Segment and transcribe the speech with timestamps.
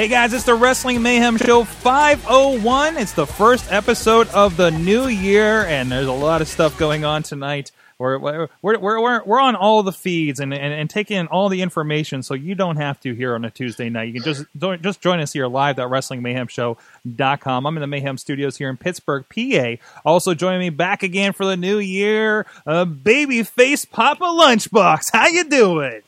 [0.00, 2.96] Hey guys, it's the Wrestling Mayhem Show 501.
[2.96, 7.04] It's the first episode of the new year, and there's a lot of stuff going
[7.04, 7.70] on tonight.
[7.98, 11.50] We're, we're, we're, we're, we're on all the feeds and, and, and taking in all
[11.50, 14.06] the information so you don't have to here on a Tuesday night.
[14.06, 14.46] You can just
[14.80, 17.66] just join us here live at WrestlingMayhemShow.com.
[17.66, 19.74] I'm in the Mayhem Studios here in Pittsburgh, PA.
[20.06, 25.12] Also joining me back again for the new year, uh, Babyface Papa Lunchbox.
[25.12, 26.00] How you doing?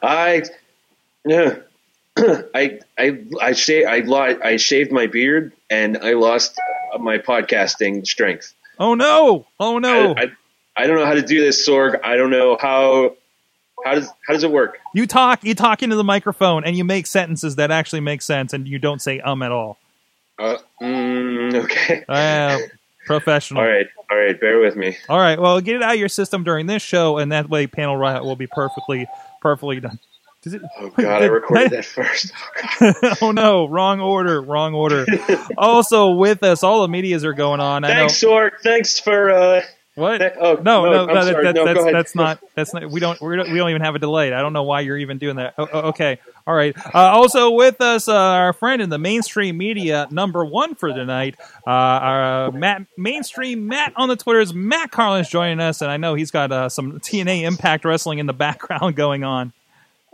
[0.00, 0.44] I,
[1.24, 1.56] yeah,
[2.54, 6.58] I, I, I shaved, I, lo- I shaved my beard and I lost
[6.98, 8.54] my podcasting strength.
[8.78, 9.46] Oh no!
[9.58, 10.14] Oh no!
[10.14, 10.32] I, I,
[10.76, 12.00] I don't know how to do this, Sorg.
[12.04, 13.16] I don't know how,
[13.84, 14.78] how does, how does it work?
[14.94, 18.52] You talk, you talk into the microphone, and you make sentences that actually make sense,
[18.52, 19.78] and you don't say um at all.
[20.38, 22.04] Uh, mm, okay.
[22.08, 22.58] Uh,
[23.06, 23.62] professional.
[23.62, 23.86] All right.
[24.10, 24.38] All right.
[24.38, 24.96] Bear with me.
[25.08, 25.40] All right.
[25.40, 28.24] Well, get it out of your system during this show, and that way, panel riot
[28.24, 29.08] will be perfectly,
[29.40, 29.98] perfectly done.
[30.42, 30.62] Does it?
[30.78, 32.32] Oh God, I recorded that first.
[32.80, 33.18] Oh, God.
[33.22, 33.66] oh no!
[33.68, 34.40] Wrong order.
[34.40, 35.04] Wrong order.
[35.56, 37.84] also with us, all the medias are going on.
[37.84, 37.94] I know.
[37.94, 38.50] Thanks, Sorg.
[38.62, 39.62] Thanks for, uh,
[39.96, 40.18] What?
[40.18, 42.38] Th- oh, no, no, no, that, that- No, that's, that's not.
[42.54, 42.88] That's not.
[42.88, 43.20] We don't.
[43.20, 44.32] We're, we don't even have a delay.
[44.32, 45.54] I don't know why you're even doing that.
[45.58, 46.18] Oh, oh, okay.
[46.46, 46.74] All right.
[46.94, 51.34] Uh, also with us, uh, our friend in the mainstream media, number one for tonight,
[51.66, 54.54] uh, our uh, Matt mainstream Matt on the Twitters.
[54.54, 58.26] Matt Carlin's joining us, and I know he's got uh, some TNA Impact Wrestling in
[58.26, 59.52] the background going on.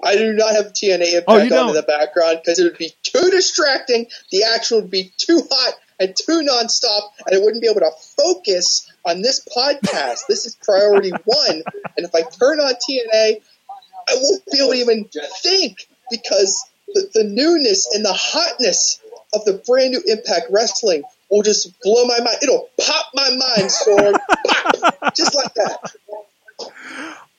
[0.02, 2.64] I do not have TNA oh, impact Oh, you on in the background because it
[2.64, 4.06] would be too distracting.
[4.30, 7.92] The action would be too hot and too nonstop, and I wouldn't be able to
[8.18, 10.26] focus on this podcast.
[10.28, 11.62] this is priority one,
[11.96, 13.40] and if I turn on TNA,
[14.08, 15.08] I won't be able to even
[15.42, 19.00] think because the, the newness and the hotness
[19.32, 22.38] of the brand new Impact Wrestling will just blow my mind.
[22.42, 24.14] It'll pop my mind, Sorg,
[24.46, 25.92] pop, just like that.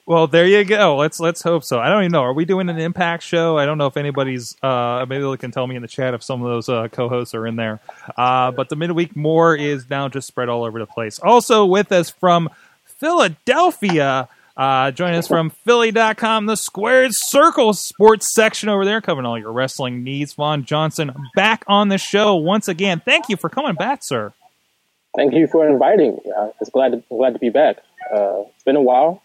[0.08, 0.98] Well, there you go.
[0.98, 1.80] Let's let's hope so.
[1.80, 2.22] I don't even know.
[2.22, 3.58] Are we doing an Impact show?
[3.58, 4.56] I don't know if anybody's.
[4.62, 7.34] Uh, maybe they can tell me in the chat if some of those uh, co-hosts
[7.34, 7.80] are in there.
[8.16, 11.18] Uh, but the midweek more is now just spread all over the place.
[11.18, 12.50] Also with us from
[12.84, 14.30] Philadelphia.
[14.58, 19.52] Uh, join us from Philly.com, the Squared Circle sports section over there, covering all your
[19.52, 20.34] wrestling needs.
[20.34, 23.02] Vaughn Johnson back on the show once again.
[23.04, 24.34] Thank you for coming back, sir.
[25.16, 26.32] Thank you for inviting me.
[26.38, 27.78] Uh, it's glad to, glad to be back.
[28.14, 29.22] Uh, it's been a while,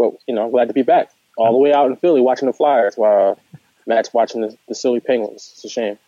[0.00, 1.10] but you know, glad to be back.
[1.36, 3.38] All the way out in Philly watching the Flyers while
[3.86, 5.50] Matt's watching the, the silly Penguins.
[5.54, 5.98] It's a shame.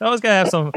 [0.00, 0.72] I was gonna have some.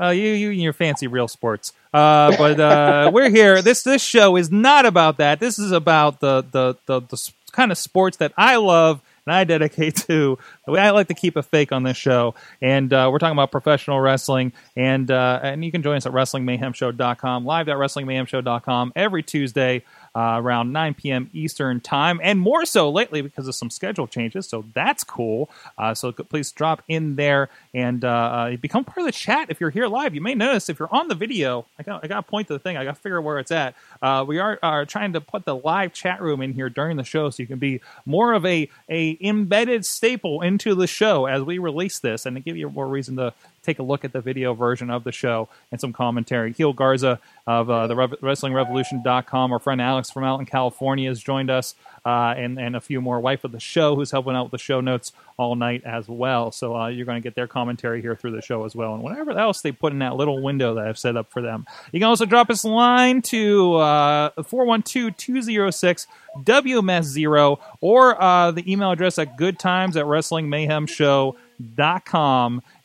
[0.00, 1.74] Uh, you, you, and your fancy real sports.
[1.92, 3.60] Uh, but uh, we're here.
[3.62, 5.40] This this show is not about that.
[5.40, 9.44] This is about the the the, the kind of sports that I love and I
[9.44, 10.38] dedicate to.
[10.68, 14.00] I like to keep it fake on this show, and uh, we're talking about professional
[14.00, 14.52] wrestling.
[14.76, 19.84] And uh, and you can join us at WrestlingMayhemShow.com, live at WrestlingMayhemShow.com every Tuesday
[20.14, 21.30] uh, around 9 p.m.
[21.32, 24.48] Eastern time, and more so lately because of some schedule changes.
[24.48, 25.50] So that's cool.
[25.78, 29.60] Uh, so please drop in there and uh, uh, become part of the chat if
[29.60, 30.14] you're here live.
[30.14, 32.54] You may notice if you're on the video, I got I got to point to
[32.54, 32.76] the thing.
[32.76, 33.74] I got to figure where it's at.
[34.02, 37.04] Uh, we are, are trying to put the live chat room in here during the
[37.04, 41.42] show, so you can be more of a a embedded staple into the show as
[41.42, 43.32] we release this, and to give you more reason to
[43.62, 46.52] take a look at the video version of the show and some commentary.
[46.52, 51.20] Heel Garza of uh, the Rev- WrestlingRevolution.com, our friend Alex from out in California has
[51.20, 53.20] joined us, uh, and, and a few more.
[53.20, 56.52] Wife of the show who's helping out with the show notes all night as well.
[56.52, 58.94] So uh, you're going to get their commentary here through the show as well.
[58.94, 61.66] And whatever else they put in that little window that I've set up for them.
[61.92, 66.06] You can also drop us a line to uh, 412 206
[66.38, 71.36] WMS0 or uh, the email address at goodtimes at wrestlingmayhemshow.com.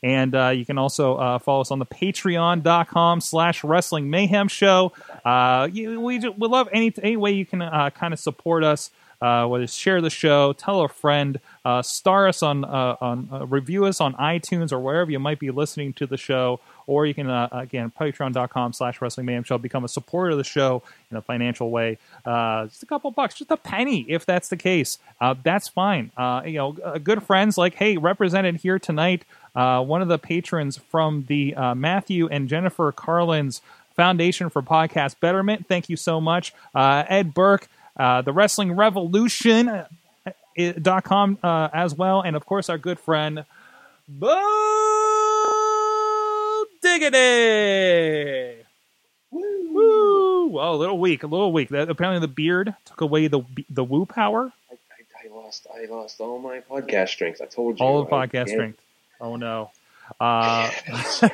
[0.02, 4.92] And uh, you can also uh, follow us on the patreon.com slash wrestling mayhem show.
[5.24, 6.18] Uh, we, we
[6.48, 8.90] love any, any way you can uh, kind of support us.
[9.20, 13.46] Uh, whether share the show, tell a friend, uh, star us on, uh, on uh,
[13.46, 17.14] review us on iTunes or wherever you might be listening to the show, or you
[17.14, 21.22] can uh, again patreon.com slash wrestling show become a supporter of the show in a
[21.22, 21.98] financial way.
[22.24, 24.98] Uh, just a couple bucks, just a penny if that's the case.
[25.42, 26.10] That's fine.
[26.18, 26.72] You know,
[27.02, 29.24] good friends like hey, represented here tonight.
[29.54, 33.62] One of the patrons from the Matthew and Jennifer Carlin's
[33.96, 35.66] Foundation for Podcast Betterment.
[35.66, 37.66] Thank you so much, uh, Ed Burke,
[37.96, 39.68] uh, the Wrestling Revolution.
[39.68, 39.84] uh,
[40.80, 43.44] dot com uh, as well, and of course our good friend
[44.08, 44.36] Bo
[46.82, 48.62] Diggity!
[49.30, 50.58] Woo!
[50.58, 51.68] Oh, a little weak, a little weak.
[51.70, 54.52] That, apparently, the beard took away the the woo power.
[54.70, 55.66] I, I, I lost.
[55.74, 57.40] I lost all my podcast strength.
[57.42, 57.84] I told you.
[57.84, 58.80] All the podcast can't- strength.
[59.20, 59.70] Oh no.
[60.20, 60.70] Uh,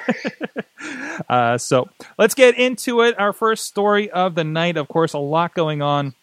[1.28, 1.88] uh, so
[2.18, 3.18] let's get into it.
[3.18, 4.76] Our first story of the night.
[4.76, 6.14] Of course, a lot going on.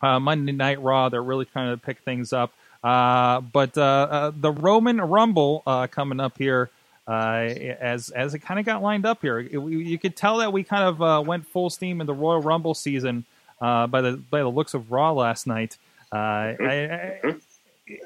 [0.00, 1.08] Uh, Monday Night Raw.
[1.08, 2.52] They're really trying to pick things up.
[2.84, 6.70] Uh, but uh, uh, the Roman Rumble uh, coming up here.
[7.10, 10.62] As as it kind of got lined up here, It- you could tell that we
[10.62, 13.24] kind of went full steam in the Royal Rumble season
[13.60, 15.78] by the by the looks of Raw last night.
[16.12, 17.34] I, I,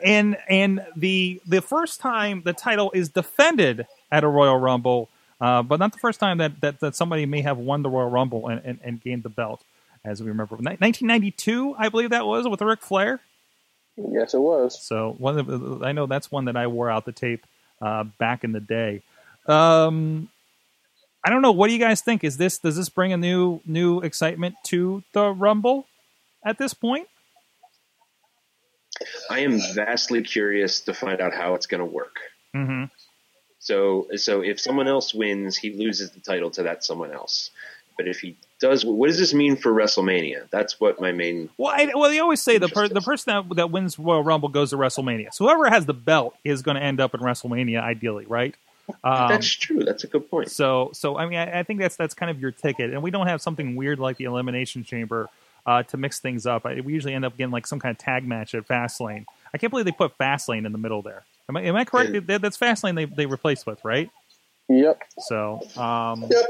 [0.04, 5.08] and and the the first time the title is defended at a Royal Rumble,
[5.40, 8.08] uh, but not the first time that, that, that somebody may have won the Royal
[8.10, 9.62] Rumble and, and, and gained the belt,
[10.04, 10.56] as we remember.
[10.56, 13.20] 1992, I believe that was with Ric Flair.
[13.96, 14.80] Yes, it was.
[14.80, 17.46] So one of the, I know that's one that I wore out the tape
[17.80, 19.02] uh, back in the day.
[19.46, 20.28] Um,
[21.24, 21.52] I don't know.
[21.52, 22.24] What do you guys think?
[22.24, 25.86] Is this does this bring a new new excitement to the Rumble
[26.44, 27.06] at this point?
[29.30, 32.16] I am vastly curious to find out how it's going to work.
[32.54, 32.84] Mm-hmm.
[33.58, 37.50] So, so if someone else wins, he loses the title to that someone else.
[37.96, 40.48] But if he does, what does this mean for WrestleMania?
[40.50, 41.50] That's what my main.
[41.58, 44.48] Well, I, well, they always say the per, the person that, that wins Royal Rumble
[44.48, 45.34] goes to WrestleMania.
[45.34, 48.54] So whoever has the belt is going to end up in WrestleMania, ideally, right?
[49.04, 49.84] Um, that's true.
[49.84, 50.50] That's a good point.
[50.50, 53.10] so, so I mean, I, I think that's that's kind of your ticket, and we
[53.10, 55.28] don't have something weird like the Elimination Chamber
[55.66, 56.64] uh, to mix things up.
[56.66, 59.24] I, we usually end up getting like some kind of tag match at Fastlane.
[59.54, 61.24] I can't believe they put Fastlane in the middle there.
[61.48, 62.12] Am I, am I correct?
[62.12, 62.20] Yeah.
[62.26, 64.10] That- That's Fastlane they they replaced with, right?
[64.68, 65.02] Yep.
[65.18, 66.46] So, um, Yep.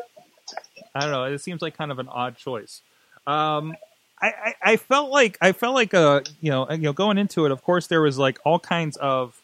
[0.94, 1.24] I don't know.
[1.24, 2.82] It seems like kind of an odd choice.
[3.26, 3.74] Um,
[4.20, 7.44] I, I, I felt like I felt like uh you know you know going into
[7.44, 7.52] it.
[7.52, 9.40] Of course, there was like all kinds of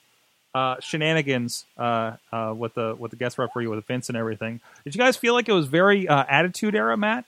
[0.55, 4.61] uh, shenanigans uh, uh, with the with the guest referee with Vince and everything.
[4.85, 7.25] Did you guys feel like it was very uh, Attitude Era, Matt?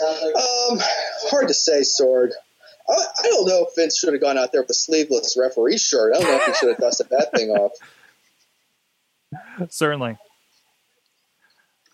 [0.00, 0.78] Um,
[1.30, 2.30] hard to say, Sorg.
[2.88, 5.78] I, I don't know if Vince should have gone out there with a sleeveless referee
[5.78, 6.14] shirt.
[6.14, 7.72] I don't know if he should have dusted that thing off.
[9.70, 10.16] Certainly.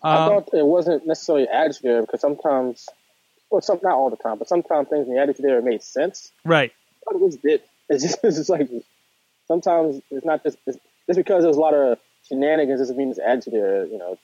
[0.03, 2.87] I Um, thought it wasn't necessarily attitude era because sometimes,
[3.49, 6.31] well, some not all the time, but sometimes things in the attitude era made sense.
[6.45, 6.71] right.
[7.05, 7.61] But it was did.
[7.91, 8.69] It's just, it's just like
[9.47, 11.97] sometimes it's not just it's, just because there's a lot of
[12.27, 13.87] shenanigans doesn't mean it's attitude era.
[13.87, 14.17] You know,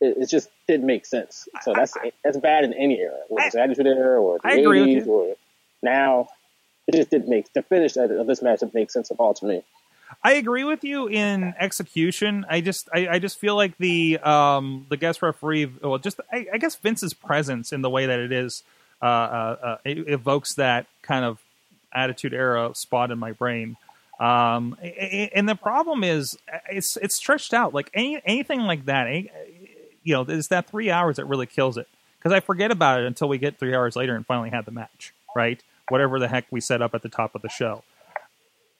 [0.00, 1.48] it, it just didn't make sense.
[1.62, 1.94] So that's
[2.24, 5.36] that's bad in any era, whether it's attitude era or the I 80s or
[5.82, 6.28] now.
[6.86, 9.46] It just didn't make the finish of this match didn't make sense at all to
[9.46, 9.62] me.
[10.22, 12.46] I agree with you in execution.
[12.48, 16.46] I just I, I just feel like the um the guest referee well just I,
[16.52, 18.62] I guess Vince's presence in the way that it is
[19.02, 21.38] uh, uh, uh evokes that kind of
[21.92, 23.76] attitude era spot in my brain.
[24.20, 26.38] Um and the problem is
[26.70, 29.06] it's it's stretched out like any anything like that.
[29.06, 29.30] any-
[30.04, 31.88] You know, it's that three hours that really kills it
[32.18, 34.70] because I forget about it until we get three hours later and finally have the
[34.70, 35.62] match, right?
[35.88, 37.82] Whatever the heck we set up at the top of the show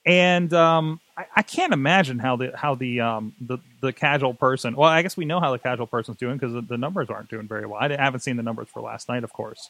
[0.05, 4.75] and um, I, I can't imagine how the how the um, the the casual person.
[4.75, 7.29] Well, I guess we know how the casual person's doing because the, the numbers aren't
[7.29, 7.79] doing very well.
[7.79, 9.69] I didn't- haven't seen the numbers for last night, of course.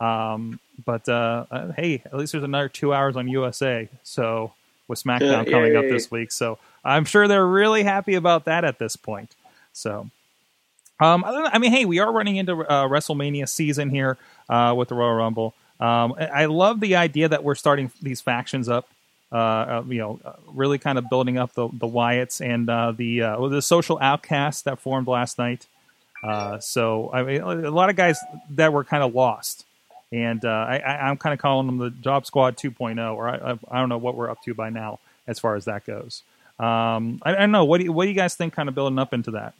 [0.00, 3.88] Um, but uh, uh, hey, at least there's another two hours on USA.
[4.04, 4.52] So
[4.88, 5.90] with SmackDown Yeah, coming up yay.
[5.90, 9.34] this week, so I'm sure they're really happy about that at this point.
[9.72, 10.08] So.
[10.98, 14.16] Um, I, don't I mean, hey, we are running into uh, WrestleMania season here
[14.48, 15.52] uh, with the Royal Rumble.
[15.78, 18.88] Um, I I love the idea that we're starting these factions up.
[19.32, 22.92] Uh, uh, you know, uh, really kind of building up the the Wyatts and uh,
[22.92, 25.66] the uh, the social outcasts that formed last night.
[26.22, 28.18] Uh, so I mean, a lot of guys
[28.50, 29.64] that were kind of lost,
[30.12, 33.58] and uh, I, I'm kind of calling them the Job Squad 2.0, or I, I,
[33.70, 36.22] I don't know what we're up to by now as far as that goes.
[36.58, 37.64] Um, I, I don't know.
[37.64, 38.54] What do you, what do you guys think?
[38.54, 39.54] Kind of building up into that.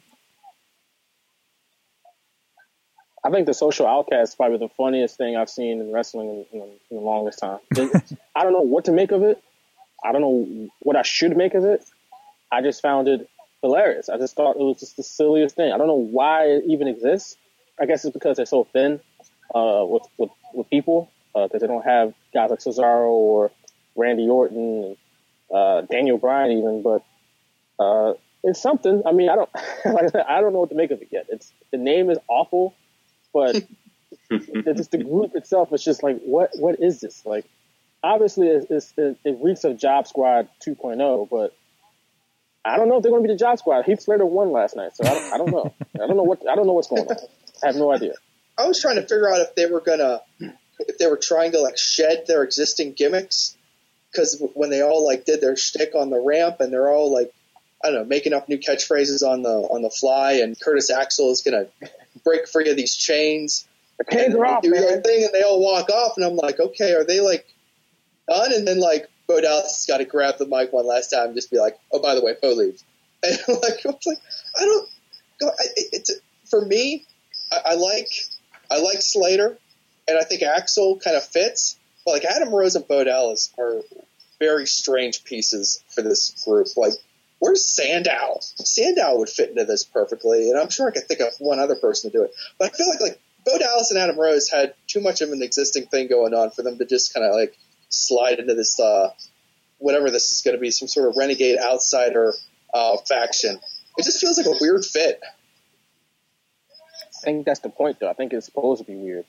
[3.23, 6.61] I think the social outcast is probably the funniest thing I've seen in wrestling in,
[6.61, 7.59] in, in the longest time.
[8.35, 9.43] I don't know what to make of it.
[10.03, 11.83] I don't know what I should make of it.
[12.51, 13.29] I just found it
[13.61, 14.09] hilarious.
[14.09, 15.71] I just thought it was just the silliest thing.
[15.71, 17.35] I don't know why it even exists.
[17.79, 18.99] I guess it's because they're so thin
[19.53, 23.51] uh, with, with with people because they don't have guys like Cesaro or
[23.95, 24.97] Randy Orton, and,
[25.55, 26.81] uh, Daniel Bryan even.
[26.81, 27.03] But
[27.79, 28.13] uh,
[28.43, 29.03] it's something.
[29.05, 29.49] I mean, I don't
[29.85, 31.27] like I said, I don't know what to make of it yet.
[31.29, 32.75] It's the name is awful,
[33.33, 33.55] but
[34.29, 37.45] it's just the group itself is just like what what is this like?
[38.03, 41.53] Obviously, it's, it's, it, it reeks of Job Squad 2.0, but
[42.63, 43.85] I don't know if they're going to be the Job Squad.
[43.85, 45.73] Heath Slater won last night, so I don't, I don't know.
[45.95, 47.15] I don't know what I don't know what's going on.
[47.63, 48.13] I have no idea.
[48.57, 50.21] I was trying to figure out if they were gonna,
[50.79, 53.55] if they were trying to like shed their existing gimmicks,
[54.11, 57.33] because when they all like did their shtick on the ramp and they're all like
[57.83, 61.31] I don't know, making up new catchphrases on the on the fly, and Curtis Axel
[61.31, 61.67] is gonna
[62.23, 63.67] break free of these chains.
[63.97, 65.03] The chains are off, do their man.
[65.03, 67.47] thing, and they all walk off, and I'm like, okay, are they like
[68.29, 68.53] done?
[68.53, 71.51] And then like Bo Dallas got to grab the mic one last time, and just
[71.51, 72.83] be like, oh, by the way, Bo leaves.
[73.23, 74.19] And like, I was like,
[74.55, 74.89] I don't.
[75.41, 76.11] Go, it- it's
[76.49, 77.05] for me.
[77.51, 78.07] I, I like
[78.71, 79.57] I like Slater,
[80.07, 81.77] and I think Axel kind of fits.
[82.05, 83.81] But like Adam Rose and Bo Dallas are
[84.39, 86.67] very strange pieces for this group.
[86.77, 86.93] Like,
[87.39, 88.37] where's Sandow?
[88.41, 91.75] Sandow would fit into this perfectly, and I'm sure I could think of one other
[91.75, 92.31] person to do it.
[92.59, 95.41] But I feel like like Bo Dallas and Adam Rose had too much of an
[95.41, 97.57] existing thing going on for them to just kind of like
[97.89, 99.09] slide into this uh,
[99.79, 102.33] whatever this is going to be, some sort of renegade outsider
[102.73, 103.59] uh, faction.
[103.97, 105.21] It just feels like a weird fit.
[107.01, 108.09] I think that's the point, though.
[108.09, 109.25] I think it's supposed to be weird,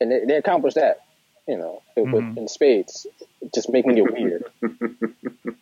[0.00, 1.04] and they, they accomplished that.
[1.48, 2.36] You know, with, Mhm.
[2.36, 3.04] in spades,
[3.52, 4.44] just making it weird.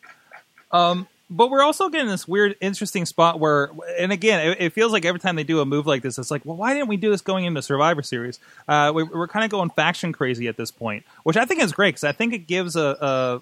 [0.73, 4.93] Um, but we're also getting this weird, interesting spot where, and again, it, it feels
[4.93, 6.97] like every time they do a move like this, it's like, well, why didn't we
[6.97, 8.41] do this going into Survivor Series?
[8.67, 11.73] Uh, we, we're kind of going faction crazy at this point, which I think is
[11.73, 12.81] great because I think it gives a,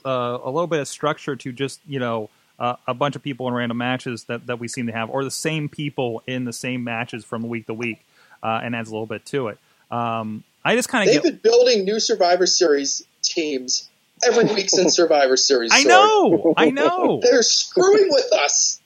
[0.04, 2.28] a, a, a little bit of structure to just you know
[2.58, 5.24] uh, a bunch of people in random matches that, that we seem to have, or
[5.24, 8.04] the same people in the same matches from week to week,
[8.42, 9.58] uh, and adds a little bit to it.
[9.90, 11.42] Um, I just kind of They've get.
[11.42, 13.88] been building new Survivor Series teams
[14.26, 15.70] every week since Survivor Series.
[15.72, 17.20] I know, I know.
[17.22, 18.80] They're screwing with us.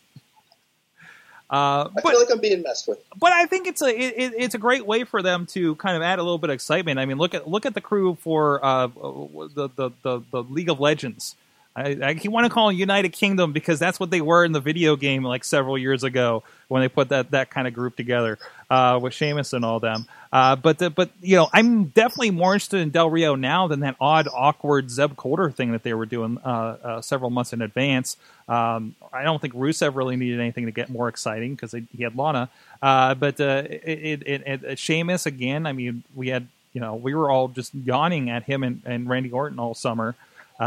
[1.51, 2.99] Uh, I feel like I'm being messed with.
[3.21, 5.97] but I think it's a it, it- it's a great way for them to kind
[5.99, 6.99] of add a little bit of excitement.
[6.99, 10.71] I mean, look at look at the crew for uh, the, the the the League
[10.71, 11.37] of Legends.
[11.75, 14.61] I, I want to call it United Kingdom because that's what they were in the
[14.61, 18.39] video game like several years ago when they put that that kind of group together
[18.71, 20.07] uh, with Sheamus and all them.
[20.33, 23.81] Uh, but the, but you know, I'm definitely more interested in Del Rio now than
[23.81, 27.63] that odd, awkward Zeb Colter thing that they were doing uh, uh, several months in
[27.63, 28.17] advance.
[28.49, 32.17] Um, I don't think Rusev really needed anything to get more exciting because he had
[32.17, 32.51] Lana.
[32.81, 35.67] Uh, but uh, it, it, it, Sheamus again.
[35.67, 39.09] I mean, we had you know we were all just yawning at him and, and
[39.09, 40.15] Randy Orton all summer.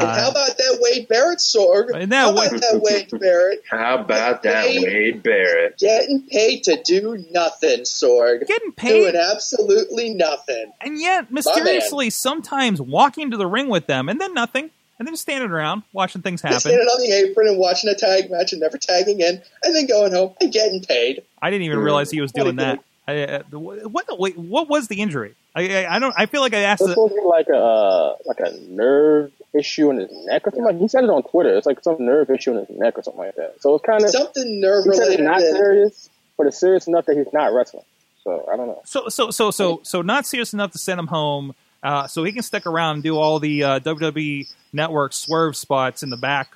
[0.02, 1.90] And how Uh, about that Wade Barrett Sorg?
[1.94, 5.78] And that how about Wade- that Wade Barrett How about that, Wade Barrett?
[5.78, 8.48] getting paid to do nothing, Sorg?
[8.48, 10.72] getting paid Doing absolutely nothing.
[10.82, 15.16] and yet mysteriously sometimes walking to the ring with them and then nothing and then
[15.18, 16.56] standing around watching things happen.
[16.56, 19.76] Just standing on the apron and watching a tag match and never tagging in, and
[19.76, 21.22] then going home and getting paid.
[21.42, 22.80] I didn't even realize he was What doing that.
[23.08, 25.36] I, uh, what wait, what was the injury?
[25.54, 26.14] I, I, I don't.
[26.18, 26.82] I feel like I asked.
[26.82, 30.46] It's The, supposed to be like a uh, like a nerve issue in his neck
[30.48, 30.64] or something.
[30.64, 31.56] Like he said it on Twitter.
[31.56, 33.62] It's like some nerve issue in his neck or something like that.
[33.62, 35.24] So it's kind of Something nerve he said it's related.
[35.26, 37.84] not serious, but it's serious enough that he's not wrestling.
[38.24, 38.82] So I don't know.
[38.86, 41.54] so so so so so not serious enough to send him home.
[41.84, 46.02] Uh, so he can stick around and do all the uh, WWE Network swerve spots
[46.02, 46.50] in the back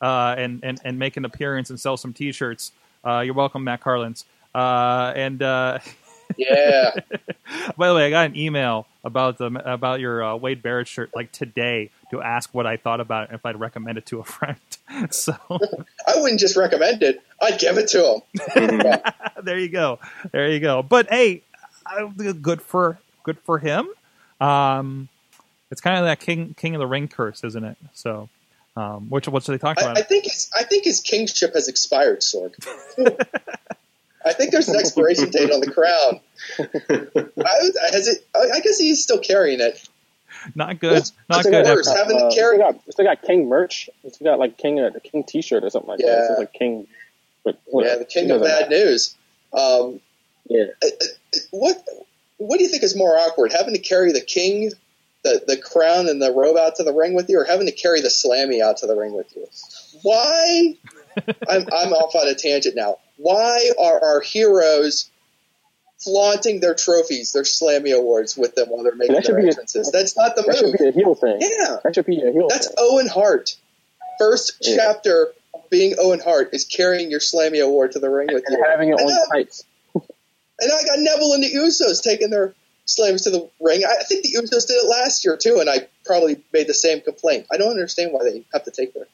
[0.00, 2.70] uh, and, and and make an appearance and sell some T-shirts.
[3.04, 4.24] Uh, you're welcome, Matt Carlins.
[4.54, 5.78] Uh, and uh,
[6.36, 6.92] Yeah.
[7.76, 11.10] By the way, I got an email about the about your uh, Wade Barrett shirt
[11.14, 14.20] like today to ask what I thought about it and if I'd recommend it to
[14.20, 14.58] a friend.
[15.10, 17.22] so I wouldn't just recommend it.
[17.40, 18.20] I'd give it to
[18.54, 19.02] him.
[19.44, 19.98] there you go,
[20.32, 20.82] there you go.
[20.82, 21.42] But hey,
[21.86, 23.88] I- good for good for him.
[24.40, 25.08] Um,
[25.70, 27.76] it's kind of that king king of the ring curse, isn't it?
[27.94, 28.28] So,
[28.76, 29.98] um, which what should they talk I, about?
[29.98, 32.54] I think his, I think his kingship has expired, Sorg.
[34.26, 36.20] I think there's an expiration date on the crown.
[36.58, 39.88] I, has it, I I guess he's still carrying it.
[40.54, 41.64] not good, What's- not what's good.
[41.64, 41.98] worse, effort.
[41.98, 43.88] having the Uh, carry- Still got, still got King merch.
[44.10, 46.06] Still got like King uh, the King T-shirt or something like that.
[46.06, 46.26] Yeah.
[46.30, 46.86] It's like King.
[47.44, 49.14] But Yeah, the king of doesn't bad news.
[49.52, 50.00] Um,
[50.48, 50.64] Yeah.
[50.82, 51.82] uh, uh, what
[52.38, 54.72] what do you think is more awkward, having to carry the king,
[55.24, 57.72] the the crown and the robe out to the ring with you, or having to
[57.72, 59.46] carry the slammy out to the ring with you?
[60.02, 60.74] Why?
[61.48, 62.98] I'm I'm off on a tangent now.
[63.16, 65.10] Why are our heroes
[65.98, 69.48] flaunting their trophies, their slammy awards with them while they're making That their be a-
[69.48, 69.90] entrances?
[69.90, 71.38] That's not the That should be a heel thing.
[71.40, 72.76] Yeah, That should be a heel that's thing.
[72.78, 73.56] Owen Hart.
[74.18, 74.76] First Yeah.
[74.76, 78.56] chapter of being Owen Hart is carrying your slammy award to the ring with And
[78.58, 78.64] you.
[78.64, 79.64] having it I on tights.
[80.58, 82.54] And I got Neville and the Usos taking their
[82.86, 83.82] slams to the ring.
[83.86, 87.02] I think the Usos did it last year too, and I probably made the same
[87.02, 87.46] complaint.
[87.52, 89.06] I don't understand why they have to take their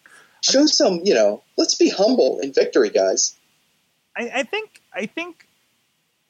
[0.43, 1.01] show some.
[1.05, 3.35] You know, let's be humble in victory, guys.
[4.17, 5.47] I, I think I think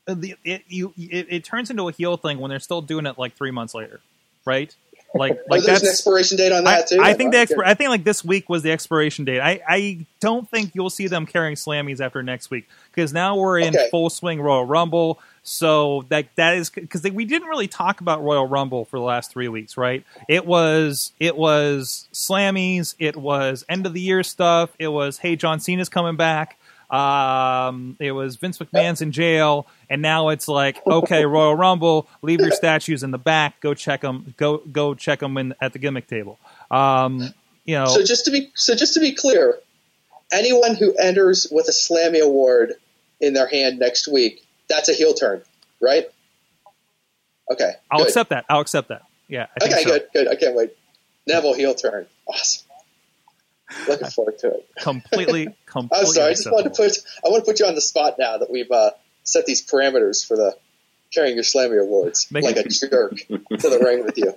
[0.06, 3.06] uh, the it, you it, it turns into a heel thing when they're still doing
[3.06, 4.00] it like three months later,
[4.44, 4.74] right?
[5.14, 7.00] Like like there's an expiration date on I, that too.
[7.00, 9.40] I think the expir- I think like this week was the expiration date.
[9.40, 13.58] I, I don't think you'll see them carrying Slammies after next week because now we're
[13.58, 13.88] in Okay.
[13.90, 15.20] full swing Royal Rumble.
[15.44, 19.32] So that that is because we didn't really talk about Royal Rumble for the last
[19.32, 20.04] three weeks, right?
[20.28, 25.34] It was it was Slammies, it was end of the year stuff, it was hey
[25.34, 26.58] John Cena's coming back,
[26.90, 32.40] um, it was Vince McMahon's in jail, and now it's like okay Royal Rumble, leave
[32.40, 35.80] your statues in the back, go check them, go go check them in at the
[35.80, 36.38] gimmick table.
[36.70, 37.34] Um,
[37.64, 39.58] you know, So just to be so just to be clear,
[40.30, 42.74] anyone who enters with a Slammy award
[43.20, 45.42] in their hand next week, that's a heel turn,
[45.80, 46.06] right?
[47.50, 47.72] Okay.
[47.90, 48.08] I'll good.
[48.08, 48.44] accept that.
[48.48, 49.02] I'll accept that.
[49.28, 49.46] Yeah.
[49.56, 49.90] I think Okay, so.
[49.90, 50.28] good, good.
[50.28, 50.70] I can't wait.
[51.26, 52.06] Neville heel turn.
[52.26, 52.66] Awesome.
[53.88, 54.68] Looking forward to it.
[54.80, 55.98] Completely, completely.
[56.06, 56.30] I'm sorry.
[56.30, 56.92] I just wanted to put
[57.24, 58.90] I want to put you on the spot now that we've uh,
[59.24, 60.56] set these parameters for the
[61.12, 64.32] carrying your Slammy awards Make like it- a jerk to the ring with you.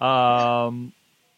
[0.00, 0.92] Um,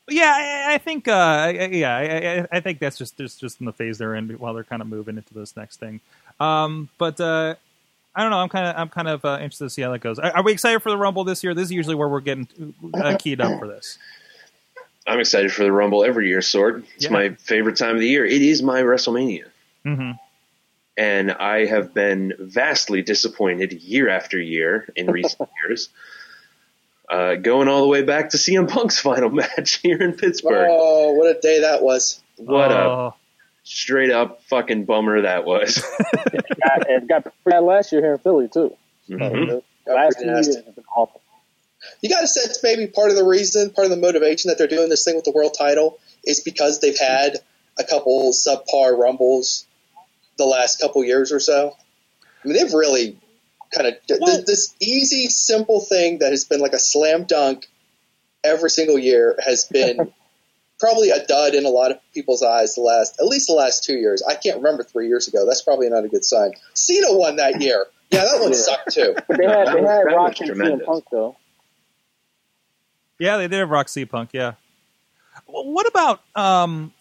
[0.08, 0.32] yeah,
[0.68, 1.08] I, I think.
[1.08, 4.30] Uh, yeah, I, I, I think that's just just just in the phase they're in
[4.38, 6.00] while they're kind of moving into this next thing.
[6.40, 7.54] Um, but uh,
[8.14, 8.38] I don't know.
[8.38, 10.18] I'm kind of I'm kind of uh, interested to see how that goes.
[10.18, 11.54] Are, are we excited for the Rumble this year?
[11.54, 12.48] This is usually where we're getting
[12.94, 13.98] uh, keyed up for this.
[15.06, 16.84] I'm excited for the Rumble every year, Sorg.
[16.96, 17.10] It's Yeah.
[17.12, 18.24] my favorite time of the year.
[18.24, 19.44] It is my WrestleMania.
[19.84, 20.10] hmm
[20.96, 25.90] And I have been vastly disappointed year after year in recent years.
[27.08, 30.66] Uh, going all the way back to CM Punk's final match here in Pittsburgh.
[30.68, 32.20] Oh, what a day that was!
[32.36, 33.14] What a Oh,
[33.66, 35.76] straight up fucking bummer that was.
[36.32, 38.76] Got- it got pretty bad last year here in Philly too.
[39.08, 39.62] Mhm.
[39.86, 40.64] The last two Pretty years nasty.
[40.64, 41.20] have been awful.
[42.00, 44.66] You got to sense maybe part of the reason, part of the motivation that they're
[44.66, 47.36] doing this thing with the world title is because they've had
[47.78, 49.66] a couple subpar rumbles
[50.38, 51.76] the last couple years or so.
[52.44, 53.18] I mean, they've really
[53.74, 57.66] kind of Well- this easy, simple thing that has been like a slam dunk
[58.42, 60.12] every single year has been
[60.78, 62.74] probably a dud in a lot of people's eyes.
[62.74, 64.22] The last, at least the last two years.
[64.22, 65.46] I can't remember three years ago.
[65.46, 66.52] That's probably not a good sign.
[66.74, 67.86] Cena won that year.
[68.10, 68.56] Yeah, that one Yeah.
[68.58, 69.14] sucked too.
[69.26, 70.84] But they had they had that Rock was and CM.
[70.84, 71.36] Punk though.
[73.18, 74.30] yeah, they did have Rock C Punk.
[74.32, 74.52] Yeah.
[75.46, 76.92] Well, What about um?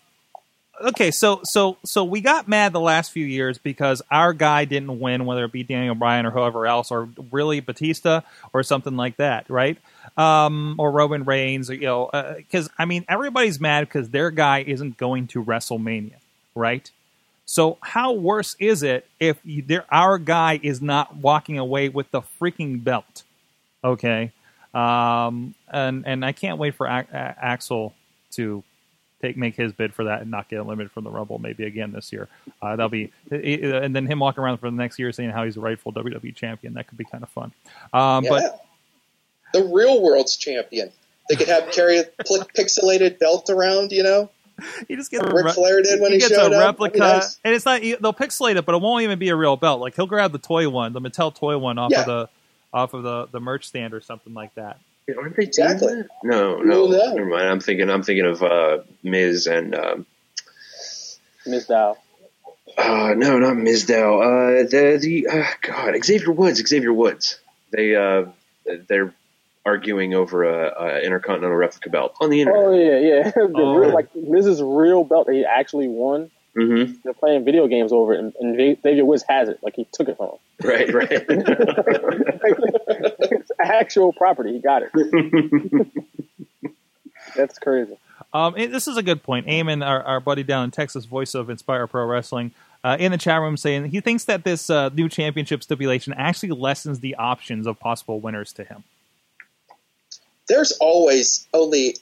[0.88, 5.00] Okay, so so so we got mad the last few years because our guy didn't
[5.00, 9.16] win, whether it be Daniel Bryan or whoever else, or really Batista or something like
[9.18, 9.78] that, right?
[10.18, 14.60] Um, or Roman Reigns, or, you know, because I mean everybody's mad because their guy
[14.66, 16.16] isn't going to WrestleMania,
[16.56, 16.90] right?
[17.46, 22.10] So how worse is it if you, there, our guy is not walking away with
[22.12, 23.24] the freaking belt?
[23.84, 24.32] Okay,
[24.74, 27.94] um, and and I can't wait for A- A- Axel
[28.32, 28.64] to
[29.22, 31.92] take make his bid for that and not get eliminated from the Rumble maybe again
[31.92, 32.28] this year.
[32.62, 35.58] Uh, that'll be and then him walking around for the next year saying how he's
[35.58, 36.74] a rightful WWE champion.
[36.74, 37.52] That could be kind of fun.
[37.94, 38.30] Um, Yeah.
[38.30, 38.65] But
[39.54, 40.92] the real world's champion.
[41.30, 44.30] They could have carry a pl- pixelated belt around, you know,
[44.88, 46.62] he just gets a Ric re- Flair did when he he, gets showed a up.
[46.66, 47.40] replica, That'd nice.
[47.44, 49.82] and it's not they'll pixelate it, but it won't even be a real belt.
[49.82, 52.02] Like he'll grab the toy one, the Mattel toy one off Yeah.
[52.02, 52.30] of the
[52.74, 54.80] off of the the merch stand or something like that.
[55.18, 56.04] Aren't they Exactly.
[56.24, 57.14] No, no, no.
[57.14, 57.48] never mind.
[57.50, 57.90] I'm thinking.
[57.90, 60.06] I'm thinking of uh, Miz and um,
[61.46, 61.98] Mizdow.
[62.78, 64.22] uh, no, not Mizdow.
[64.22, 66.66] Uh, the the uh, God, Xavier Woods.
[66.66, 67.40] Xavier Woods.
[67.72, 68.26] They uh,
[68.88, 69.14] they're
[69.66, 72.64] arguing over a, a intercontinental replica belt on the internet.
[72.66, 73.24] Oh yeah, yeah.
[73.36, 73.76] the Oh.
[73.76, 76.30] real, like Miz's real belt that he actually won.
[76.56, 79.60] hmm They're playing video games over it, and, and Xavier Woods has it.
[79.64, 80.38] Like he took it from him.
[80.64, 81.10] Right, right.
[82.32, 84.54] it's actual property.
[84.54, 84.92] He got it.
[87.36, 87.98] That's crazy.
[88.34, 89.48] Um, this is a good point.
[89.48, 92.52] Eamon, our, our buddy down in Texas, voice of Inspire Pro Wrestling,
[92.84, 96.50] uh, in the chat room saying he thinks that this uh, new championship stipulation actually
[96.52, 98.84] lessens the options of possible winners to him.
[100.48, 101.98] There's always only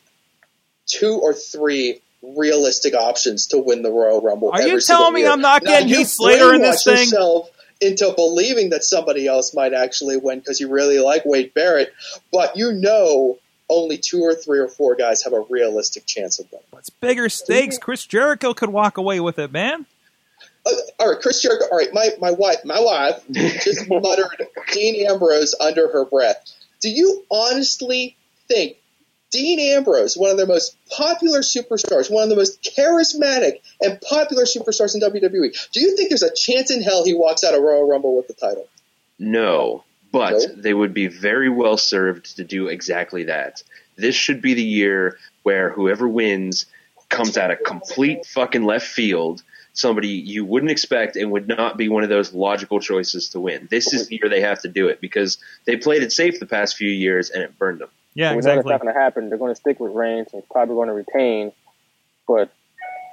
[0.85, 4.51] two or three realistic options to win the Royal Rumble.
[4.51, 5.31] Are you telling me year.
[5.31, 6.97] I'm not Now, getting you Heath Slater in this thing?
[6.97, 7.49] Yourself
[7.81, 11.93] into believing that somebody else might actually win because you really like Wade Barrett,
[12.31, 13.37] but you know
[13.69, 16.65] only two or three or four guys have a realistic chance of winning.
[16.77, 17.77] It's bigger stakes.
[17.77, 19.85] Chris Jericho could walk away with it, man.
[20.65, 21.65] Uh, all right, Chris Jericho.
[21.71, 26.53] All right, my my wife, my wife just muttered Dean Ambrose under her breath.
[26.81, 28.15] Do you honestly
[28.53, 28.77] think
[29.31, 34.43] Dean Ambrose, one of their most popular superstars, one of the most charismatic and popular
[34.43, 37.61] superstars in WWE, do you think there's a chance in hell he walks out of
[37.63, 38.67] Royal Rumble with the title?
[39.17, 40.47] No, but No?
[40.55, 43.63] they would be very well served to do exactly that.
[43.95, 46.67] This should be the year where whoever wins
[47.09, 49.41] comes out of complete fucking left field.
[49.73, 53.67] Somebody you wouldn't expect and would not be one of those logical choices to win.
[53.71, 56.45] This is the year they have to do it because they played it safe the
[56.45, 57.89] past few years and it burned them.
[58.15, 59.29] Yeah, we know that's not going to happen.
[59.29, 61.51] They're going to stick with Reigns and probably going to retain.
[62.27, 62.51] But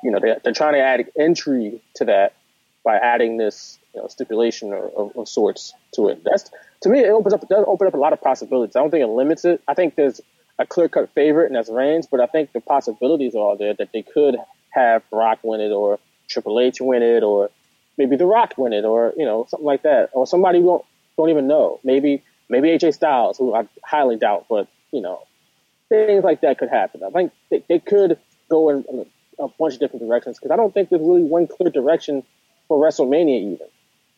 [0.03, 2.35] you know, they're, they're trying to add entry to that
[2.85, 6.23] by adding this you know, stipulation or, of, of sorts to it.
[6.25, 6.51] That's
[6.83, 8.77] to me, it opens up does open up a lot of possibilities.
[8.77, 9.63] I don't think it limits it.
[9.69, 10.21] I think there's
[10.59, 12.07] a clear cut favorite, and that's Reigns.
[12.07, 14.37] But I think the possibilities are all there that they could
[14.71, 17.51] have Brock win it, or Triple H win it, or
[17.99, 20.85] maybe The Rock win it, or you know something like that, or somebody we don't
[21.17, 21.81] don't even know.
[21.85, 25.21] Maybe maybe AJ Styles, who I highly doubt, but you know
[25.89, 27.03] things like that could happen.
[27.05, 28.85] I think they, they could go in,
[29.39, 32.23] a bunch of different directions because I don't think there's really one clear direction
[32.69, 33.67] for WrestleMania even.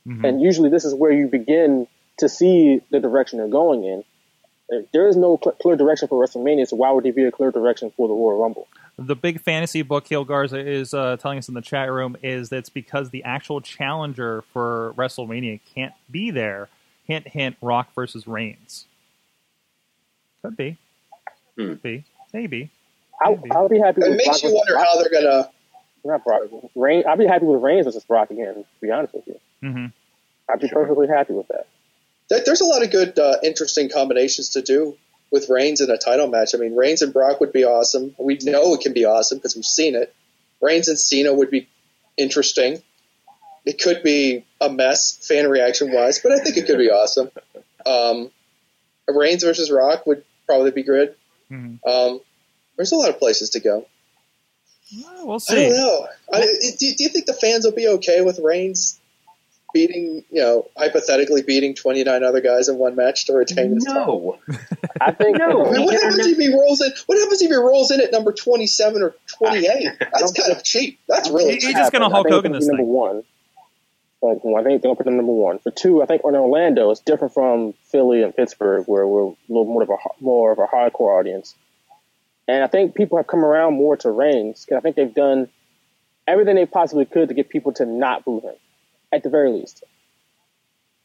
[0.06, 0.28] Mhm.
[0.28, 1.86] And usually this is where you begin
[2.18, 4.04] to see the direction they're going in.
[4.68, 7.30] There- There is no cl- clear direction for WrestleMania, so why would there be a
[7.30, 8.66] clear direction for the Royal Rumble?
[8.98, 12.48] The big fantasy book Heel Garza is uh, telling us in the chat room is
[12.50, 16.68] that's because the actual challenger for WrestleMania can't be there.
[17.06, 17.56] Hint, hint.
[17.62, 18.86] Rock versus Reigns.
[20.42, 20.76] Could be.
[21.56, 21.68] Hmm.
[21.68, 22.04] Could be.
[22.32, 22.70] Maybe.
[23.20, 23.50] I'll, Maybe.
[23.52, 24.86] I'll be happy It with makes Brock you wonder Brock.
[24.86, 25.50] how they're gonna.
[26.04, 26.42] Not Brock.
[26.74, 27.04] Reigns.
[27.06, 28.54] I'll be happy with Reigns versus Brock again.
[28.54, 29.86] To be honest with you, hmm
[30.48, 31.66] I'd be perfectly happy with that.
[32.44, 34.96] There's a lot of good, uh, interesting combinations to do
[35.30, 36.54] with Reigns in a title match.
[36.54, 38.14] I mean, Reigns and Brock would be awesome.
[38.18, 40.14] We know it can be awesome because we've seen it.
[40.60, 41.68] Reigns and Cena would be
[42.16, 42.82] interesting.
[43.64, 47.30] It could be a mess, fan reaction wise, but I think it could be awesome.
[47.86, 48.30] Um,
[49.08, 51.14] Reigns versus Rock would probably be good.
[51.48, 52.20] hmm Um,
[52.76, 53.86] there's a lot of places to go.
[55.04, 56.06] Well, we'll I don't know.
[56.32, 58.98] I, do, do you think the fans will be okay with Reigns
[59.72, 64.38] beating, you know, hypothetically beating 29 other guys in one match to retain his title?
[64.48, 64.56] No,
[65.00, 65.64] I think No.
[65.66, 66.92] I mean, what happens if he rolls in?
[67.06, 69.88] What happens if he rolls in at number 27 or 28?
[70.00, 70.98] That's kind of cheap.
[71.08, 71.68] That's really He- cheap.
[71.68, 72.14] he's just gonna happen.
[72.14, 72.86] Hulk Hogan this gonna thing.
[72.86, 73.22] Number one.
[74.22, 75.58] Like, I think they're gonna put them number one.
[75.58, 79.36] For two, I think in Orlando, it's different from Philly and Pittsburgh, where we're a
[79.48, 81.56] little more of a more of a hardcore audience.
[82.46, 85.48] And I think people have come around more to Reigns because I think they've done
[86.26, 88.54] everything they possibly could to get people to not boo him,
[89.12, 89.82] at the very least.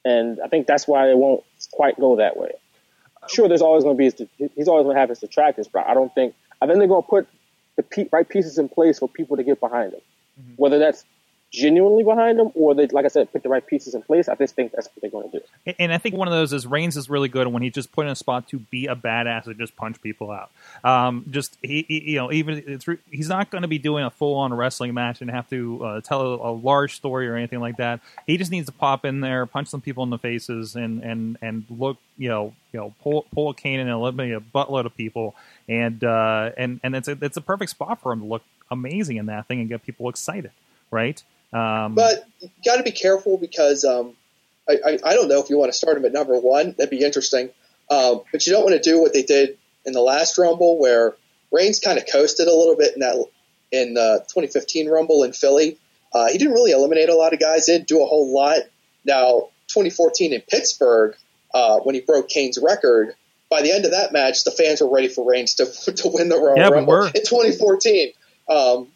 [0.06, 2.51] And I think that's why it won't quite go that way.
[3.27, 5.86] Sure, there's always going to be his, he's always going to have his detractors, but
[5.86, 7.27] I don't think I think they're going to put
[7.75, 10.01] the pe- right pieces in place for people to get behind him.
[10.39, 10.53] Mm-hmm.
[10.56, 11.03] Whether that's
[11.58, 14.36] genuinely behind them, or they, like I said, put the right pieces in place, I
[14.36, 15.74] just think that's what they're going to do.
[15.80, 18.06] And I think one of those is Reigns is really good when he's just put
[18.06, 20.52] in a spot to be a badass and just punch people out.
[20.84, 22.80] Um, just he, he- you know, even
[23.12, 26.02] he's not going to be doing a full on wrestling match and have to uh,
[26.02, 28.00] tell a, a large story or anything like that.
[28.26, 31.38] He just needs to pop in there, punch some people in the faces, and and
[31.41, 34.96] and look, you know, you know, pull pull a cane and eliminate a buttload of
[34.96, 35.36] people,
[35.67, 39.17] and uh, and and it's a it's a perfect spot for him to look amazing
[39.17, 40.52] in that thing and get people excited,
[40.91, 41.24] right?
[41.53, 44.15] Um, But you got to be careful because um,
[44.67, 46.75] I, I, I don't know if you want to start him at number one.
[46.77, 47.49] That'd be interesting.
[47.89, 51.15] Um, but you don't want to do what they did in the last Rumble, where
[51.51, 53.25] Reigns kind of coasted a little bit in that
[53.71, 55.77] in the 2015 Rumble in Philly.
[56.13, 57.65] Uh, he didn't really eliminate a lot of guys.
[57.65, 58.62] Didn't do a whole lot.
[59.05, 61.15] Now 2014 in Pittsburgh,
[61.53, 63.15] uh, when he broke Kane's record,
[63.49, 66.29] by the end of that match, the fans were ready for Reigns to to win
[66.29, 68.12] the Royal Yeah, Rumble in 2014
[68.49, 68.88] um,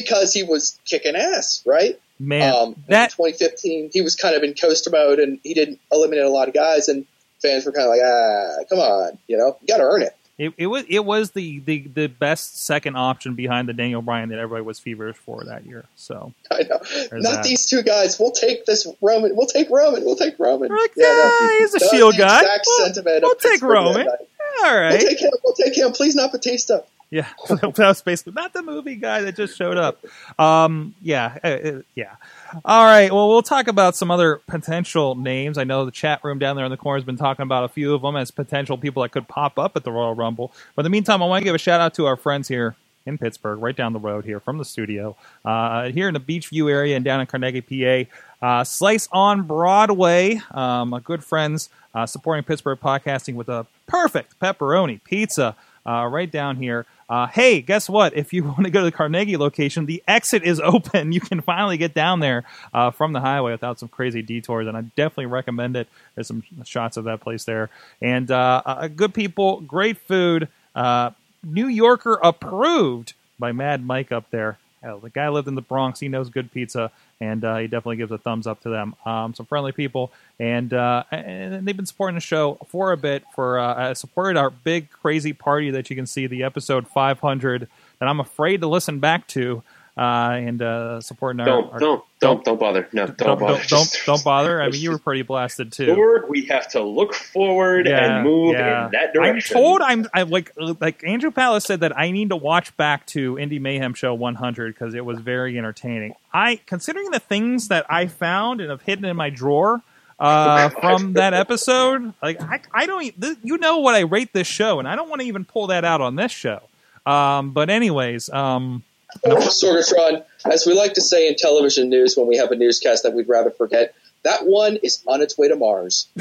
[0.00, 1.98] because he was kicking ass, right?
[2.20, 5.80] man, um, that in 2015, he was kind of in coaster mode and he didn't
[5.92, 7.06] eliminate a lot of guys, and
[7.42, 10.16] fans were kind of like, ah, come on, you know, you got to earn it.
[10.36, 14.30] It, it was it was the, the, the best second option behind the Daniel Bryan
[14.30, 15.84] that everybody was feverish for that year.
[15.94, 16.80] So I know.
[17.12, 17.44] Not that.
[17.44, 18.18] these two guys.
[18.18, 19.36] We'll take this Roman.
[19.36, 20.04] We'll take Roman.
[20.04, 20.70] We'll take Roman.
[20.74, 22.40] Like, Yeah, no, he's a Shield guy.
[22.40, 23.22] Exact We'll- sentiment.
[23.22, 24.08] we'll take Roman.
[24.08, 24.16] all
[24.64, 25.30] We'll take him.
[25.44, 25.92] We'll take him.
[25.92, 26.80] Please, not Batista.
[27.14, 30.04] Yeah, that was basically not the movie guy that just showed up.
[30.36, 32.16] Um, yeah, uh, uh, yeah.
[32.64, 33.12] All right.
[33.12, 35.56] Well, we'll talk about some other potential names.
[35.56, 37.68] I know the chat room down there in the corner has been talking about a
[37.68, 40.52] few of them as potential people that could pop up at the Royal Rumble.
[40.74, 42.74] But in the meantime, I want to give a shout out to our friends here
[43.06, 46.68] in Pittsburgh, right down the road here from the studio, uh, here in the Beechview
[46.68, 48.10] area and down in Carnegie, PA.
[48.44, 55.00] Uh, Slice on Broadway, um, good friends uh, supporting Pittsburgh podcasting with a perfect pepperoni
[55.04, 55.54] pizza
[55.86, 56.86] uh, right down here.
[57.08, 58.16] Uh, hey, guess what?
[58.16, 61.12] If you want to go to the Carnegie location, the exit is open.
[61.14, 64.76] You can finally get down there uh, from the highway without some crazy detours, and
[64.76, 65.86] I definitely recommend it.
[66.14, 67.70] There's some shots of that place there,
[68.00, 70.48] and uh, uh, good people, great food.
[70.74, 71.10] Uh,
[71.44, 74.58] New Yorker approved by Mad Mike up there.
[74.84, 75.98] Hell, the guy lived in the Bronx.
[75.98, 78.94] He knows good pizza, and uh, he definitely gives a thumbs up to them.
[79.06, 83.24] Um, some friendly people, and uh, and they've been supporting the show for a bit.
[83.34, 87.66] For uh, uh, supported our big crazy party that you can see the episode 500
[87.98, 89.62] that I'm afraid to listen back to
[90.02, 91.46] and uh, supporting our.
[91.46, 92.88] Don't our don't don't don't bother.
[92.92, 93.58] No, don't, don't, bother.
[93.58, 94.60] don't, don't, don't bother.
[94.60, 95.94] I mean, you were pretty blasted too.
[95.94, 96.28] forward.
[96.28, 98.86] We have to look forward Yeah, and move yeah.
[98.86, 102.30] in that direction I'm told I'm I like like Andrew Palace said that I need
[102.30, 106.14] to watch back to Indie Mayhem Show 100 because it was very entertaining.
[106.32, 109.82] I considering the things that I found and have hidden in my drawer
[110.18, 114.46] uh, from that episode, like I, I don't th- you know what I rate this
[114.46, 116.62] show, and I don't want to even pull that out on this show.
[117.06, 118.82] Um, but anyways, um,
[119.24, 123.14] Sorgatron, as we like to say in television news when we have a newscast that
[123.14, 126.08] we'd rather forget, that one is on its way to Mars.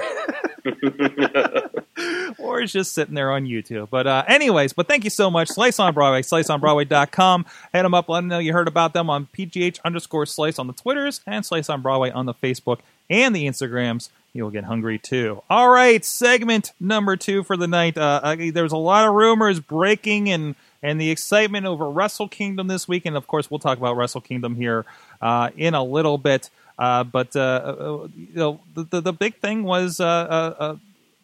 [2.37, 3.89] or it's just sitting there on YouTube.
[3.89, 5.47] But uh, anyways, but thank you so much.
[5.49, 7.45] Slice on Broadway, sliceonbroadway.com.
[7.73, 10.67] Head them up, let them know you heard about them on PGH underscore slice on
[10.67, 12.79] the Twitters and slice on Broadway on the Facebook
[13.09, 14.09] and the Instagrams.
[14.33, 15.41] You'll get hungry too.
[15.49, 17.97] All right, segment number two for the night.
[17.97, 22.67] Uh, uh, there's a lot of rumors breaking and and the excitement over Wrestle Kingdom
[22.67, 24.85] this week, and of course we'll talk about Wrestle Kingdom here
[25.21, 26.49] uh, in a little bit.
[26.77, 30.75] Uh, but uh, uh, you know, the, the the big thing was uh, uh,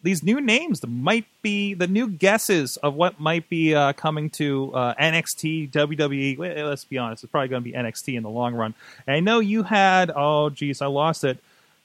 [0.02, 4.72] these new names that might be the new guesses of what might be coming to
[4.74, 6.38] NXT, WWE.
[6.38, 8.74] Let's be honest, it's probably going to be NXT in the long run.
[9.06, 11.38] And I know you had, oh, geez, I lost it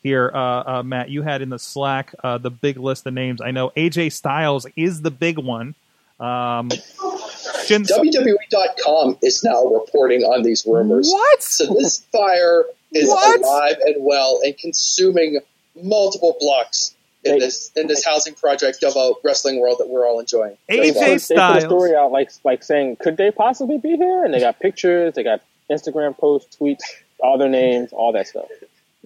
[0.05, 0.37] here, uh,
[0.79, 1.09] uh, Matt.
[1.09, 3.41] You had in the Slack uh, the big list of names.
[3.41, 5.73] I know AJ Styles is the big one.
[6.19, 6.69] Um,
[7.65, 11.09] Shin- WWE.com is now reporting on these rumors.
[11.11, 11.43] What?
[11.43, 13.39] So this fire is What?
[13.41, 15.39] alive and well and consuming
[15.81, 17.39] multiple blocks in Hey.
[17.39, 20.57] this in this housing project of a wrestling world that we're all enjoying.
[20.69, 21.63] AJ They put- They put Styles.
[21.63, 24.23] a story out like like saying, could they possibly be here?
[24.23, 26.81] And they got pictures, they got Instagram posts, tweets,
[27.19, 28.45] all their names, all that stuff.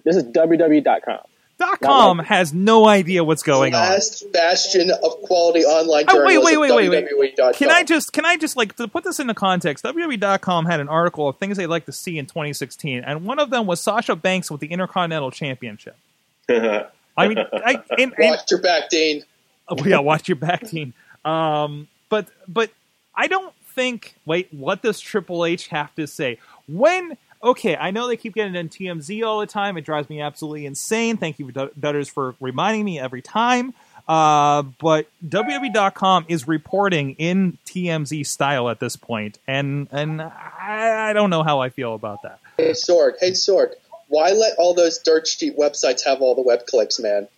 [0.04, 1.18] This is www.com.
[1.60, 3.82] Dot com like- has no idea what's going on.
[3.82, 6.60] Last bastion of quality online Oh, wait, journalism.
[6.60, 7.54] wait, wait, wait, wait.
[7.56, 9.84] Can I just can I just like to put this into context?
[9.84, 13.50] WWE.com had an article of things they'd like to see in 2016, and one of
[13.50, 15.96] them was Sasha Banks with the Intercontinental Championship.
[16.48, 19.22] I mean, I, and, and, watch your back, Dean?
[19.68, 20.94] Oh, yeah, watch your back Dean.
[21.26, 22.70] Um, but but
[23.14, 24.14] I don't think.
[24.24, 27.18] Wait, what does Triple H have to say when?
[27.42, 29.78] Okay, I know they keep getting in TMZ all the time.
[29.78, 31.16] It drives me absolutely insane.
[31.16, 33.72] Thank you, Dut- Dutters, for reminding me every time.
[34.06, 41.12] Uh, but WWE.com is reporting in TMZ style at this point, and and I, I
[41.12, 42.40] don't know how I feel about that.
[42.56, 43.12] Hey, Sorg.
[43.20, 43.72] Hey, Sorg.
[44.10, 47.28] Why let all those dirt sheet websites have all the web clicks, man?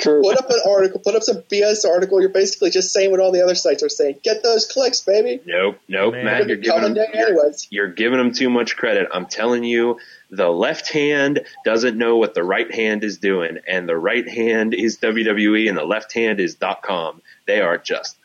[0.00, 0.22] True.
[0.22, 1.00] Put up an article.
[1.00, 2.20] Put up some BS article.
[2.20, 4.16] You're basically just saying what all the other sites are saying.
[4.22, 5.40] Get those clicks, baby.
[5.46, 6.24] nope, nope, Man.
[6.26, 6.38] Matt.
[6.48, 7.66] You're You're giving them, down anyways.
[7.70, 9.08] you're giving them too much credit.
[9.12, 9.98] I'm telling you,
[10.30, 14.74] the left hand doesn't know what the right hand is doing, and the right hand
[14.74, 17.22] is WWE, and the left hand is .com.
[17.46, 18.16] They are just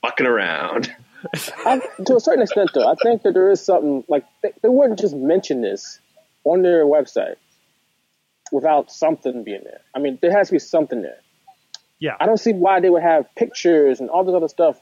[0.00, 0.94] fucking around.
[1.66, 4.68] I, to a certain extent, though, I think that there is something like they, they
[4.68, 5.98] wouldn't just mention this
[6.44, 7.34] on their website
[8.52, 9.80] without something being there.
[9.94, 11.18] I mean, there has to be something there.
[12.00, 14.80] Yeah, I don't see why they would have pictures and all this other stuff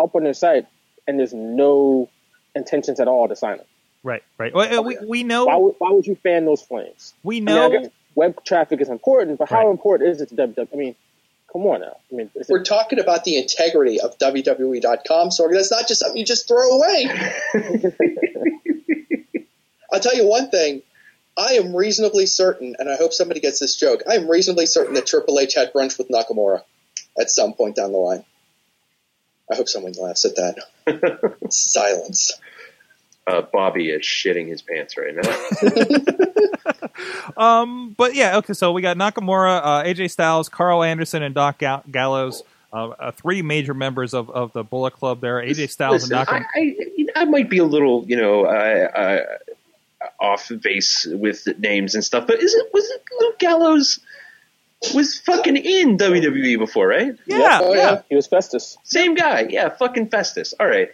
[0.00, 0.66] up on their site,
[1.06, 2.08] and there's no
[2.54, 3.66] intentions at all to sign them.
[4.02, 4.52] right, right.
[4.54, 7.14] Well, uh, we we know Why would, why would you fan those flames?
[7.22, 7.66] we I, mean, know.
[7.66, 9.70] I guess web traffic is important, but how Right.
[9.70, 10.68] important is it to WWE?
[10.72, 10.96] I mean,
[11.52, 11.96] come on now.
[12.10, 16.18] I mean, We're it, talking about the integrity of WWE.com, so That's not just something
[16.18, 17.08] you just throw away.
[19.92, 20.82] I'll tell you one thing.
[21.38, 24.02] I am reasonably certain, and I hope somebody gets this joke.
[24.10, 26.62] I am reasonably certain that Triple H had brunch with Nakamura
[27.18, 28.24] at some point down the line.
[29.50, 31.36] I hope someone laughs at that.
[31.50, 32.32] Silence.
[33.26, 36.38] Uh, Bobby is shitting his pants right now.
[37.36, 38.52] Um, but yeah, okay.
[38.52, 42.42] So we got Nakamura, uh, AJ Styles, Carl Anderson, and Doc Ga- Gallows.
[42.70, 45.36] Uh, uh, three major members of, of the Bullet Club there.
[45.36, 46.44] AJ Styles Listen, and I, Nakamura.
[46.54, 46.60] I,
[46.96, 49.20] you know, I might be a little, you know, uh, uh,
[50.20, 54.00] off base with names and stuff, but is it was it Luke Gallows
[54.94, 57.16] was fucking in WWE before, right?
[57.26, 57.80] Yeah, Oh, yeah.
[57.92, 58.02] yeah.
[58.08, 58.78] he was Festus.
[58.84, 60.54] Same guy, yeah, fucking Festus.
[60.58, 60.90] All right.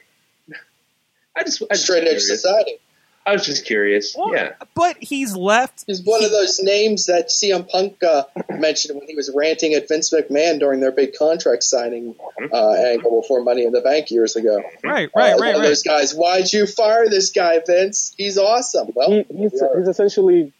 [1.36, 2.28] I just, I just Straight edge curious.
[2.42, 2.78] society.
[3.26, 4.14] I was just curious.
[4.16, 5.84] Well, yeah, But he's left.
[5.86, 9.88] He's one of those names that CM Punk uh, mentioned when he was ranting at
[9.88, 12.14] Vince McMahon during their big contract signing
[12.52, 14.62] uh, angle before Money in the Bank years ago.
[14.82, 15.62] Right, right, Uh, right, one of right.
[15.62, 16.12] those guys.
[16.12, 18.14] Why'd you fire this guy, Vince?
[18.18, 18.88] He's awesome.
[18.94, 19.68] Well, He, he's, yeah.
[19.78, 20.52] he's essentially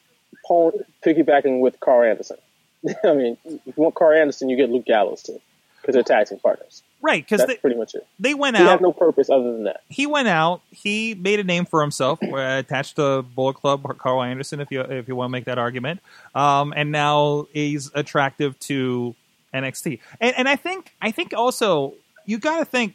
[1.04, 2.36] piggybacking with Carl Anderson.
[3.04, 5.40] I mean, if you want Carl Anderson, you get Luke Gallows too,
[5.84, 6.82] because they're tag team partners.
[7.02, 8.06] Right, because That's they, pretty much it.
[8.18, 8.72] they went out He out.
[8.72, 9.82] has no purpose other than that.
[9.90, 10.62] he went out.
[10.70, 14.70] He made a name for himself, uh, attached to Bullet Club or Carl Anderson, if
[14.70, 16.00] you if you want to make that argument.
[16.34, 19.14] Um, and now he's attractive to
[19.52, 20.00] NXT.
[20.20, 21.94] And, and I think I think also
[22.24, 22.94] you got to think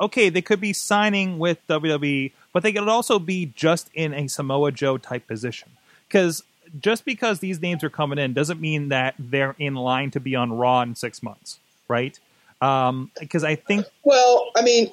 [0.00, 4.28] okay, they could be signing with WWE, but they could also be just in a
[4.28, 5.70] Samoa Joe type position.
[6.06, 6.42] Because
[6.80, 10.34] just because these names are coming in doesn't mean that they're in line to be
[10.36, 12.18] on Raw in six months, right?
[12.60, 14.90] Because I think Well, I mean,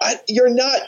[0.00, 0.80] I, you're not.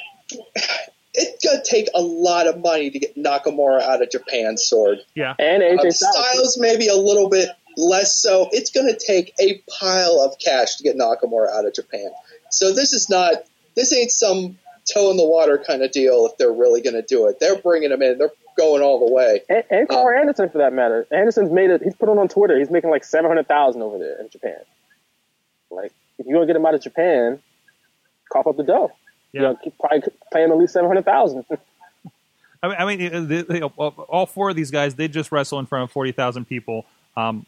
[1.16, 4.96] It's gonna take a lot of money to get Nakamura out of Japan, Sorg.
[5.14, 6.16] yeah, And AJ Um, Styles.
[6.16, 8.48] Styles maybe a little bit less so.
[8.52, 12.10] It's going to take a pile of cash to get Nakamura out of Japan.
[12.50, 13.34] So this is not.
[13.76, 14.58] This ain't some
[14.92, 16.26] toe in the water kind of deal.
[16.26, 18.18] If they're really going to do it, they're bringing him in.
[18.18, 19.42] They're going all the way.
[19.48, 21.06] And, and Carl Anderson, for that matter.
[21.10, 21.82] Anderson's made it.
[21.82, 22.58] He's put it on Twitter.
[22.58, 24.58] He's making like seven hundred thousand over there in Japan.
[25.70, 27.40] Like, if you're gonna get him out of Japan,
[28.32, 28.92] cough up the dough.
[29.32, 29.40] Yeah.
[29.40, 31.44] You know, keep- probably pay him at least seven hundred thousand.
[32.62, 35.58] I mean, I mean uh, the, the, all four of these guys did just wrestle
[35.58, 36.86] in front of forty thousand people.
[37.16, 37.46] Um,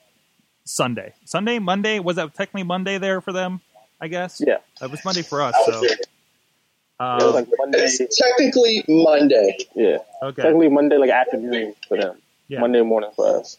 [0.65, 3.61] Sunday, Sunday, Monday was that technically Monday there for them?
[4.01, 4.43] I guess.
[4.45, 5.55] yeah, it was Monday for us.
[5.65, 5.83] So,
[6.99, 7.89] it was uh, like Monday.
[8.19, 9.59] Technically Monday.
[9.75, 10.43] Yeah, okay.
[10.43, 12.17] technically Monday, like afternoon for them.
[12.49, 12.61] Yeah.
[12.61, 13.59] Monday morning for us.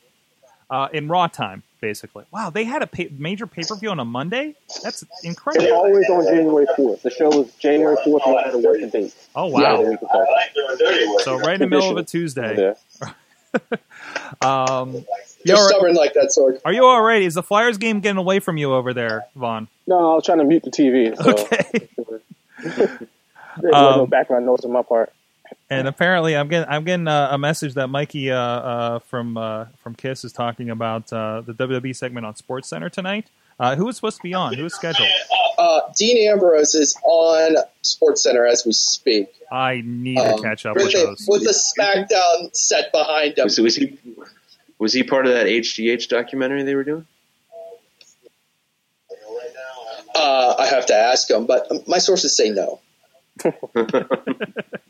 [0.69, 2.25] uh, in Raw time, basically.
[2.31, 4.55] Wow, they had a pay- major pay per view on a Monday.
[4.83, 5.71] That's It's incredible.
[5.73, 7.03] always on January fourth.
[7.03, 9.15] The show was January fourth, no matter what the date.
[9.35, 9.81] Oh wow!
[9.81, 10.25] week before.
[11.19, 12.73] So right in the middle of a Tuesday.
[13.01, 13.11] Yeah.
[14.41, 15.05] Um,
[15.43, 16.59] You're yo, stubborn like that, Sorg.
[16.65, 17.21] are you all right?
[17.21, 19.67] Is the Flyers game getting away from you over there, Vaughn?
[19.87, 21.15] No, I was trying to mute the TV.
[21.17, 21.31] So
[22.71, 22.97] Okay.
[23.61, 25.13] there was no Um, background noise on my part.
[25.69, 29.65] And apparently, I'm getting I'm getting uh, a message that Mikey uh, uh, from uh,
[29.81, 33.27] from Kiss is talking about uh, the WWE segment on Sports Center tonight.
[33.59, 34.53] Uh, who was supposed to be on?
[34.53, 35.07] Who was scheduled?
[35.57, 39.29] Uh, Dean Ambrose is on Sports Center as we speak.
[39.51, 41.25] I need to Um, catch up with, with those.
[41.27, 43.45] with the SmackDown set behind him.
[43.45, 43.97] Was, was he
[44.79, 47.07] was he part of that HGH documentary they were doing?
[50.13, 52.79] Uh, I have to ask him, but my sources say no.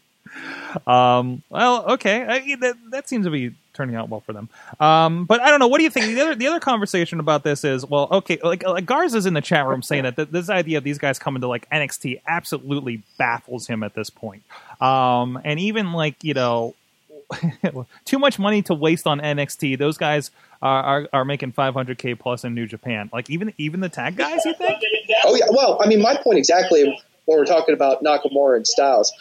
[0.85, 4.49] Um, well, okay, I, that, that seems to be turning out well for them.
[4.79, 5.67] Um, but I don't know.
[5.67, 6.07] What do you think?
[6.07, 9.41] The other the other conversation about this is well, okay, like, like Garza's in the
[9.41, 13.03] chat room saying that th- this idea of these guys coming to like NXT absolutely
[13.17, 14.43] baffles him at this point.
[14.81, 16.75] Um, and even like you know.
[18.05, 19.77] too much money to waste on NXT.
[19.77, 20.31] Those guys
[20.61, 23.09] are, are, are making 500k plus in New Japan.
[23.11, 24.81] Like even even the tag guys, you think?
[25.25, 29.13] Oh yeah, well, I mean, my point exactly when we're talking about Nakamura and Styles,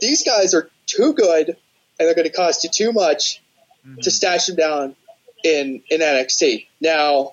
[0.00, 1.56] these guys are too good, and
[1.98, 3.42] they're going to cost you too much
[4.00, 4.96] to stash them down
[5.44, 6.66] in in NXT.
[6.80, 7.32] Now,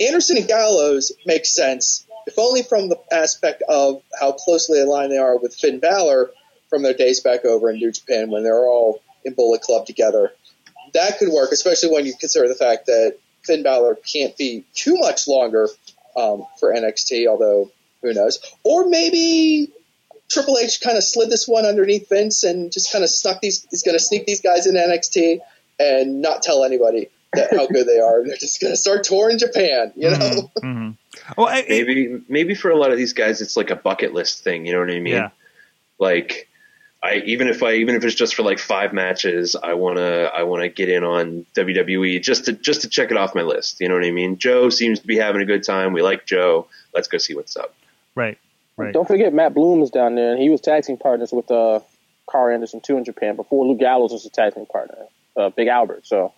[0.00, 5.18] Anderson and Gallows makes sense, if only from the aspect of how closely aligned they
[5.18, 6.30] are with Finn Balor
[6.68, 10.32] from their days back over in New Japan when they're all in Bullet Club together.
[10.92, 14.96] That could work, especially when you consider the fact that Finn Balor can't be too
[14.96, 15.68] much longer
[16.16, 17.70] um, for NXT, although
[18.02, 18.40] who knows?
[18.64, 19.70] Or maybe
[20.30, 23.66] Triple H kind of slid this one underneath Vince and just kind of snuck these.
[23.70, 25.40] He's going to sneak these guys in NXT
[25.78, 28.22] and not tell anybody that how good they are.
[28.26, 30.50] They're just going to start touring Japan, you know?
[30.60, 30.90] hmm
[31.36, 34.42] Well, I, Maybe maybe for a lot of these guys, it's like a bucket list
[34.42, 34.66] thing.
[34.66, 35.14] You know what I mean?
[35.14, 35.30] Yeah.
[35.98, 36.48] Like,
[37.02, 40.44] I even if I even if it's just for like five matches, I wanna I
[40.44, 43.80] wanna get in on WWE just to just to check it off my list.
[43.80, 44.38] You know what I mean?
[44.38, 45.92] Joe seems to be having a good time.
[45.92, 46.66] We like Joe.
[46.94, 47.74] Let's go see what's up.
[48.20, 48.38] Right,
[48.76, 48.92] right.
[48.92, 51.80] Don't forget Matt Bloom is down there, and he was tag team partners with uh,
[52.28, 54.96] Karl Anderson too in Japan before Luke Gallows was a tag team partner,
[55.36, 56.06] uh, Big Albert.
[56.06, 56.34] So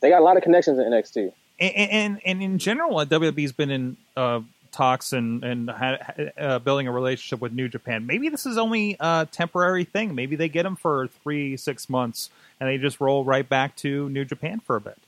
[0.00, 1.32] they got a lot of connections in NXT.
[1.58, 5.98] and, and and in general, uh, WWE's been in uh, talks and and ha-
[6.38, 8.06] uh, building a relationship with New Japan.
[8.06, 10.14] Maybe this is only a temporary thing.
[10.14, 14.08] Maybe they get them for three six months and they just roll right back to
[14.08, 14.98] New Japan for a bit.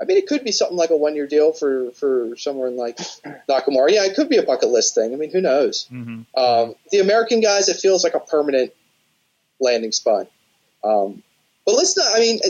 [0.00, 2.98] I mean, it could be something like a one year deal for, for someone like
[3.48, 3.90] Nakamura.
[3.90, 5.12] Yeah, it could be a bucket list thing.
[5.12, 5.86] I mean, who knows?
[5.86, 8.72] hmm Um, the American guys, it feels like a permanent
[9.58, 10.28] landing spot.
[10.84, 11.22] Um,
[11.64, 12.40] but let's not, I mean,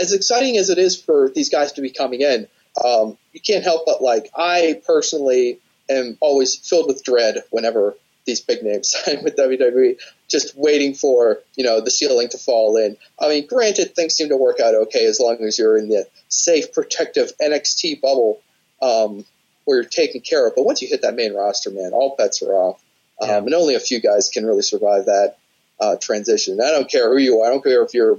[0.00, 2.46] as exciting as it is for these guys to be coming in,
[2.84, 8.40] um, you can't help but like, I personally am always filled with dread whenever these
[8.40, 12.96] big names sign with WWE, just waiting for, you know, the ceiling to fall in.
[13.20, 16.06] I mean, granted, things seem to work out okay as long as you're in the
[16.28, 18.40] safe, protective NXT bubble,
[18.82, 19.24] um,
[19.64, 20.54] where you're taken care of.
[20.56, 22.82] But once you hit that main roster, man, all bets are off.
[23.20, 23.36] Um, Yeah.
[23.38, 25.36] and only a few guys can really survive that
[25.80, 26.60] uh, transition.
[26.60, 27.46] I don't care who you are.
[27.46, 28.18] I don't care if you're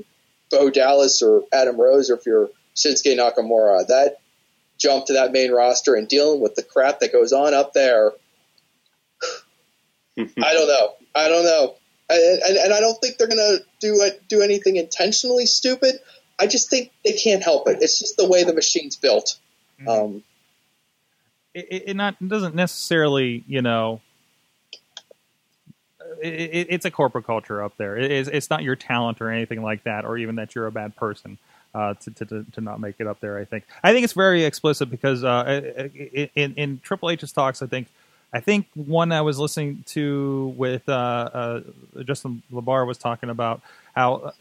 [0.49, 3.85] Bo Dallas or Adam Rose or if you're Shinsuke Nakamura.
[3.87, 4.17] That
[4.77, 8.11] jump to that main roster and dealing with the crap that goes on up there.
[10.19, 10.93] I don't know.
[11.15, 11.75] I don't know.
[12.09, 15.99] And, and, and I don't think they're going to do it, do anything intentionally stupid.
[16.39, 17.79] I just think they can't help it.
[17.81, 19.37] It's just the way the machine's built.
[19.87, 20.23] Um,
[21.53, 24.01] it, it not it doesn't necessarily you know
[26.21, 27.97] it, it, it's a corporate culture up there.
[27.97, 30.71] It is, it's not your talent or anything like that, or even that you're a
[30.71, 31.37] bad person
[31.73, 33.37] uh, to, to to to not make it up there.
[33.37, 35.89] I think I think it's very explicit because uh,
[36.35, 37.87] in in Triple H's talks, I think
[38.33, 40.91] I think one I was listening to with uh,
[41.33, 41.61] uh,
[42.03, 43.61] Justin Labar was talking about
[43.95, 44.31] how uh,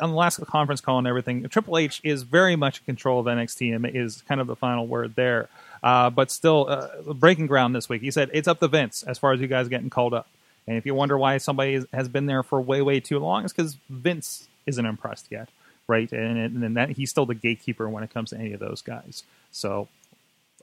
[0.00, 3.26] on the last conference call and everything, Triple H is very much in control of
[3.26, 5.48] NXT and is kind of the final word there.
[5.82, 8.02] Uh, but still, uh, breaking ground this week.
[8.02, 10.28] He said it's up to Vince as far as you guys getting called up.
[10.66, 13.52] And if you wonder why somebody has been there for way, way too long, it's
[13.52, 15.48] because Vince isn't impressed yet,
[15.86, 16.10] right?
[16.10, 19.24] And, and that he's still the gatekeeper when it comes to any of those guys.
[19.52, 19.88] So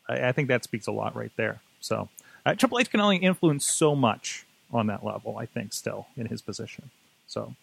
[0.09, 1.62] I, I think that speaks a lot right there.
[1.82, 2.09] So
[2.46, 6.28] uh, Triple H can only influence so much on that level, I think, still in
[6.28, 6.89] his position.
[7.28, 7.56] So,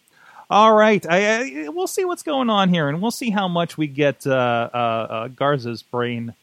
[0.49, 3.77] all right, I, I, we'll see what's going on here, and we'll see how much
[3.77, 4.31] we get uh,
[4.73, 6.33] uh, uh, Garza's brain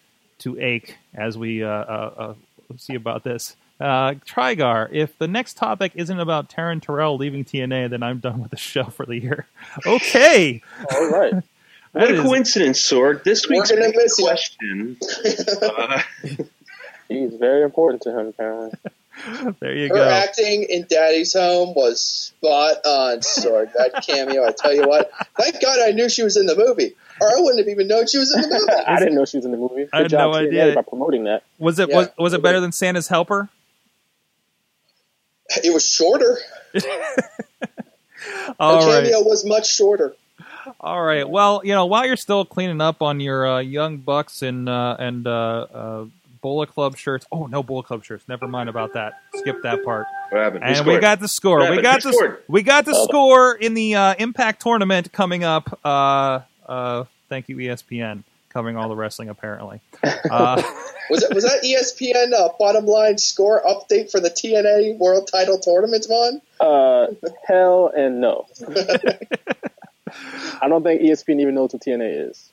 [0.40, 2.34] to ache as we uh, uh, uh,
[2.76, 3.56] see about this.
[3.78, 8.40] Uh, Trigar, if the next topic isn't about Taryn Terrell leaving TNA, then I'm done
[8.40, 9.46] with the show for the year.
[9.86, 10.62] Okay.
[10.94, 11.34] All right.
[11.92, 13.24] What a is- coincidence, Sorg.
[13.24, 14.24] This We're week's gonna big miss you.
[14.26, 14.96] question.
[15.62, 16.02] uh,
[17.08, 18.70] He's very important to him, apparently.
[19.60, 19.94] There you go.
[19.96, 20.10] Her go.
[20.10, 23.72] acting in Daddy's Home was spot on, Sorg.
[23.72, 25.10] That cameo, I tell you what.
[25.40, 28.06] Thank God I knew she was in the movie, or I wouldn't have even known
[28.06, 28.72] she was in the movie.
[28.86, 29.84] I didn't know she was in the movie.
[29.84, 30.74] Good I had job no TNA idea.
[30.74, 31.44] by promoting that.
[31.58, 31.96] Was it Yeah.
[31.96, 33.48] was, was it better than Santa's Helper?
[35.64, 36.36] It was shorter.
[38.60, 39.02] All the right.
[39.04, 40.14] cameo was much shorter.
[40.80, 41.26] All right.
[41.28, 44.96] Well, you know, while you're still cleaning up on your uh, young bucks and uh,
[44.98, 45.30] and uh,
[45.72, 46.04] uh,
[46.46, 47.26] Bullet Club shirts.
[47.32, 48.22] Oh no, Bullet Club shirts.
[48.28, 49.14] Never mind about that.
[49.34, 50.06] Skip that part.
[50.30, 50.62] what happened?
[50.62, 51.00] Who And we scored?
[51.00, 51.58] got the score.
[51.58, 51.82] What We happened?
[51.82, 52.42] got Who the scored?
[52.46, 55.76] we got the score in the uh, Impact tournament coming up.
[55.84, 59.80] Uh, uh, thank you, ESPN, covering all the wrestling apparently.
[60.30, 60.62] Uh,
[61.10, 65.58] Was it was that ESPN uh, bottom line score update for the TNA World Title
[65.58, 66.40] Tournament, Vaughn?
[66.60, 67.06] Uh,
[67.44, 68.46] hell and no.
[70.62, 72.50] I don't think ESPN even knows what TNA is.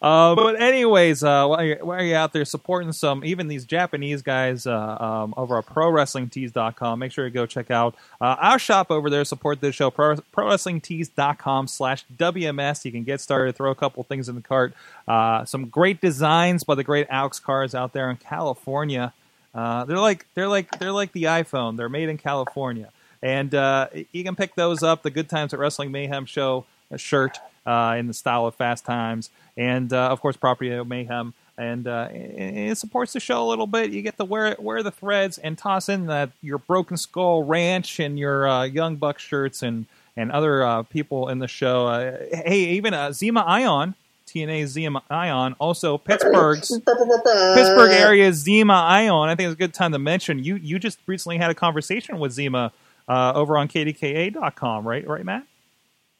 [0.00, 4.22] Uh, but anyways, uh, while, you're, while you're out there supporting some, even these Japanese
[4.22, 8.92] guys uh, um, over at ProWrestlingTees.com, make sure you go check out uh, our shop
[8.92, 9.24] over there.
[9.24, 12.84] Support this show, Pro, ProWrestlingTees.com slash WMS.
[12.84, 14.72] You can get started, throw a couple things in the cart.
[15.08, 19.12] Uh, some great designs by the great Alex Cars out there in California.
[19.52, 21.76] Uh, they're like they're like they're like the iPhone.
[21.76, 22.90] They're made in California,
[23.22, 25.02] and uh, you can pick those up.
[25.02, 29.30] The Good Times at Wrestling Mayhem show shirt uh, in the style of Fast Times,
[29.56, 31.34] and uh, of course Property of Mayhem.
[31.58, 33.90] And uh, it, it supports the show a little bit.
[33.90, 38.00] You get to wear wear the threads and toss in that your Broken Skull Ranch
[38.00, 41.86] and your uh, Young Buck shirts and and other uh, people in the show.
[41.88, 43.94] Uh, hey, even uh, Zema Ion,
[44.26, 49.28] TNA Zema Ion, also Pittsburgh's Pittsburgh area Zema Ion.
[49.28, 50.56] I think it's a good time to mention you.
[50.56, 52.70] You just recently had a conversation with Zema
[53.08, 55.06] uh, over on KDKA.com, right?
[55.06, 55.44] Right, Matt?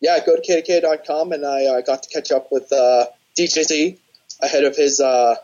[0.00, 3.98] Yeah, go to kdk.com and I uh, got to catch up with uh, DJ Z
[4.40, 5.34] ahead of his uh,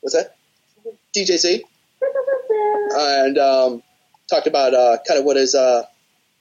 [0.00, 0.36] what's that?
[1.16, 1.64] DJ Z,
[2.94, 3.82] and um,
[4.28, 5.84] talked about uh, kind of what his uh,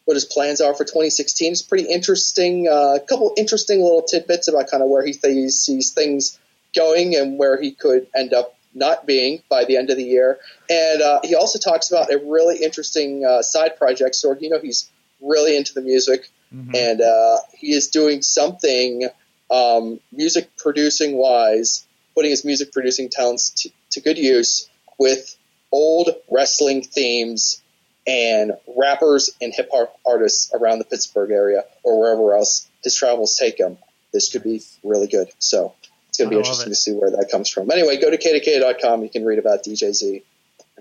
[0.06, 1.52] what his plans are for 2016.
[1.52, 2.68] It's pretty interesting.
[2.68, 6.40] uh, A couple interesting little tidbits about kind of where he th- sees things
[6.76, 10.40] going and where he could end up not being by the end of the year.
[10.70, 14.16] And uh, he also talks about a really interesting uh, side project.
[14.16, 14.90] So you know he's
[15.22, 19.08] really into the music and uh, he is doing something
[19.50, 21.86] um, music producing wise,
[22.16, 25.36] putting his music producing talents to, to good use with
[25.72, 27.62] old wrestling themes
[28.08, 33.36] and rappers and hip hop artists around the Pittsburgh area or wherever else his travels
[33.36, 33.78] take him.
[34.12, 35.30] This could be really good.
[35.40, 35.74] So
[36.10, 36.76] it's going to be interesting it.
[36.76, 37.72] to see where that comes from.
[37.72, 39.04] Anyway, go to kdk.com.
[39.04, 40.24] You can read about DJZ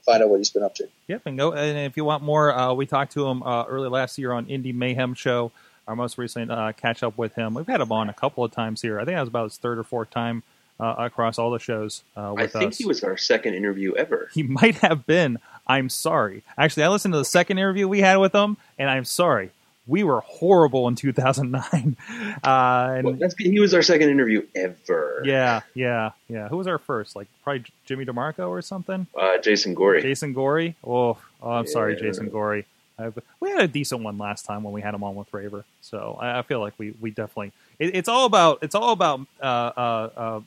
[0.01, 0.88] and find out what he's been up to.
[1.09, 1.53] Yep, and go.
[1.53, 4.46] And if you want more, uh, we talked to him uh, early last year on
[4.46, 5.53] Indie Mayhem show.
[5.86, 7.55] Our most recent uh, catch up with him.
[7.55, 9.01] We've had him on a couple of times here.
[9.01, 10.44] I think that was about his third or fourth time
[10.78, 12.78] uh, across all the shows uh, I think us.
[12.78, 14.30] he was our second interview ever.
[14.32, 15.38] He might have been.
[15.66, 16.42] I'm sorry.
[16.57, 19.51] Actually, I listened to the second interview we had with him, and I'm sorry.
[19.91, 21.97] We were horrible in 2009.
[22.45, 25.22] Uh, and Well, that's, he was our second interview ever.
[25.24, 26.49] yeah, yeah, yeah.
[26.49, 27.16] Who was our first?
[27.16, 29.07] Like probably Jimmy DeMarco or something.
[29.18, 30.01] Uh, Jason Gory.
[30.01, 30.76] Jason Gory.
[30.84, 32.66] Oh, oh I'm sorry, Jason Gory.
[32.99, 35.64] I've, we had a decent one last time when we had him on with Raver,
[35.80, 37.53] so I, I feel like we we definitely.
[37.78, 40.41] It, it's all about it's all about uh, uh, uh,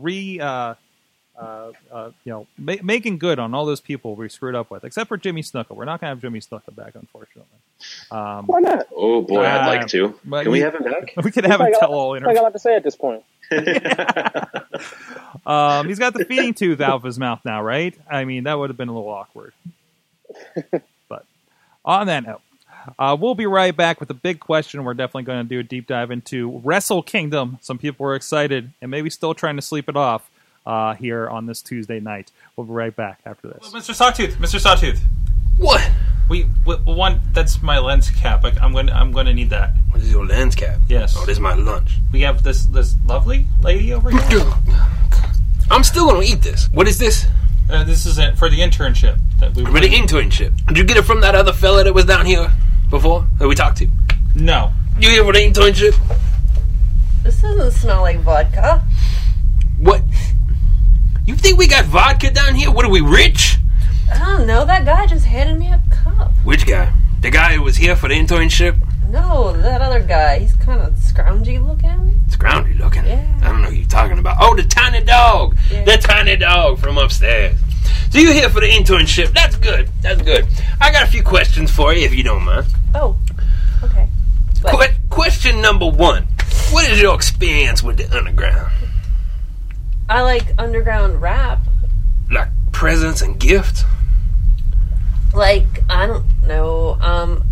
[0.00, 0.38] re.
[1.38, 4.70] Uh, uh, uh, you know, ma- making good on all those people we screwed up
[4.70, 5.70] with, except for Jimmy Snuka.
[5.74, 7.46] We're not going to have Jimmy Snuka back, unfortunately.
[8.10, 8.86] Um, Why not?
[8.94, 10.18] Oh boy, I'd Uh, like to.
[10.26, 11.14] but Can we you- have him back?
[11.24, 12.42] we could have a He's like, tell-all That's all I interview.
[12.42, 13.24] got to say at this point.
[15.46, 17.96] Um, he's got the feeding tooth out of his mouth now, right?
[18.10, 19.52] I mean, that would have been a little awkward.
[21.08, 21.24] but
[21.84, 22.40] on that note,
[22.98, 24.84] uh, we'll be right back with a big question.
[24.84, 27.58] We're definitely going to do a deep dive into Wrestle Kingdom.
[27.60, 30.30] Some people are excited and maybe still trying to sleep it off
[30.66, 32.30] uh, here on this Tuesday night.
[32.56, 33.72] We'll be right back after this.
[33.72, 33.94] Mr.
[33.94, 34.60] Sawtooth, Mr.
[34.60, 35.00] Sawtooth.
[35.58, 35.90] What?
[36.28, 38.44] We, we one that's my lens cap.
[38.44, 39.74] I, I'm going to I'm going to need that.
[39.90, 40.80] What is your lens cap?
[40.88, 41.14] Yes.
[41.16, 41.98] Oh, this is my lunch.
[42.12, 44.52] We have this this lovely lady over here.
[45.70, 46.68] I'm still gonna eat this.
[46.72, 47.26] What is this?
[47.70, 50.52] Uh, this is it for the internship that we For the internship.
[50.66, 52.52] Did you get it from that other fella that was down here
[52.90, 53.88] before that we talked to?
[54.34, 54.72] No.
[54.98, 55.96] You here for the internship?
[57.22, 58.84] This doesn't smell like vodka.
[61.42, 62.70] Think we got vodka down here?
[62.70, 63.58] What are we rich?
[64.12, 64.64] I don't know.
[64.64, 66.30] That guy just handed me a cup.
[66.44, 66.92] Which guy?
[67.20, 68.80] The guy who was here for the internship?
[69.08, 70.38] No, that other guy.
[70.38, 72.20] He's kind of scroungy looking.
[72.28, 73.04] Scroungy looking.
[73.06, 73.40] Yeah.
[73.42, 74.36] I don't know who you're talking about.
[74.40, 75.56] Oh, the tiny dog.
[75.68, 75.84] Yeah.
[75.84, 77.58] The tiny dog from upstairs.
[78.10, 79.34] So you're here for the internship.
[79.34, 79.90] That's good.
[80.00, 80.46] That's good.
[80.80, 82.66] I got a few questions for you if you don't mind.
[82.94, 83.16] Oh,
[83.82, 84.08] okay.
[84.62, 86.28] But question number one.
[86.70, 88.70] What is your experience with the underground?
[90.08, 91.60] I like underground rap.
[92.30, 93.84] Like presents and gifts?
[95.34, 96.98] Like I don't know.
[97.00, 97.44] Um,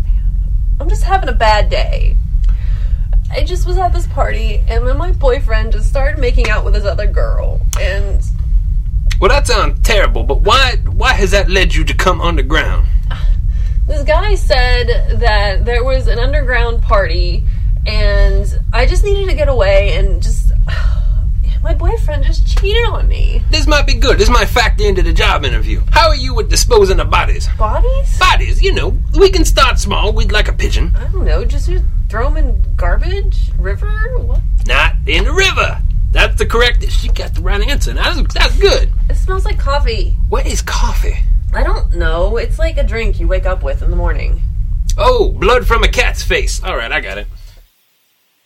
[0.80, 2.16] I'm just having a bad day.
[3.30, 6.74] I just was at this party, and then my boyfriend just started making out with
[6.74, 8.22] this other girl, and
[9.20, 12.86] Well, that sounds terrible, but why why has that led you to come underground?
[13.86, 17.44] this guy said that there was an underground party
[17.86, 20.52] and I just needed to get away and just
[21.66, 23.42] my boyfriend just cheated on me.
[23.50, 24.18] This might be good.
[24.18, 25.82] This might factor into the job interview.
[25.90, 27.48] How are you with disposing of bodies?
[27.58, 28.18] Bodies?
[28.20, 30.12] Bodies, you know, we can start small.
[30.12, 30.94] We'd like a pigeon.
[30.94, 31.68] I don't know, just
[32.08, 34.42] throw them in garbage, river, what?
[34.68, 35.82] Not in the river.
[36.12, 36.88] That's the correct.
[36.88, 37.92] She got the right answer.
[37.94, 38.88] That's, that's good.
[39.10, 40.16] It smells like coffee.
[40.28, 41.18] What is coffee?
[41.52, 42.36] I don't know.
[42.36, 44.40] It's like a drink you wake up with in the morning.
[44.96, 46.62] Oh, blood from a cat's face.
[46.62, 47.26] All right, I got it.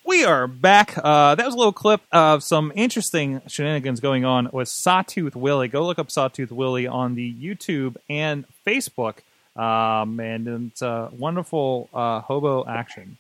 [0.04, 0.96] We are back.
[0.96, 5.68] Uh, that was a little clip of some interesting shenanigans going on with Sawtooth Willie.
[5.68, 9.18] Go look up Sawtooth Willie on the YouTube and Facebook.
[9.56, 13.18] Um, and it's a wonderful uh, hobo action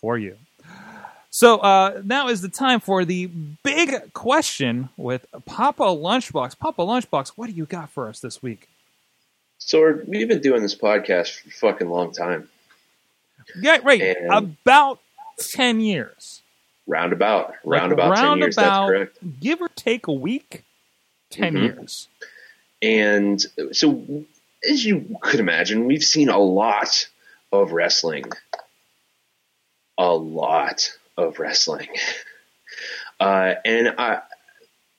[0.00, 0.36] for you.
[1.30, 3.26] So uh, now is the time for the
[3.62, 6.58] big question with Papa Lunchbox.
[6.58, 8.68] Papa Lunchbox, what do you got for us this week?
[9.58, 12.48] So we've been doing this podcast for a fucking long time.
[13.60, 14.00] Yeah, right.
[14.00, 15.00] And- About
[15.38, 16.42] 10 years.
[16.86, 18.56] Roundabout, Like roundabout ten years.
[18.56, 19.18] That's correct.
[19.40, 20.64] Give or take a week,
[21.30, 21.62] 10 Mhm.
[21.62, 22.08] years.
[22.80, 24.24] And so,
[24.68, 27.08] as you could imagine, we've seen a lot
[27.52, 28.24] of wrestling.
[29.98, 31.88] A lot of wrestling.
[33.20, 34.20] Uh, and I,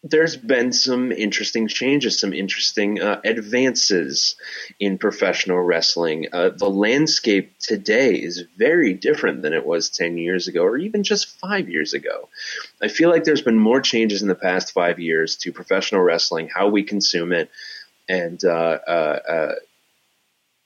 [0.03, 4.35] there's been some interesting changes, some interesting uh, advances
[4.79, 6.27] in professional wrestling.
[6.31, 11.03] Uh, the landscape today is very different than it was 10 years ago or even
[11.03, 12.29] just five years ago.
[12.81, 16.47] I feel like there's been more changes in the past five years to professional wrestling,
[16.47, 17.49] how we consume it,
[18.07, 19.55] and uh, uh, uh,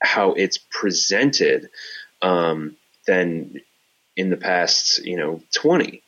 [0.00, 1.70] how it's presented
[2.22, 2.76] um,
[3.06, 3.60] than
[4.16, 6.02] in the past, you know, 20.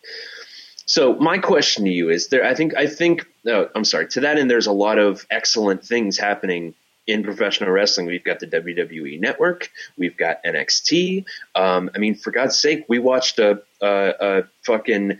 [0.86, 4.20] So my question to you is there I think I think no, I'm sorry, to
[4.20, 6.74] that end there's a lot of excellent things happening
[7.06, 8.06] in professional wrestling.
[8.06, 11.24] We've got the WWE network, we've got NXT.
[11.54, 15.18] Um, I mean, for God's sake, we watched a, a, a fucking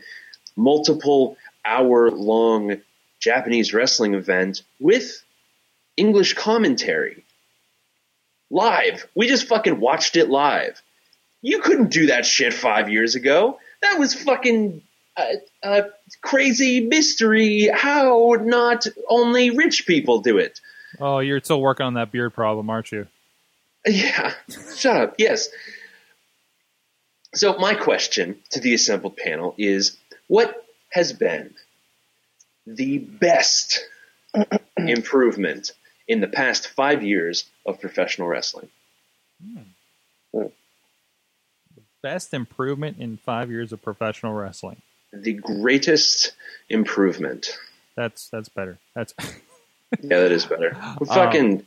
[0.55, 2.81] multiple hour long
[3.19, 5.23] Japanese wrestling event with
[5.97, 7.25] English commentary
[8.49, 9.05] live.
[9.15, 10.81] We just fucking watched it live.
[11.41, 13.59] You couldn't do that shit five years ago.
[13.81, 14.81] That was fucking
[15.17, 15.81] uh, uh,
[16.21, 17.69] crazy mystery.
[17.73, 20.61] How not only rich people do it?
[20.99, 23.07] Oh, you're still working on that beard problem, aren't you?
[23.85, 24.33] Yeah,
[24.75, 25.15] shut up.
[25.17, 25.49] Yes.
[27.33, 29.97] So my question to the assembled panel is:
[30.27, 31.53] What has been
[32.65, 33.85] the best
[34.77, 35.71] improvement
[36.07, 38.69] in the past five years of professional wrestling?
[42.01, 44.81] Best improvement in five years of professional wrestling.
[45.23, 46.33] The greatest
[46.69, 47.57] improvement.
[47.95, 48.77] That's that's better.
[48.93, 49.13] That's
[50.01, 50.75] Yeah, that is better.
[51.05, 51.65] Fucking,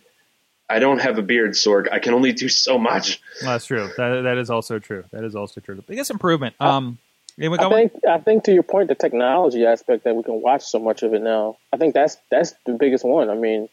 [0.68, 1.90] I don't have a beard, Sorg.
[1.90, 3.20] I can only do so much.
[3.42, 3.90] that's true.
[3.96, 5.04] That that is also true.
[5.10, 5.74] That is also true.
[5.74, 6.54] The biggest improvement.
[6.60, 6.98] Um,
[7.38, 7.88] anyone I got one?
[7.88, 11.02] think I think to your point, the technology aspect that we can watch so much
[11.02, 11.56] of it now.
[11.72, 13.30] I think that's that's the biggest one.
[13.30, 13.68] I mean,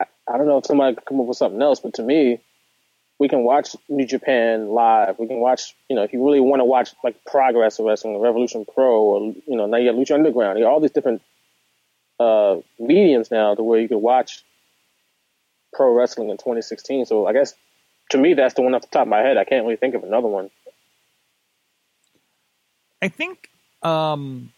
[0.00, 2.40] I, I don't know if somebody could come up with something else, but to me,
[3.18, 5.18] we can watch New Japan live.
[5.18, 8.64] We can watch, you know, if you really want to watch like Progress Wrestling, Revolution
[8.64, 10.58] Pro, or you know, now you got Lucha Underground.
[10.58, 11.22] You got all these different
[12.20, 14.44] uh, mediums now to where you can watch
[15.72, 17.06] pro wrestling in 2016.
[17.06, 17.54] So I guess
[18.10, 19.36] to me, that's the one off the top of my head.
[19.36, 20.50] I can't really think of another one.
[23.02, 23.50] I think
[23.82, 24.52] um,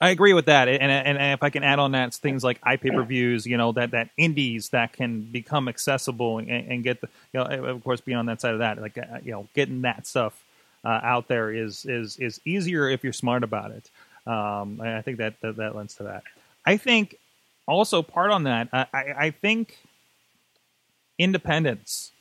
[0.00, 2.60] I agree with that, and, and and if I can add on that, things like
[2.60, 7.00] iPay per views, you know, that that indies that can become accessible and, and get
[7.00, 9.48] the, you know, of course, being on that side of that, like uh, you know,
[9.54, 10.40] getting that stuff
[10.84, 13.90] uh, out there is is is easier if you're smart about it.
[14.24, 16.22] Um, I think that, that that lends to that.
[16.64, 17.16] I think
[17.66, 19.78] also part on that, I, I, I think
[21.18, 22.12] independents,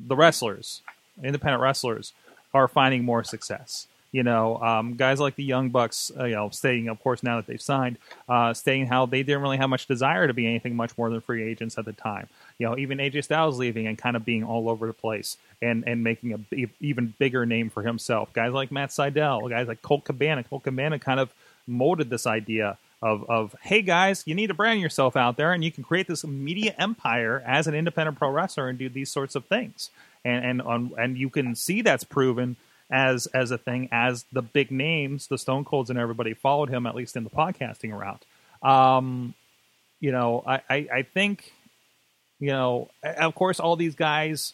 [0.00, 0.80] the wrestlers,
[1.22, 2.14] independent wrestlers,
[2.54, 3.88] are finding more success.
[4.14, 7.34] You know, um, guys like the Young Bucks, uh, you know, stating, of course, now
[7.34, 7.98] that they've signed,
[8.28, 11.20] uh, stating how they didn't really have much desire to be anything much more than
[11.20, 12.28] free agents at the time.
[12.60, 15.82] You know, even AJ Styles leaving and kind of being all over the place and
[15.88, 18.32] and making a even bigger name for himself.
[18.32, 20.44] Guys like Matt Sydal, guys like Colt Cabana.
[20.44, 21.34] Colt Cabana kind of
[21.66, 25.64] molded this idea of, of hey guys, you need to brand yourself out there, and
[25.64, 29.34] you can create this media empire as an independent pro wrestler and do these sorts
[29.34, 29.90] of things.
[30.24, 32.54] And and on, and you can see that's proven
[32.90, 36.86] as as a thing as the big names, the Stone Colds and everybody followed him
[36.86, 38.24] at least in the podcasting route.
[38.62, 39.34] Um,
[40.00, 41.52] you know, I, I, I think
[42.40, 44.52] you know, of course, all these guys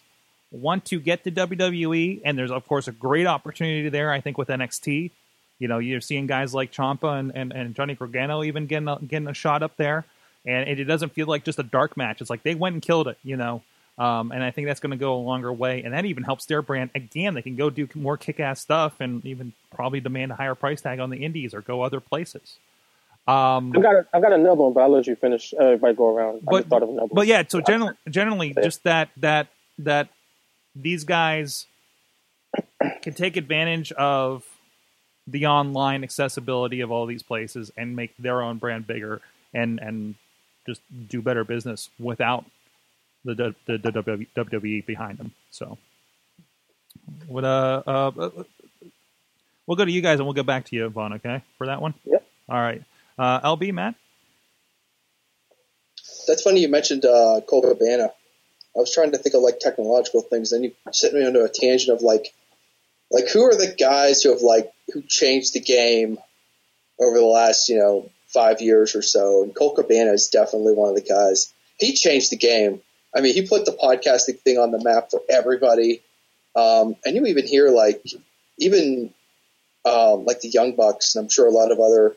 [0.52, 4.12] want to get to WWE, and there's of course a great opportunity there.
[4.12, 5.10] I think with NXT,
[5.58, 8.98] you know, you're seeing guys like Ciampa and, and, and Johnny Gargano even getting a,
[9.00, 10.04] getting a shot up there,
[10.44, 12.20] and it, it doesn't feel like just a dark match.
[12.20, 13.62] It's like they went and killed it, you know.
[13.98, 16.46] Um, and I think that's going to go a longer way, and that even helps
[16.46, 16.90] their brand.
[16.94, 20.80] Again, they can go do more kick-ass stuff, and even probably demand a higher price
[20.80, 22.56] tag on the indies or go other places.
[23.28, 25.52] Um, I've got a, I've got another one, but I'll let you finish.
[25.52, 27.08] Uh, if I go around, I but just thought of another.
[27.08, 27.26] but one.
[27.26, 30.08] yeah, so generally, generally, just that that that
[30.74, 31.66] these guys
[33.02, 34.44] can take advantage of
[35.26, 39.20] the online accessibility of all these places and make their own brand bigger
[39.54, 40.14] and and
[40.66, 42.44] just do better business without
[43.24, 45.32] the the, the, the WWE behind them.
[45.50, 45.78] So,
[47.26, 48.30] what uh, uh, uh,
[49.66, 51.14] we'll go to you guys and we'll get back to you, Vaughn.
[51.14, 51.94] Okay, for that one.
[52.04, 52.26] Yep.
[52.48, 52.82] All right,
[53.18, 53.94] uh, LB Matt.
[56.26, 58.12] That's funny you mentioned uh, Colt Cabana.
[58.76, 61.48] I was trying to think of like technological things, then you sent me onto a
[61.48, 62.32] tangent of like,
[63.10, 66.18] like who are the guys who have like who changed the game
[67.00, 69.42] over the last you know five years or so?
[69.42, 71.52] And Colt Cabana is definitely one of the guys.
[71.78, 72.80] He changed the game.
[73.14, 76.02] I mean, he put the podcasting thing on the map for everybody.
[76.54, 78.02] Um, and you even hear like
[78.58, 79.12] even
[79.84, 82.16] um, like the Young Bucks, and I'm sure a lot of other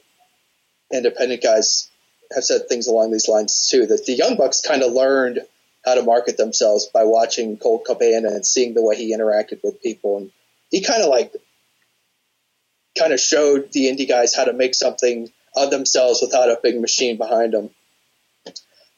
[0.91, 1.89] independent guys
[2.33, 3.85] have said things along these lines too.
[3.85, 5.39] That the Young Bucks kind of learned
[5.85, 9.81] how to market themselves by watching Colt Cabana and seeing the way he interacted with
[9.81, 10.31] people, and
[10.71, 11.33] he kind of like
[12.97, 16.79] kind of showed the indie guys how to make something of themselves without a big
[16.79, 17.69] machine behind them.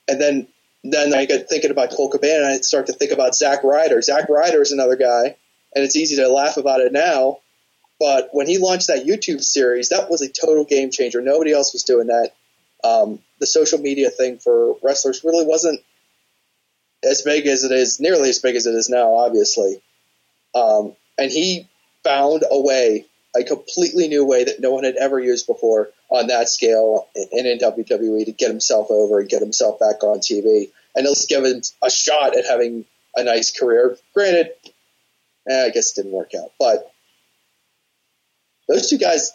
[0.08, 0.48] And then
[0.92, 4.02] then I get thinking about Colt Cabana, and I start to think about Zack Ryder.
[4.02, 5.36] Zack Ryder is another guy,
[5.74, 7.40] and it's easy to laugh about it now.
[8.00, 11.22] But when he launched that YouTube series, that was a total game changer.
[11.22, 12.32] Nobody else was doing that.
[12.84, 15.82] Um, the social media thing for wrestlers really wasn't
[17.04, 19.82] as big as it is, nearly as big as it is now, obviously.
[20.54, 21.68] Um, and he
[22.04, 23.06] found a way,
[23.36, 27.46] a completely new way that no one had ever used before on that scale and
[27.46, 30.72] in WWE to get himself over and get himself back on TV.
[30.96, 32.86] And at least give him a shot at having
[33.16, 33.98] a nice career.
[34.14, 34.52] Granted,
[35.50, 36.92] eh, I guess it didn't work out, but
[38.68, 39.34] those two guys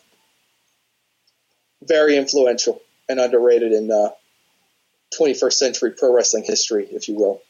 [1.82, 4.10] very influential and underrated in uh,
[5.18, 7.42] 21st century pro wrestling history, if you will.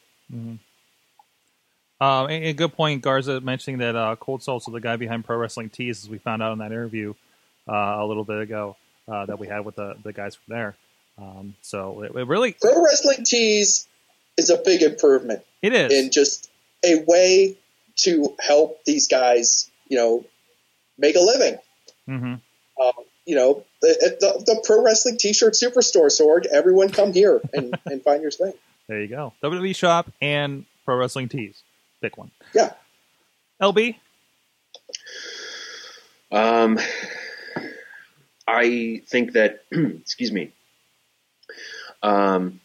[2.01, 5.69] Um, a, good point, Garza mentioning that uh, Cold Salt's the guy behind Pro Wrestling
[5.69, 7.13] Tees, as we found out in that interview
[7.69, 8.77] uh, a little bit ago
[9.11, 10.77] uh, that we had with the, the guys from there.
[11.19, 13.87] Um, so it, it really Pro wrestling tees
[14.37, 15.93] is a big improvement it is.
[15.93, 16.51] in just
[16.85, 17.57] a way
[17.97, 20.25] to help these guys, you know,
[20.97, 21.59] make a living.
[22.07, 22.35] hmm
[22.83, 22.93] Um,
[23.27, 26.47] you know, the, the, the pro wrestling t-shirt superstore, Sorg.
[26.47, 28.55] Everyone come here and, and find your thing.
[28.89, 29.35] There you go.
[29.43, 31.63] WWE Shop and Pro Wrestling Tees.
[32.01, 32.31] Pick one.
[32.55, 32.73] Yeah.
[33.63, 33.97] LB.
[36.33, 36.79] Um,
[38.51, 40.53] I think that, excuse me,
[42.03, 42.61] um,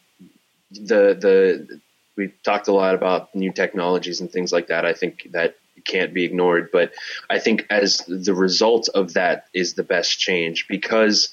[0.71, 1.79] the the
[2.15, 4.85] we talked a lot about new technologies and things like that.
[4.85, 5.55] I think that
[5.85, 6.93] can't be ignored, but
[7.29, 11.29] I think as the result of that is the best change because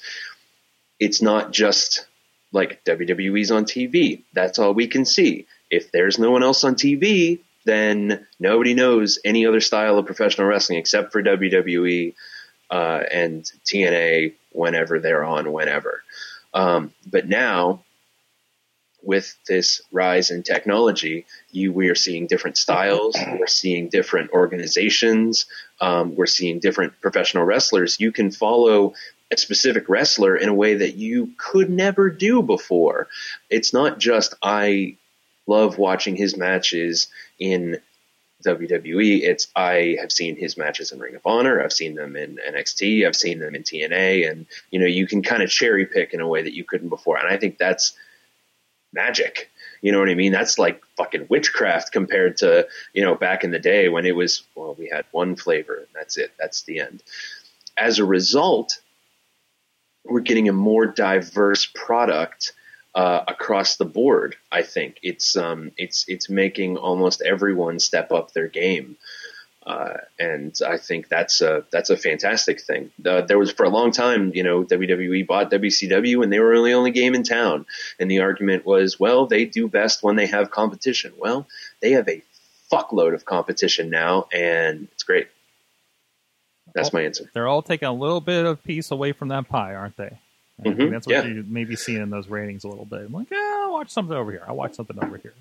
[0.99, 2.05] it's not just
[2.51, 4.23] like WWE's on TV.
[4.33, 5.47] That's all we can see.
[5.71, 10.47] If there's no one else on TV, then nobody knows any other style of professional
[10.47, 12.13] wrestling except for WWE
[12.69, 16.03] uh, and TNA whenever they're on, whenever.
[16.53, 17.83] Um, but now,
[19.01, 23.17] with this rise in technology, you we are seeing different styles.
[23.39, 25.45] We're seeing different organizations.
[25.81, 27.99] Um, we're seeing different professional wrestlers.
[27.99, 28.93] You can follow
[29.31, 33.07] a specific wrestler in a way that you could never do before.
[33.49, 34.97] It's not just I
[35.47, 37.07] love watching his matches
[37.39, 37.79] in
[38.43, 39.21] WWE.
[39.21, 41.61] It's I have seen his matches in Ring of Honor.
[41.61, 43.05] I've seen them in NXT.
[43.05, 46.21] I've seen them in TNA, and you know you can kind of cherry pick in
[46.21, 47.17] a way that you couldn't before.
[47.17, 47.93] And I think that's
[48.93, 49.49] magic.
[49.81, 50.31] You know what I mean?
[50.31, 54.43] That's like fucking witchcraft compared to you know back in the day when it was
[54.55, 56.31] well we had one flavor and that's it.
[56.39, 57.03] That's the end.
[57.75, 58.79] As a result,
[60.05, 62.53] we're getting a more diverse product
[62.95, 64.35] uh, across the board.
[64.51, 68.97] I think it's um, it's it's making almost everyone step up their game,
[69.65, 72.91] uh, and I think that's a that's a fantastic thing.
[73.03, 76.55] Uh, there was for a long time, you know, WWE bought WCW, and they were
[76.61, 77.65] the only game in town,
[77.99, 81.13] and the argument was, well, they do best when they have competition.
[81.17, 81.47] Well,
[81.81, 82.21] they have a
[82.71, 85.27] fuckload of competition now, and it's great.
[86.73, 87.29] That's my answer.
[87.33, 90.17] They're all taking a little bit of piece away from that pie, aren't they?
[90.61, 91.25] Mhm, that's what yeah.
[91.25, 93.01] you maybe seeing in those ratings a little bit.
[93.01, 94.43] I'm like, yeah, I'll watch something over here.
[94.47, 95.33] I'll watch something over here.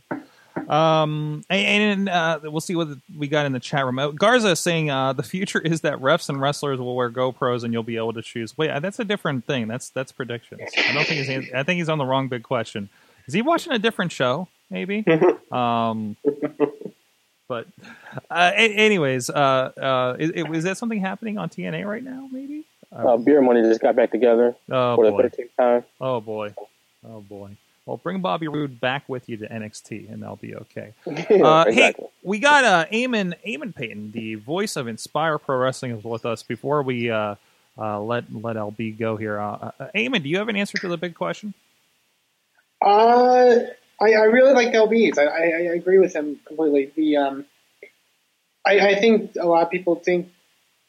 [0.68, 4.14] Um, and, and uh, we'll see what we got in the chat room.
[4.16, 7.72] Garza is saying uh, the future is that refs and wrestlers will wear GoPros and
[7.72, 8.56] you'll be able to choose.
[8.56, 9.68] Wait, uh, that's a different thing.
[9.68, 10.62] That's that's predictions.
[10.76, 11.52] I don't think he's.
[11.52, 12.88] I think he's on the wrong big question.
[13.26, 14.48] Is he watching a different show?
[14.70, 15.04] Maybe.
[15.52, 16.16] um,
[17.48, 17.66] but
[18.30, 22.28] uh, a- anyways, uh, uh, is, is that something happening on TNA right now?
[22.32, 22.64] Maybe.
[22.95, 25.84] Uh, Beer Money just got back together Oh for the 13th time.
[26.01, 26.55] Oh boy.
[27.09, 27.57] Oh boy.
[27.86, 30.93] Well, bring Bobby Roode back with you to NXT, and that'll be okay.
[31.43, 36.05] Uh, Hey, we got uh, Eamon Eamon Payton, the voice of Inspire Pro Wrestling, is
[36.05, 36.43] with us.
[36.45, 37.34] Before we uh,
[37.76, 40.88] uh, let let LB go here, uh, uh, Eamon, do you have an answer to
[40.88, 41.55] the big question?
[42.84, 43.57] Uh,
[44.01, 45.18] I, I really like LB's.
[45.18, 46.93] I, I, I agree with him completely.
[46.95, 47.47] The um,
[48.66, 50.30] I, I think a lot of people think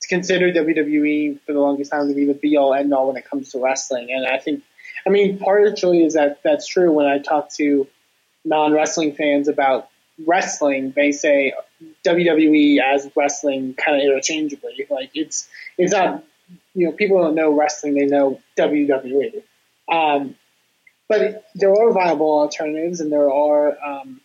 [0.04, 3.18] to consider WWE for the longest time to be the be all end all when
[3.18, 4.64] it comes to wrestling, and I think,
[5.08, 6.92] I mean, partially is that that's true.
[6.92, 7.88] When I talk to
[8.46, 9.90] non wrestling fans about
[10.26, 11.54] wrestling, they say
[12.06, 14.86] WWE as wrestling kind of interchangeably.
[14.90, 16.24] Like it's it's not
[16.74, 19.42] you know people don't know wrestling; they know WWE.
[19.90, 20.36] Um,
[21.10, 24.22] but there are viable alternatives, and there are, um,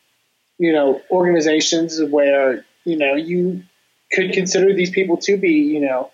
[0.59, 3.63] you know, organizations where you know you
[4.13, 6.11] could consider these people to be, you know,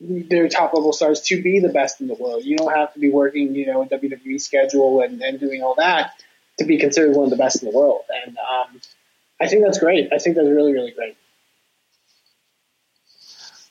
[0.00, 2.44] their top level stars to be the best in the world.
[2.44, 5.74] You don't have to be working, you know, a WWE schedule and, and doing all
[5.76, 6.12] that
[6.58, 8.02] to be considered one of the best in the world.
[8.24, 8.80] And um,
[9.40, 10.12] I think that's great.
[10.12, 11.16] I think that's really, really great.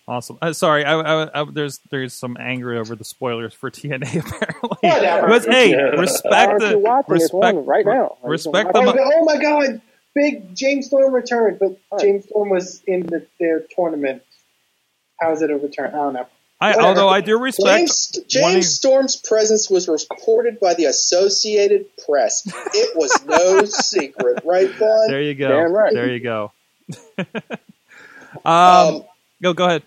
[0.06, 0.38] Awesome.
[0.42, 4.78] Uh, sorry, I, I, I, there's there's some anger over the spoilers for TNA apparently.
[4.82, 5.28] Whatever.
[5.28, 7.16] But hey, respect the you watching?
[7.16, 8.18] It's respect on right now.
[8.22, 8.80] Respect the.
[8.80, 9.82] Oh, oh my God!
[10.16, 12.02] Big James Storm returned, but Right.
[12.02, 14.22] James Storm was in the, their tournament.
[15.20, 15.90] How is it a return?
[15.94, 16.28] I don't know.
[16.62, 21.88] I, although I do respect James, James wanting- Storm's presence was reported by the Associated
[22.06, 22.44] Press.
[22.74, 25.08] It was no secret, right, Vaughn?
[25.10, 25.50] There you go.
[25.50, 25.94] Damn right.
[25.94, 26.52] There you go.
[28.46, 29.04] um, Um,
[29.42, 29.84] go go ahead.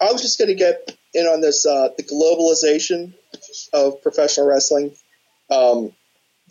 [0.00, 3.14] I was just going to get in on this uh, the globalization
[3.72, 4.92] of professional wrestling.
[5.50, 5.92] Um,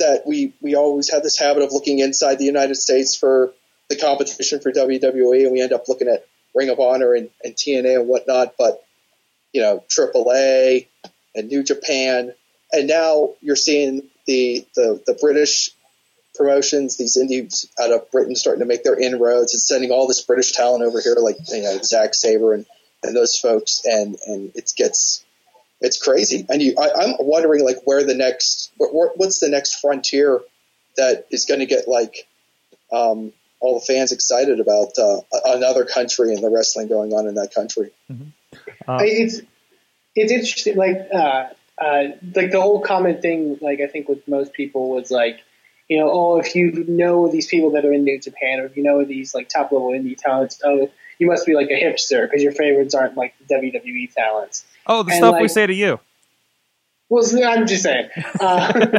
[0.01, 3.53] that we we always have this habit of looking inside the United States for
[3.89, 7.53] the competition for WWE, and we end up looking at Ring of Honor and, and
[7.53, 8.55] TNA and whatnot.
[8.57, 8.83] But
[9.53, 10.87] you know, AAA
[11.35, 12.33] and New Japan,
[12.71, 15.71] and now you're seeing the the, the British
[16.35, 20.21] promotions, these indies out of Britain starting to make their inroads and sending all this
[20.21, 22.65] British talent over here, like you know Zack Sabre and,
[23.03, 25.23] and those folks, and and it gets
[25.81, 26.45] it's crazy.
[26.49, 30.41] And you, I, I'm wondering like where the next what, what- what's the next frontier
[30.97, 32.27] that is going to get like
[32.91, 37.35] um, all the fans excited about uh, another country and the wrestling going on in
[37.35, 37.91] that country.
[38.87, 39.41] Uh, I- it's
[40.15, 40.75] it's interesting.
[40.75, 42.03] Like uh, uh,
[42.35, 43.57] like the whole common thing.
[43.61, 45.39] Like I think with most people was like,
[45.87, 48.75] you know, oh, if you know these people that are in New Japan, or if
[48.77, 50.89] you know these like top level indie talents, oh,
[51.21, 54.65] you must be like a hipster because your favorites aren't like WWE talents.
[54.87, 55.99] oh, the and, stuff we say to you.
[57.09, 58.09] Well, I'm just saying.
[58.39, 58.89] Uh,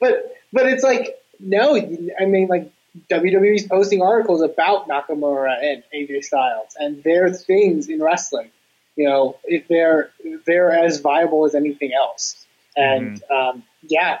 [0.00, 2.72] but but it's like no, I mean like
[3.08, 8.50] WWE's posting articles about Nakamura and AJ Styles and their things in wrestling.
[8.96, 10.10] You know, if they're
[10.44, 12.44] they're as viable as anything else.
[12.76, 14.18] And um, yeah,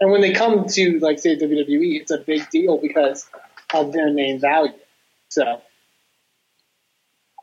[0.00, 3.26] and when they come to like say WWE, it's a big deal because
[3.74, 4.72] of their name value.
[5.28, 5.60] So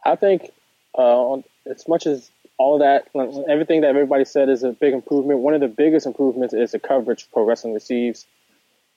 [0.05, 0.49] I think
[0.97, 1.37] uh,
[1.69, 3.07] as much as all that,
[3.49, 5.39] everything that everybody said is a big improvement.
[5.39, 8.25] One of the biggest improvements is the coverage pro wrestling receives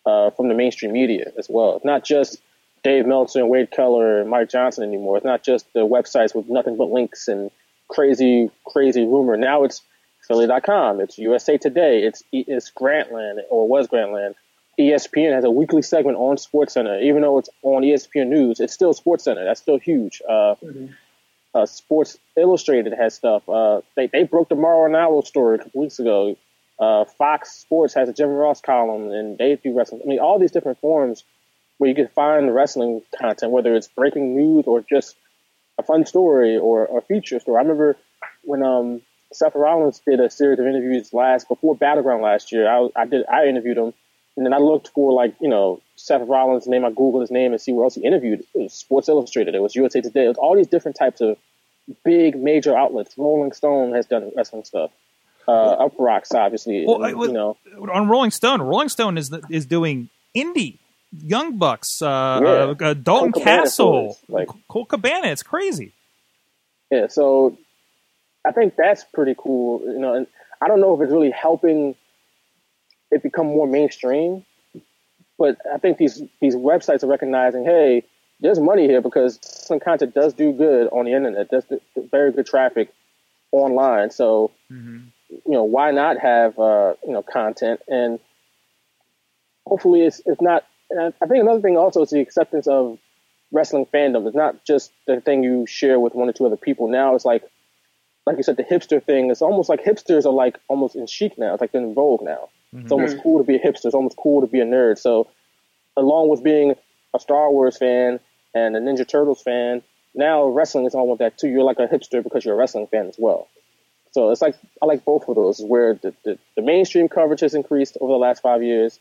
[0.06, 1.76] uh, from the mainstream media as well.
[1.76, 2.38] It's not just
[2.82, 5.16] Dave Meltzer and Wade Keller and Mike Johnson anymore.
[5.16, 7.50] It's not just the websites with nothing but links and
[7.88, 9.36] crazy, crazy rumor.
[9.36, 9.82] Now it's
[10.28, 11.00] Philly.com.
[11.00, 12.02] It's USA Today.
[12.02, 14.34] It's it's Grantland or was Grantland.
[14.78, 17.02] ESPN has a weekly segment on SportsCenter.
[17.02, 19.44] Even though it's on ESPN News, it's still SportsCenter.
[19.44, 20.22] That's still huge.
[20.28, 20.54] Uh,
[21.54, 23.48] uh, Sports Illustrated has stuff.
[23.48, 26.36] Uh, they they broke the Mauro Ranallo story a couple weeks ago.
[26.78, 30.02] Uh, Fox Sports has a Jim Ross column, and they do wrestling.
[30.04, 31.22] I mean, all these different forms
[31.78, 35.16] where you can find wrestling content, whether it's breaking news or just
[35.78, 37.58] a fun story or a feature story.
[37.58, 37.96] I remember
[38.42, 39.02] when um,
[39.32, 42.68] Seth Rollins did a series of interviews last before Battleground last year.
[42.68, 43.92] I, I did I interviewed him,
[44.36, 46.84] and then I looked for like you know Seth Rollins' name.
[46.84, 48.40] I googled his name and see where else he interviewed.
[48.54, 49.54] It was Sports Illustrated.
[49.54, 50.24] It was USA Today.
[50.24, 51.36] It was all these different types of
[52.04, 53.16] big major outlets.
[53.18, 54.90] Rolling Stone has done wrestling stuff.
[55.46, 56.86] Uh, Uproxx, obviously.
[56.86, 57.56] Well, I- you know,
[57.92, 60.78] on Rolling Stone, Rolling Stone is is doing indie,
[61.22, 62.50] Young Bucks, uh, Yeah.
[62.50, 65.28] uh, uh, Dalton Cabana Castle, like- Colt Cabana.
[65.28, 65.92] It's crazy.
[66.90, 67.56] Yeah, so
[68.46, 69.80] I think that's pretty cool.
[69.84, 70.26] You know, and
[70.62, 71.94] I don't know if it's really helping
[73.14, 74.44] it become more mainstream,
[75.38, 78.04] but I think these these websites are recognizing, hey,
[78.40, 81.50] there's money here because some content does do good on the internet.
[81.50, 81.64] Does
[82.10, 82.92] very good traffic
[83.52, 84.10] online.
[84.10, 84.50] So
[85.30, 88.18] you know, why not have uh, you know content and
[89.66, 90.64] hopefully it's it's not.
[90.90, 92.98] And I think another thing also is the acceptance of
[93.50, 94.26] wrestling fandom.
[94.26, 96.88] It's not just the thing you share with one or two other people.
[96.88, 97.42] Now it's like,
[98.26, 99.30] like you said, the hipster thing.
[99.30, 101.54] It's almost like hipsters are like almost in chic now.
[101.54, 102.48] It's like they're in vogue now.
[102.74, 102.82] Mm-hmm.
[102.82, 103.86] It's almost cool to be a hipster.
[103.86, 104.98] It's almost cool to be a nerd.
[104.98, 105.28] So,
[105.96, 106.74] along with being
[107.14, 108.18] a Star Wars fan
[108.52, 109.82] and a Ninja Turtles fan,
[110.14, 111.48] now wrestling is almost that too.
[111.48, 113.48] You're like a hipster because you're a wrestling fan as well.
[114.12, 115.60] So it's like I like both of those.
[115.60, 118.98] Where the, the, the mainstream coverage has increased over the last five years,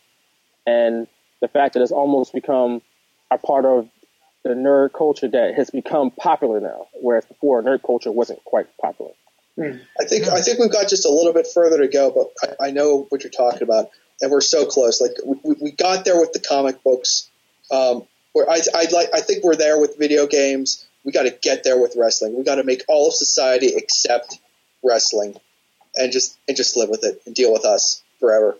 [0.66, 1.08] and
[1.42, 2.82] the fact that it's almost become
[3.30, 3.88] a part of
[4.44, 9.12] the nerd culture that has become popular now, whereas before nerd culture wasn't quite popular.
[9.60, 12.68] I think I think we've got just a little bit further to go, but I,
[12.68, 13.90] I know what you're talking about,
[14.22, 15.00] and we're so close.
[15.00, 17.30] Like we, we- we got there with the comic books.
[17.72, 20.86] Um, where I I like I think we're there with video games.
[21.06, 22.36] We got to get there with wrestling.
[22.36, 24.40] We got to make all of society accept
[24.84, 25.36] wrestling,
[25.96, 28.58] and just and just live with it and deal with us forever.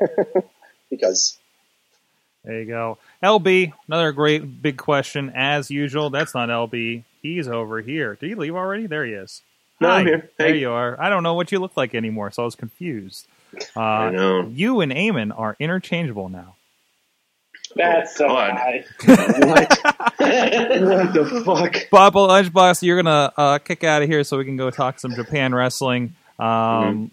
[0.90, 1.38] because
[2.44, 2.98] There you go.
[3.22, 6.10] LB, another great big question as usual.
[6.10, 7.02] That's not LB.
[7.22, 8.14] He's over here.
[8.14, 8.86] Did he leave already?
[8.86, 9.42] There he is.
[9.80, 10.00] No, Hi.
[10.00, 10.30] I'm here.
[10.38, 11.00] There you are.
[11.00, 13.26] I don't know what you look like anymore, so I was confused.
[13.76, 14.46] Uh, I know.
[14.48, 16.54] You and Eamon are interchangeable now.
[17.74, 18.52] That's so God.
[18.52, 18.84] high.
[19.06, 19.78] What?
[20.18, 21.90] what the fuck?
[21.90, 25.14] Papa Lunchbox, you're gonna uh, kick out of here so we can go talk some
[25.14, 26.14] Japan wrestling.
[26.38, 26.46] Um,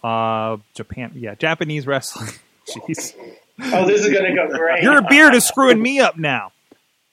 [0.04, 0.06] Mm-hmm.
[0.06, 2.30] uh, Japan, yeah, Japanese wrestling.
[2.70, 3.14] Jeez,
[3.62, 4.84] Oh, this is gonna go great.
[4.84, 6.53] your beard is screwing me up now.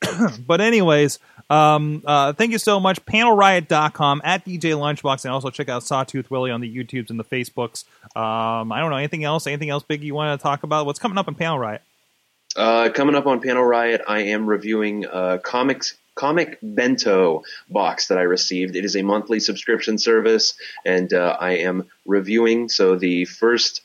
[0.47, 1.19] but anyways,
[1.51, 3.05] um, uh, thank you so much.
[3.05, 7.25] Panelriot.com at DJ Lunchbox, and also check out Sawtooth Willie on the YouTubes and the
[7.25, 7.85] Facebooks.
[8.17, 9.47] Um, I don't know anything else.
[9.47, 10.87] Anything else big you want to talk about?
[10.87, 11.83] What's coming up on Panel Riot?
[12.57, 15.97] Uh, coming up on Panel Riot, I am reviewing uh, comics.
[16.17, 18.77] Comic Bento box that I received.
[18.77, 20.53] It is a monthly subscription service,
[20.85, 22.69] and uh, I am reviewing.
[22.69, 23.81] So the first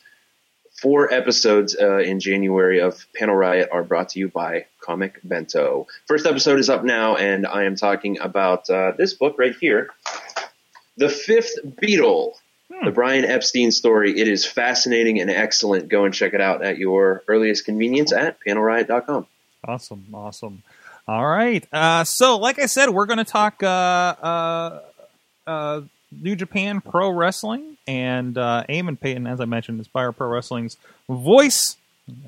[0.86, 5.88] four episodes uh, in January of Panel Riot are brought to you by Comic Bento.
[6.06, 9.90] First episode is up now, and I am talking about uh, this book right here,
[10.98, 12.36] The Fifth Beatle.
[12.84, 14.20] The Brian Epstein story.
[14.20, 15.90] It is fascinating and excellent.
[15.90, 19.26] Go and check it out at your earliest convenience at panelriot.com.
[19.68, 20.62] Awesome, awesome.
[21.08, 21.66] All right.
[21.74, 24.82] Uh, so, like I said, we're going to talk uh, uh,
[25.48, 25.82] uh,
[26.12, 30.78] New Japan Pro Wrestling and uh, Eamon Payton, as I mentioned, Inspire Pro Wrestling's
[31.10, 31.78] voice.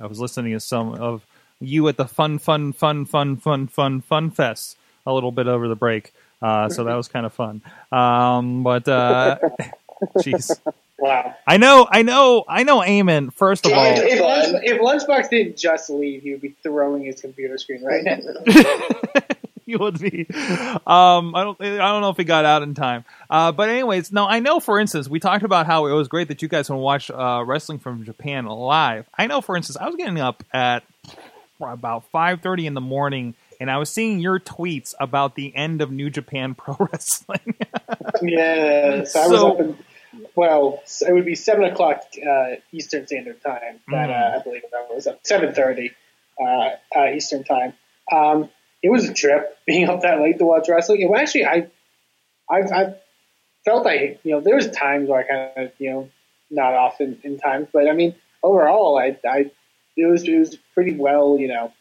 [0.02, 1.26] I was listening to some of
[1.60, 5.68] you at the Fun, Fun, Fun, Fun, Fun, Fun, Fun Fest a little bit over
[5.68, 6.14] the break.
[6.42, 7.62] Uh, so that was kind of fun.
[7.92, 9.40] Um, but, uh,
[10.18, 10.52] jeez.
[11.00, 11.36] Wow.
[11.46, 13.86] I know, I know, I know Eamon, first of all.
[13.86, 17.84] If, if, Lunch, if Lunchbox didn't just leave, he would be throwing his computer screen
[17.84, 18.18] right now.
[19.68, 20.26] he would be.
[20.88, 21.62] Um, I don't.
[21.62, 23.04] I don't know if he got out in time.
[23.30, 24.26] Uh, but anyways, no.
[24.26, 24.60] I know.
[24.62, 27.44] For instance, we talked about how it was great that you guys can watch uh,
[27.46, 29.06] wrestling from Japan live.
[29.18, 29.42] I know.
[29.42, 30.84] For instance, I was getting up at
[31.60, 35.82] about five thirty in the morning, and I was seeing your tweets about the end
[35.82, 37.56] of New Japan Pro Wrestling.
[38.22, 39.78] yeah, so I was up in,
[40.36, 43.80] well, it would be 7 o'clock uh, Eastern Standard Time.
[43.90, 45.92] That uh, I believe that was up 7.30
[46.40, 47.74] uh, uh, Eastern Time.
[48.12, 48.50] Um,
[48.84, 51.02] it was a trip being up that late to watch wrestling.
[51.02, 51.68] It, well, actually, I,
[52.50, 52.96] I've, I've
[53.66, 56.10] felt like you know there was times where I kind of you know
[56.50, 59.52] not often in, times, but I mean overall I I
[59.98, 61.74] it was it was pretty well you know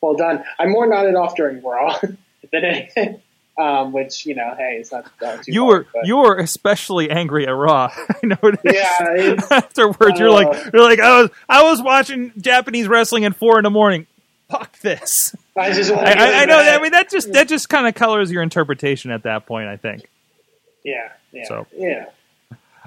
[0.00, 0.44] well done.
[0.58, 1.98] I'm more nodded off during Raw
[2.52, 3.20] than anything.
[3.58, 7.46] Um, which you know, hey, it's not uh, too You were you were especially angry
[7.46, 7.92] at Raw.
[8.08, 8.62] I noticed.
[8.64, 13.36] Yeah, Afterwards, you're like uh, you're like I was I was watching Japanese wrestling at
[13.36, 14.06] four in the morning.
[14.52, 15.34] Fuck this.
[15.56, 16.78] I just I, I, I know that.
[16.78, 19.68] I mean, that just that just kind of colors your interpretation at that point.
[19.68, 20.06] I think.
[20.84, 21.66] yeah, yeah, So.
[21.76, 22.06] yeah.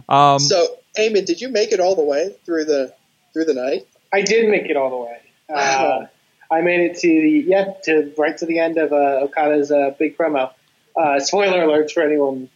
[0.10, 2.94] Um, So, Eamon, did you make it all the way through the
[3.34, 3.88] through the night?
[4.14, 5.20] I did make it all the way.
[5.54, 6.06] Uh,
[6.52, 9.92] I made it to the yeah to right to the end of uh, Okada's uh,
[9.98, 10.52] big promo.
[10.96, 12.50] Uh, spoiler alerts for anyone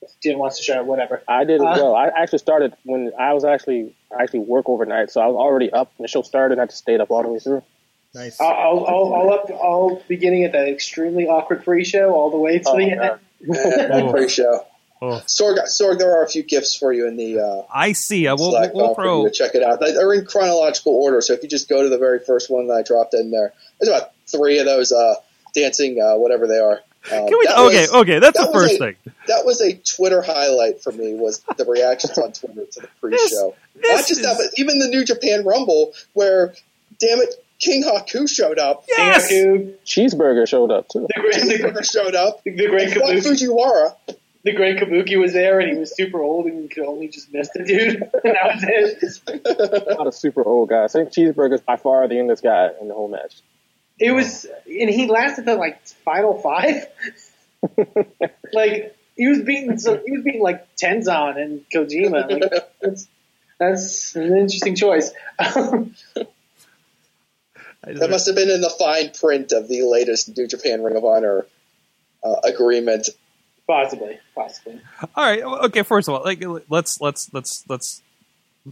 [0.00, 0.82] who didn't watch the show.
[0.82, 1.22] Whatever.
[1.28, 1.94] I did as Uh, well.
[1.96, 5.70] I actually started when I was actually I actually work overnight, so I was already
[5.70, 6.58] up when the show started.
[6.58, 7.62] I just stayed up all the way through.
[8.14, 8.40] Nice.
[8.40, 12.58] I'll, I'll, I'll, I'll up all beginning at that extremely awkward pre-show all the way
[12.58, 13.20] to Oh, the my end.
[13.48, 14.66] That pre-show.
[15.02, 15.22] Oh.
[15.26, 18.24] Sorg, Sorg, there are a few gifts for you in the uh, I see.
[18.26, 19.24] We'll, Slack we'll file you throw.
[19.24, 19.80] to check it out.
[19.80, 22.66] They- They're in chronological order, so if you just go to the very first one
[22.68, 25.14] that I dropped in there, there's about three of those uh,
[25.54, 26.80] dancing, uh, whatever they are.
[27.10, 27.46] Um, Can we?
[27.46, 28.18] that Okay, was- okay.
[28.18, 28.96] That's that the was first a- thing.
[29.26, 31.14] That was a Twitter highlight for me.
[31.14, 33.54] Was the reactions on Twitter to the pre-show?
[33.76, 36.52] This Not just is- that, but even the New Japan Rumble, where
[36.98, 38.84] damn it, King Haku showed up.
[38.88, 39.30] Yes.
[39.30, 41.06] Haku, Cheeseburger showed up too.
[41.14, 42.42] the great, the, Cheeseburger showed up.
[42.42, 43.94] the great And Kabuki, Fujiwara.
[44.44, 47.50] the great Kabuki was there, and he was super old and could only just miss
[47.54, 48.02] the dude.
[48.24, 49.88] and that was it.
[49.98, 50.84] Not a super old guy.
[50.84, 53.36] I think Cheeseburger's by far the youngest guy in the whole match.
[53.98, 56.86] It was, and he lasted to like final five.
[58.54, 62.30] like he was beating, so he was beating like Tenzan and Kojima.
[62.30, 63.08] Like, that's,
[63.58, 65.12] that's an interesting choice.
[65.38, 65.94] Um,
[67.84, 71.04] That must have been in the fine print of the latest New Japan Ring of
[71.04, 71.46] Honor
[72.22, 73.08] uh, agreement.
[73.66, 74.80] possibly, possibly.
[75.16, 75.42] All right.
[75.42, 75.82] Okay.
[75.82, 78.02] First of all, like let's let's let's let's.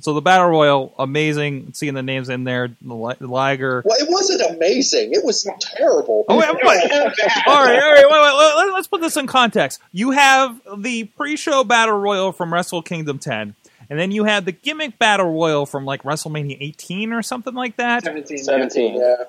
[0.00, 1.72] So the battle royal, amazing.
[1.72, 3.82] Seeing the names in there, the Liger.
[3.86, 5.14] Well, it wasn't amazing.
[5.14, 6.26] It was terrible.
[6.28, 6.92] Oh, wait, wait.
[7.46, 8.04] all right, all right.
[8.04, 9.80] Wait, wait, let- let's put this in context.
[9.90, 13.54] You have the pre-show battle royal from Wrestle Kingdom 10,
[13.91, 17.76] and then you had the gimmick battle royal from like WrestleMania 18 or something like
[17.76, 18.05] that.
[18.05, 18.39] 17.
[18.39, 18.97] Seventeen.
[19.01, 19.24] Yeah.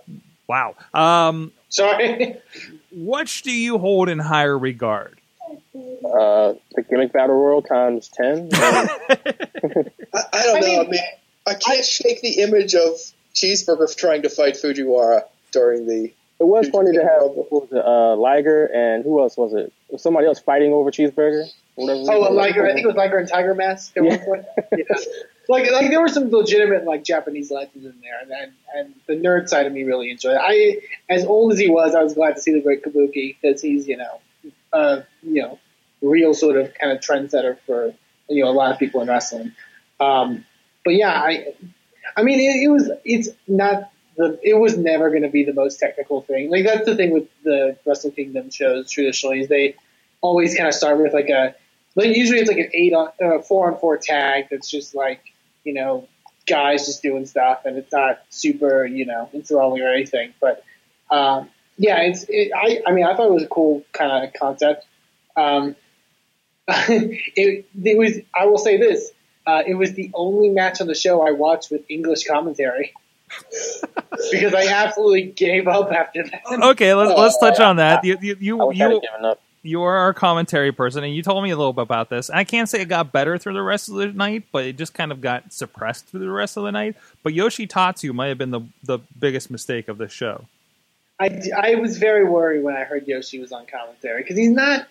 [0.47, 0.75] Wow.
[0.93, 2.37] Um, Sorry.
[2.91, 5.15] which do you hold in higher regard?
[5.75, 8.49] Uh, the gimmick battle royal times ten.
[8.53, 10.65] I, I don't I know.
[10.67, 10.99] mean- I mean,
[11.47, 12.91] I can't shake the image of
[13.33, 16.13] Cheeseburger trying to fight Fujiwara during the.
[16.39, 19.73] It was funny to have what was it, uh, Liger and who else was it?
[19.89, 21.45] It was somebody else fighting over Cheeseburger.
[21.79, 22.67] Oh, well, Liger.
[22.67, 24.45] I think it was Liger and Tiger Mask at one point.
[24.77, 24.83] Yeah.
[25.49, 29.15] Like, like there were some legitimate like Japanese legends in there, and, and and the
[29.15, 30.41] nerd side of me really enjoyed it.
[30.43, 30.77] I,
[31.11, 33.87] as old as he was, I was glad to see the great Kabuki because he's
[33.87, 34.21] you know,
[34.71, 35.57] uh, you know,
[36.03, 37.95] real sort of kind of trendsetter for
[38.29, 39.53] you know a lot of people in wrestling.
[39.99, 40.45] Um,
[40.85, 41.47] but yeah, I,
[42.15, 45.53] I mean, it, it was it's not the it was never going to be the
[45.53, 46.51] most technical thing.
[46.51, 49.75] Like that's the thing with the Wrestle Kingdom shows traditionally is they
[50.21, 51.55] always kind of start with like a
[51.95, 55.21] like usually it's like an eight on uh, four on four tag that's just like
[55.63, 56.07] you know
[56.47, 60.33] guys just doing stuff and it's not super you know enthralling or anything.
[60.39, 60.63] But
[61.09, 64.33] um, yeah, it's it, I I mean I thought it was a cool kind of
[64.33, 64.85] concept.
[65.35, 65.75] Um,
[66.67, 69.11] it, it was I will say this.
[69.47, 72.93] Uh, it was the only match on the show I watched with English commentary
[74.31, 76.63] because I absolutely gave up after that.
[76.63, 78.03] Okay, let's let's touch on that.
[78.03, 79.41] You you I you, you up.
[79.63, 82.29] You are our commentary person, and you told me a little bit about this.
[82.29, 84.93] I can't say it got better through the rest of the night, but it just
[84.93, 86.95] kind of got suppressed through the rest of the night.
[87.23, 90.45] But Yoshi Tatsu might have been the the biggest mistake of the show.
[91.19, 94.87] I, I was very worried when I heard Yoshi was on commentary because he's not,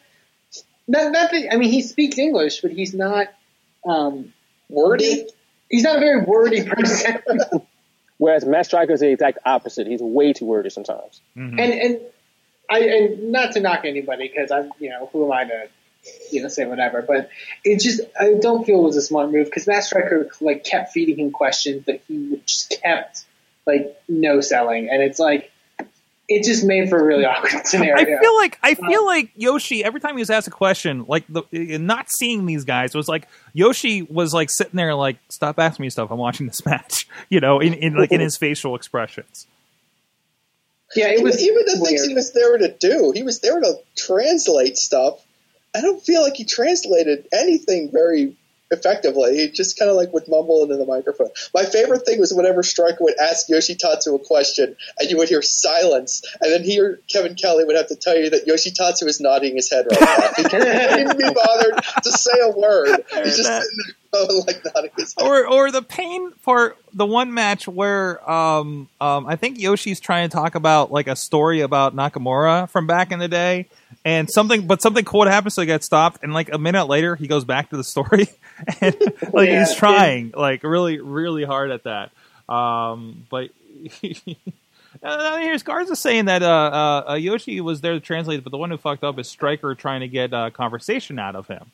[0.86, 3.28] not, not that, I mean, he speaks English, but he's not,
[3.86, 4.34] um,
[4.68, 5.26] Wordy?
[5.70, 7.18] he's not a very wordy person.
[8.18, 9.86] Whereas Matt Striker is the exact opposite.
[9.86, 11.20] He's way too wordy sometimes.
[11.36, 11.58] Mhm.
[11.58, 12.00] and, and
[12.68, 15.68] I, and not to knock anybody because I'm, you know, who am I to,
[16.30, 17.30] you know, say whatever, but
[17.64, 20.92] it just, I don't feel it was a smart move because Matt Striker, like, kept
[20.92, 23.24] feeding him questions that he just kept,
[23.66, 24.88] like, no selling.
[24.90, 25.50] And it's like,
[26.28, 27.96] it just made for a really awkward scenario.
[27.96, 31.04] I feel like I um, feel like Yoshi every time he was asked a question,
[31.08, 31.42] like the
[31.78, 35.90] not seeing these guys was like Yoshi was like sitting there like stop asking me
[35.90, 36.10] stuff.
[36.10, 39.46] I'm watching this match, you know, in, in like in his facial expressions.
[40.94, 43.12] Yeah, it was even the things he was there to do.
[43.14, 45.22] He was there to translate stuff.
[45.76, 48.36] I don't feel like he translated anything very
[48.70, 49.36] effectively.
[49.36, 51.28] He just kind of like would mumble into the microphone.
[51.54, 55.42] My favorite thing was whenever Striker would ask Yoshitatsu a question, and you would hear
[55.42, 59.20] silence, and then he or Kevin Kelly would have to tell you that Yoshitatsu is
[59.20, 60.30] nodding his head right now.
[60.36, 63.04] He couldn't even be bothered to say a word.
[63.24, 63.94] He's just sitting there,
[64.46, 65.26] like nodding his head.
[65.26, 70.28] or or the pain part, the one match where um um I think Yoshi's trying
[70.28, 73.66] to talk about like a story about Nakamura from back in the day
[74.04, 77.16] and something but something cool happens so he gets stopped and like a minute later
[77.16, 78.28] he goes back to the story
[78.80, 78.96] and
[79.32, 82.10] like Yeah, he's trying like really really hard at that
[82.48, 83.50] um but
[85.02, 88.58] Uh, here's Garza saying that uh, uh, uh, Yoshi was there to translate, but the
[88.58, 91.70] one who fucked up is Striker trying to get uh, conversation out of him.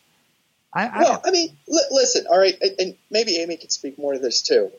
[0.74, 3.98] I, I Well, I mean, li- listen, all right, and, and maybe Amy can speak
[3.98, 4.70] more to this too.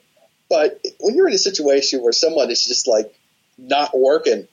[0.50, 3.14] But when you're in a situation where someone is just like
[3.58, 4.48] not working,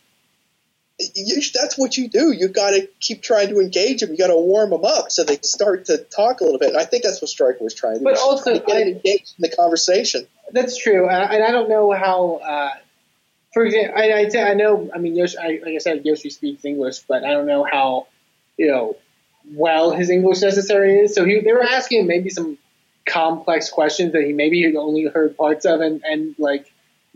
[1.15, 2.33] you, that's what you do.
[2.33, 4.11] You got to keep trying to engage them.
[4.11, 6.71] You got to warm them up so they start to talk a little bit.
[6.71, 8.05] And I think that's what Striker was trying to do.
[8.05, 10.27] But also, get them engaged in the conversation.
[10.53, 12.37] That's true, and I don't know how.
[12.37, 12.71] Uh,
[13.55, 14.91] for example, I, I, say- I know.
[14.95, 18.07] I mean, Yoshi, I, like I said, Yoshi speaks English, but I don't know how
[18.57, 18.97] you know
[19.51, 21.15] well his English necessary is.
[21.15, 22.59] So he, they were asking him maybe some
[23.07, 26.71] complex questions that he maybe had only heard parts of, and, and like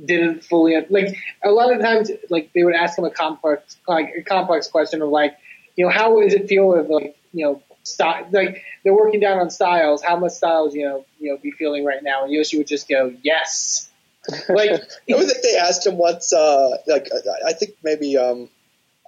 [0.04, 1.16] didn't fully like.
[1.44, 5.02] A lot of times, like they would ask him a complex like a complex question
[5.02, 5.36] of like,
[5.76, 7.62] you know, how does it feel if like you know.
[7.84, 10.02] Style, like they're working down on styles.
[10.02, 12.24] How much styles you know you know be feeling right now?
[12.24, 13.88] And Yoshi would just go yes,
[14.48, 18.48] like I think they asked him once, uh, like I- I think maybe um,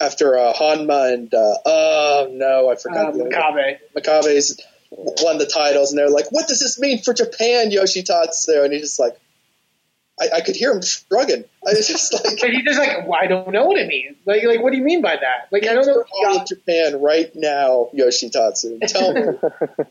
[0.01, 3.79] after uh, Honma and uh, oh no, I forgot the other Makabe.
[3.97, 8.73] Makabe's won the titles, and they're like, "What does this mean for Japan?" Yoshitatsu, and
[8.73, 9.19] he's just like,
[10.21, 11.45] I, I could hear him shrugging.
[11.67, 14.17] I was just like, But he just like, well, I don't know what it means.
[14.25, 15.49] Like, like, what do you mean by that?
[15.51, 16.05] Like, I don't know.
[16.21, 18.81] "You're all of Japan right now, Yoshitatsu.
[18.87, 19.23] Tell me."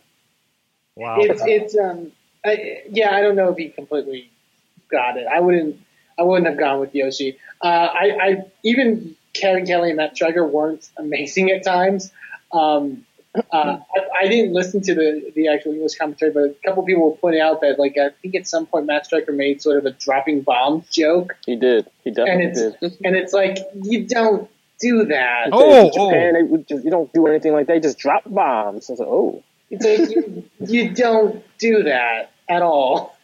[0.96, 1.18] wow.
[1.20, 2.12] It's it's um,
[2.46, 4.30] I, yeah, I don't know if he completely
[4.90, 5.28] got it.
[5.28, 5.80] I wouldn't,
[6.18, 7.38] I wouldn't have gone with Yoshi.
[7.62, 12.12] Uh, I, I even Kevin Kelly and Matt Striker weren't amazing at times.
[12.52, 16.84] Um, uh, I, I didn't listen to the the actual English commentary, but a couple
[16.84, 19.78] people were pointing out that like I think at some point Matt Striker made sort
[19.78, 21.88] of a dropping bombs joke, He did.
[22.04, 23.06] He and definitely it's did.
[23.06, 25.50] and it's like you don't do that.
[25.52, 27.76] Oh, In Japan, they would just, you don't do anything like that.
[27.76, 28.90] You just drop bombs.
[28.90, 33.18] It's like, oh, It's like you, you don't do that at all.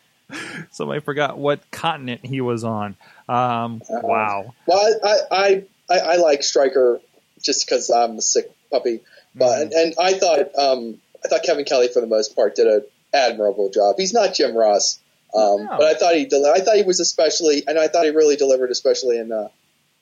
[0.71, 2.95] Somebody forgot what continent he was on.
[3.29, 4.53] Um, wow.
[4.65, 6.99] Well, I I, I, I like Striker
[7.41, 9.01] just because I'm a sick puppy,
[9.35, 12.67] but and, and I thought um, I thought Kevin Kelly for the most part did
[12.67, 12.81] an
[13.13, 13.95] admirable job.
[13.97, 14.99] He's not Jim Ross,
[15.35, 15.75] um, No.
[15.77, 18.35] but I thought he deli- I thought he was especially, and I thought he really
[18.35, 19.49] delivered, especially in uh,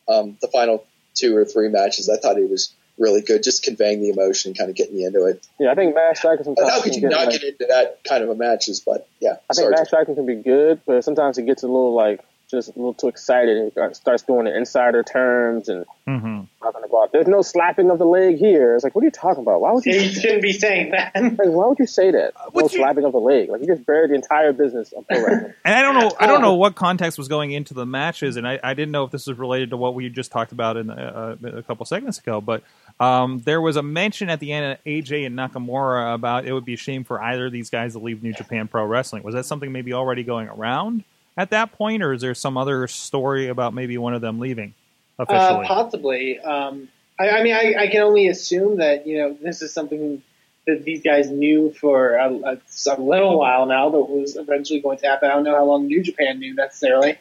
[0.08, 0.86] um, the final
[1.16, 2.10] two or three matches.
[2.10, 5.26] I thought he was really good, just conveying the emotion, kind of getting you into
[5.26, 5.46] it.
[5.60, 5.72] yeah.
[5.72, 8.04] I think Matt Striker sometimes How could can you get, not like, get into that
[8.08, 8.80] kind of a matches?
[8.86, 9.72] But yeah, I think sorry.
[9.72, 12.22] Matt Striker can be good, but sometimes he gets a little like
[12.52, 17.12] just a little too excited and starts doing the insider terms and hmm talking about
[17.12, 18.76] there's no slapping of the leg here.
[18.76, 19.62] It's like, what are you talking about?
[19.62, 19.94] Why would you?
[19.94, 21.12] You shouldn't be saying that.
[21.22, 22.34] Like, why would you say that?
[22.54, 23.50] No you- slapping of the leg.
[23.50, 25.54] Like you just buried the entire business of pro wrestling.
[25.66, 26.12] And I don't know.
[26.20, 29.06] I don't know what context was going into the matches, and I, I didn't know
[29.06, 32.20] if this was related to what we just talked about in uh, a couple segments
[32.20, 32.42] ago.
[32.42, 32.64] But
[33.00, 36.66] um, there was a mention at the end of AJ and Nakamura about it would
[36.66, 39.24] be a shame for either of these guys to leave New Japan Pro Wrestling.
[39.24, 41.04] Was that something maybe already going around
[41.38, 44.74] at that point, or is there some other story about maybe one of them leaving
[45.20, 46.40] Uh, possibly.
[46.40, 50.24] Um, I, I mean, I, I can only assume that you know this is something
[50.68, 52.58] that these guys knew for a, a,
[52.88, 55.30] a little while now that was eventually going to happen.
[55.30, 57.18] I don't know how long New Japan knew necessarily.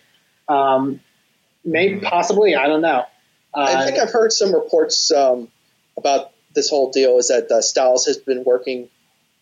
[0.48, 1.00] Um,
[1.64, 3.06] maybe, possibly, I don't know.
[3.52, 5.48] Uh, I think I've heard some reports um,
[5.96, 8.88] about this whole deal is that uh, Styles has been working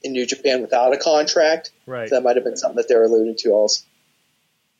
[0.02, 1.72] in New Japan without a contract.
[1.86, 2.08] right.
[2.08, 3.84] So that might have been something that they're alluding to also.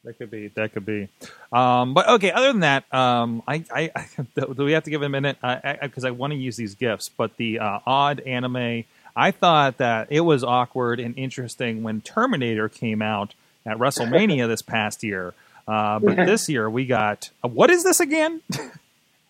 [0.08, 0.48] That could be.
[0.48, 1.08] That could be.
[1.52, 2.30] Um, but okay.
[2.30, 5.36] Other than that, um, I, I, I do we have to give a minute
[5.82, 7.10] because I, want to use these gifts.
[7.10, 8.84] But the uh, odd anime,
[9.14, 13.34] I thought that it was awkward and interesting when Terminator came out
[13.66, 15.34] at WrestleMania this past year.
[15.66, 18.40] Uh, but this year we got uh, what is this again?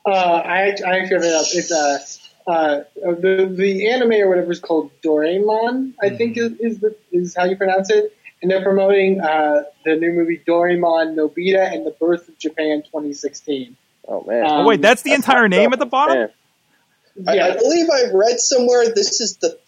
[0.07, 1.47] Uh, I, I actually have it up.
[1.53, 1.99] It's uh,
[2.47, 5.93] uh, the the anime or whatever is called Doraemon.
[6.01, 8.17] I think is, is the is how you pronounce it.
[8.41, 13.77] And they're promoting uh, the new movie Doraemon Nobita and the Birth of Japan 2016.
[14.07, 14.45] Oh man.
[14.47, 16.17] Um, oh wait, that's the entire name at the bottom.
[16.19, 16.31] Man.
[17.27, 17.47] I, Yeah.
[17.49, 19.59] I believe I've read somewhere this is the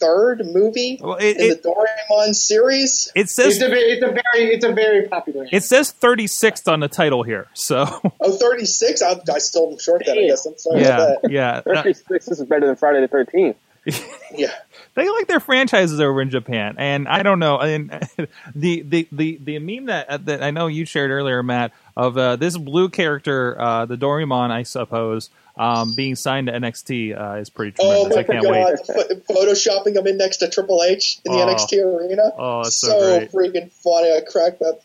[0.00, 3.10] 23rd movie Well, it, in it, the Doraemon series.
[3.14, 5.40] it says It's a it's a very it's a very popular.
[5.42, 5.56] Anime.
[5.56, 7.48] it says thirty sixth on the title here.
[7.54, 7.84] So
[8.20, 9.02] Oh, 36?
[9.02, 10.46] I, I still am short that, I guess.
[10.46, 11.30] I'm sorry yeah, about that.
[11.32, 11.50] yeah.
[11.66, 13.56] Uh, Thirty six is better than Friday the Thirteenth.
[14.36, 14.52] Yeah.
[14.94, 17.58] They like their franchises over in Japan, and I don't know.
[17.58, 17.88] I mean,
[18.54, 22.36] the the the the meme that that I know you shared earlier, Matt, of uh,
[22.36, 27.50] this blue character, uh, the Doraemon, I suppose, um, being signed to NXT uh, is
[27.50, 28.16] pretty Oh tremendous.
[28.16, 28.96] my I can't god!
[29.06, 29.22] wait.
[29.26, 31.46] Pho- Photoshopping him in next to Triple H in the Oh.
[31.46, 32.32] NXT arena.
[32.38, 33.32] Oh, so great.
[33.32, 34.10] freaking funny!
[34.12, 34.80] I cracked up.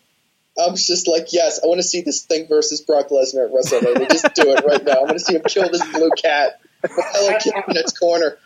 [0.60, 3.54] I was just like, yes, I want to see this thing versus Brock Lesnar at
[3.54, 4.10] WrestleMania.
[4.10, 4.94] just do it right now.
[4.94, 6.60] I want to see him kill this blue cat.
[6.84, 8.38] Hello Kitty in its corner.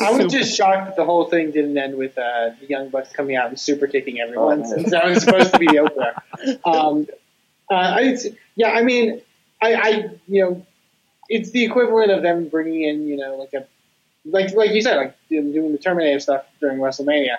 [0.00, 3.10] I was just shocked that the whole thing didn't end with uh, the Young Bucks
[3.12, 6.14] coming out and super kicking everyone, Oh, since that was supposed to be the opener.
[6.64, 7.06] Um,
[7.70, 8.16] uh, I,
[8.56, 9.20] yeah, I mean,
[9.60, 9.90] I, I,
[10.26, 10.66] you know,
[11.28, 13.66] it's the equivalent of them bringing in, you know, like a,
[14.24, 17.36] like like you said, like doing the Terminator stuff during WrestleMania.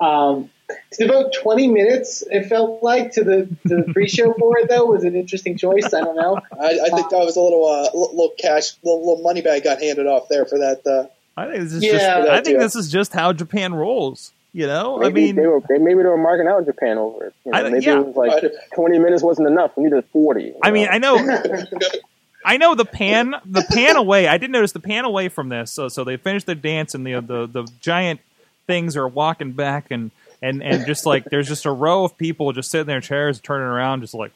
[0.00, 0.50] Um, to
[0.98, 5.04] devote 20 minutes, it felt like to the to the pre-show for it though was
[5.04, 5.92] an interesting choice.
[5.92, 6.38] I don't know.
[6.52, 9.64] I, I think that was a little, uh, little little cash, little, little money bag
[9.64, 10.86] got handed off there for that.
[10.86, 11.06] Uh,
[11.36, 11.92] I think this is Yeah.
[11.92, 12.30] just.
[12.30, 12.62] I think Yeah.
[12.64, 14.32] this is just how Japan rolls.
[14.52, 17.26] You know, I Maybe mean, they were they, maybe they were marking out Japan over
[17.26, 17.34] it.
[17.44, 18.00] You know, I- maybe yeah.
[18.00, 18.50] it was like Right.
[18.74, 19.70] twenty minutes wasn't enough.
[19.76, 20.42] We needed forty.
[20.46, 20.90] you I mean, know?
[20.90, 21.64] I know,
[22.44, 24.26] I know the pan, the pan away.
[24.26, 25.70] I did notice the pan away from this.
[25.70, 28.20] So, so they finished their dance, and the the the giant
[28.66, 30.10] things are walking back, and
[30.42, 33.40] and and just like there's just a row of people just sitting in their chairs,
[33.40, 34.32] turning around, just like.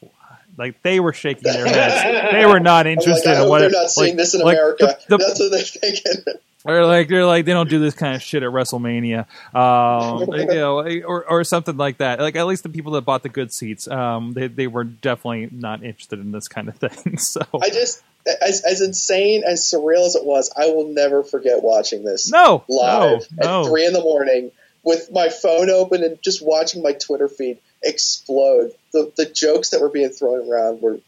[0.57, 3.69] Like they were shaking their heads, they were not like, interested I in what they're
[3.71, 4.97] not seeing like- this in like America.
[5.09, 6.23] the- the- That's what they're thinking.
[6.63, 10.45] They're like they're like they don't do this kind of shit at WrestleMania, um, you
[10.55, 12.21] know, or or something like that.
[12.21, 15.49] Like at least the people that bought the good seats, um, they they were definitely
[15.51, 17.17] not interested in this kind of thing.
[17.17, 18.01] So I just,
[18.41, 22.63] as, as insane as surreal as it was, I will never forget watching this no,
[22.69, 23.61] live no, no.
[23.63, 24.51] at three in the morning
[24.85, 28.71] with my phone open and just watching my Twitter feed explode.
[28.93, 30.99] The the jokes that were being thrown around were.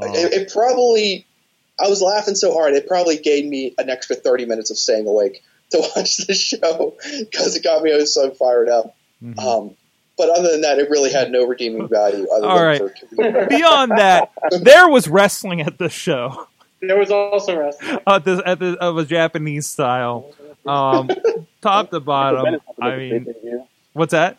[0.00, 0.14] Oh.
[0.14, 1.26] It, it probably,
[1.82, 5.08] I was laughing so hard, it probably gave me an extra thirty minutes of staying
[5.08, 8.94] awake to watch the show because it got me I was so fired up.
[9.22, 9.38] Mhm.
[9.38, 9.76] Um,
[10.16, 12.26] but other than that, it really had no redeeming value.
[12.28, 12.80] Other All than right.
[12.80, 14.32] for Beyond that,
[14.62, 16.46] there was wrestling at the show.
[16.80, 17.98] There was also wrestling.
[18.06, 20.32] at the at the of a Japanese style,
[20.66, 21.08] um,
[21.62, 22.44] top to bottom.
[22.44, 24.38] Bennett's about to I mean, what's that?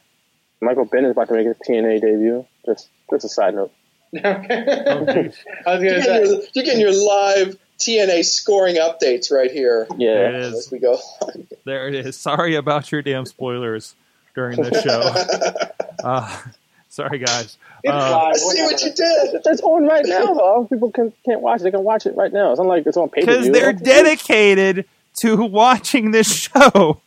[0.61, 2.45] Michael Bennett's about to make his TNA debut.
[2.65, 3.71] Just just a side note.
[4.13, 4.25] Okay.
[4.25, 6.23] I was You're gonna getting, say.
[6.25, 10.13] your, you're getting your live TNA scoring updates right here Yeah.
[10.13, 10.71] There it as is.
[10.71, 10.97] we go.
[11.65, 12.17] There it is.
[12.17, 13.95] Sorry about your damn spoilers
[14.35, 15.01] during this show.
[16.01, 16.41] Uh,
[16.87, 17.57] sorry, guys.
[17.83, 19.41] It's Uh, I live, see what you did.
[19.45, 20.65] It's on right now, though.
[20.69, 21.65] People can, can't watch it.
[21.65, 22.51] They can watch it right now.
[22.51, 23.25] It's not like it's on paper.
[23.27, 24.85] Because they're dedicated
[25.17, 27.01] to watching this show.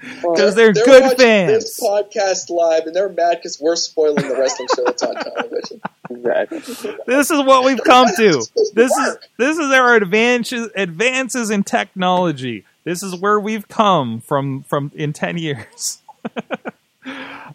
[0.00, 1.64] Because they're, They're good watching fans.
[1.64, 5.80] This podcast live, and they're mad because we're spoiling the wrestling show that's on television.
[6.10, 6.58] Exactly.
[7.06, 8.46] This is what we've come to.
[8.74, 12.64] This is this is our advances advances in technology.
[12.84, 16.02] This is where we've come from from in ten years.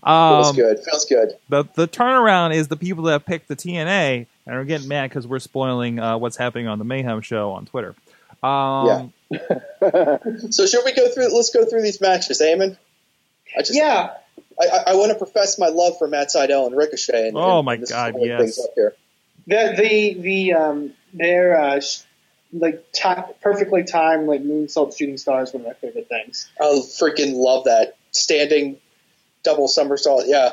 [0.04, 0.80] Feels um, good.
[0.84, 1.38] Feels good.
[1.48, 5.26] the the turnaround is the people that picked the TNA and are getting mad because
[5.26, 7.96] we're spoiling uh, what's happening on the Mayhem show on Twitter.
[8.44, 9.14] Um,
[10.52, 11.34] So should we go through?
[11.36, 12.78] Let's go through these matches, Eamon.
[13.58, 14.14] I just, Yeah.
[14.60, 17.30] I, I, I want to profess my love for Matt Sydal and Ricochet.
[17.30, 18.40] And, Oh and my God, pulling yes.
[18.40, 18.94] things up here.
[19.48, 21.82] The the the um their uh
[22.54, 23.10] like ti
[23.42, 26.50] perfectly timed like moonsault shooting stars one of my favorite things.
[26.62, 28.78] I freaking love that standing
[29.44, 30.24] double somersault.
[30.28, 30.52] Yeah,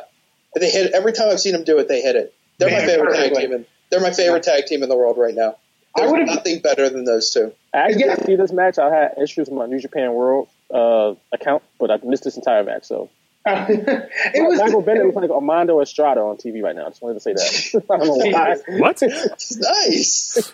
[0.59, 0.93] they hit it.
[0.93, 1.87] every time I've seen them do it.
[1.89, 2.35] They hit it.
[2.59, 3.53] They're my Man, favorite tag team.
[3.53, 5.57] In, they're my favorite tag team in the world right now.
[5.97, 7.53] I There's would've- nothing better than those two.
[7.73, 8.15] I actually Yeah.
[8.17, 8.79] didn't see this match.
[8.79, 12.65] I had issues with my New Japan World uh, account, but I missed this entire
[12.65, 12.85] match.
[12.85, 13.09] So
[13.47, 16.87] it was Michael Bennett looks like Armando Estrada on TV right now.
[16.87, 17.85] I just wanted to say that.
[17.91, 18.57] I don't know why.
[18.79, 20.53] what nice.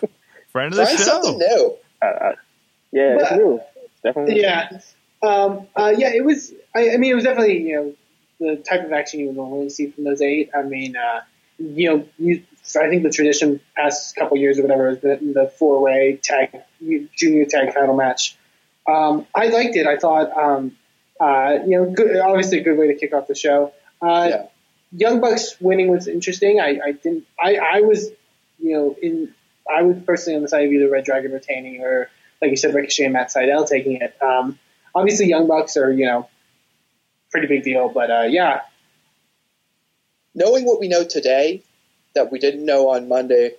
[0.51, 1.55] friend of the Try something show?
[1.55, 1.77] new.
[2.01, 2.33] I, I,
[2.91, 3.61] yeah, it's new.
[4.03, 4.41] Definitely.
[4.41, 4.79] yeah.
[5.21, 6.53] Um, uh, yeah, it was.
[6.75, 7.93] I, I mean, it was definitely you know
[8.39, 10.51] the type of action you would normally see from those eight.
[10.55, 11.21] I mean, uh,
[11.57, 12.43] you know, you,
[12.75, 16.61] I think the tradition past couple years or whatever is the, the four way tag
[17.15, 18.37] junior tag title match.
[18.87, 19.87] Um, I liked it.
[19.87, 20.75] I thought, um,
[21.19, 23.73] uh, you know, good, obviously a good way to kick off the show.
[24.01, 24.45] Uh, Yeah.
[24.91, 26.61] Young Bucks winning was interesting.
[26.61, 27.25] I, I didn't.
[27.37, 28.09] I, I was,
[28.57, 29.33] you know, in.
[29.69, 32.09] I was personally on the side of either Red Dragon retaining or,
[32.41, 34.15] like you said, Ricochet and Matt Sydal taking it.
[34.21, 34.57] Um,
[34.95, 36.29] obviously, Young Bucks are, you know,
[37.31, 37.89] pretty big deal.
[37.89, 38.61] But uh, yeah,
[40.33, 41.63] knowing what we know today
[42.17, 43.51] that we didn't know on Monday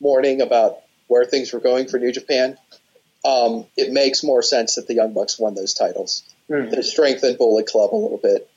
[0.00, 2.56] morning about where things were going for New Japan,
[3.24, 6.22] um, it makes more sense that the Young Bucks won those titles.
[6.48, 6.70] Hmm.
[6.70, 8.48] They strengthened Bullet Club a little bit.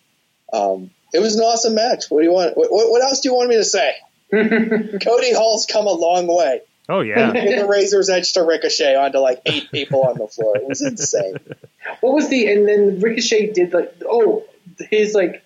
[0.51, 2.05] Um, it was an awesome match.
[2.09, 2.55] What do you want?
[2.55, 3.93] What, what else do you want me to say?
[4.31, 6.61] Cody Hall's come a long way.
[6.87, 7.31] Oh yeah.
[7.31, 10.57] With the razor's edge to ricochet onto like eight people on the floor.
[10.57, 11.35] It was insane.
[12.01, 14.43] What was the and then Ricochet did like oh
[14.89, 15.43] his like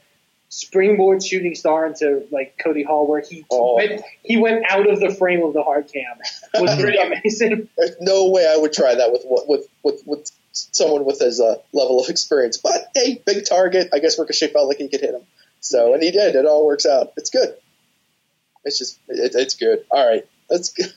[0.55, 3.75] springboard shooting star into like Cody Hall where he Oh.
[3.75, 6.17] went he went out of the frame of the hard cam
[6.53, 7.67] It was pretty amazing.
[7.75, 11.55] There's no way I would try that with with with with someone with his uh,
[11.73, 12.57] level of experience.
[12.57, 13.89] But hey, big target.
[13.93, 15.23] I guess Ricochet felt like he could hit him.
[15.59, 16.35] So and he did.
[16.35, 17.13] It all works out.
[17.17, 17.55] It's good.
[18.63, 19.83] It's just it, it's good.
[19.89, 20.93] All right, that's good.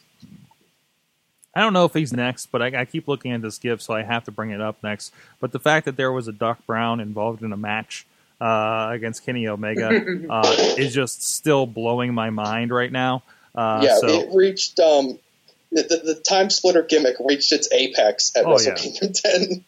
[1.54, 3.94] I don't know if he's next, but I, I keep looking at this gift, so
[3.94, 5.14] I have to bring it up next.
[5.40, 8.06] But the fact that there was a Doc Brown involved in a match
[8.40, 9.88] uh, against Kenny Omega
[10.30, 13.22] uh, is just still blowing my mind right now.
[13.54, 15.18] Uh, yeah, so it reached um
[15.72, 18.82] the, the, the time splitter gimmick reached its apex at Oh, Wrestle yeah.
[18.82, 19.64] Kingdom 10.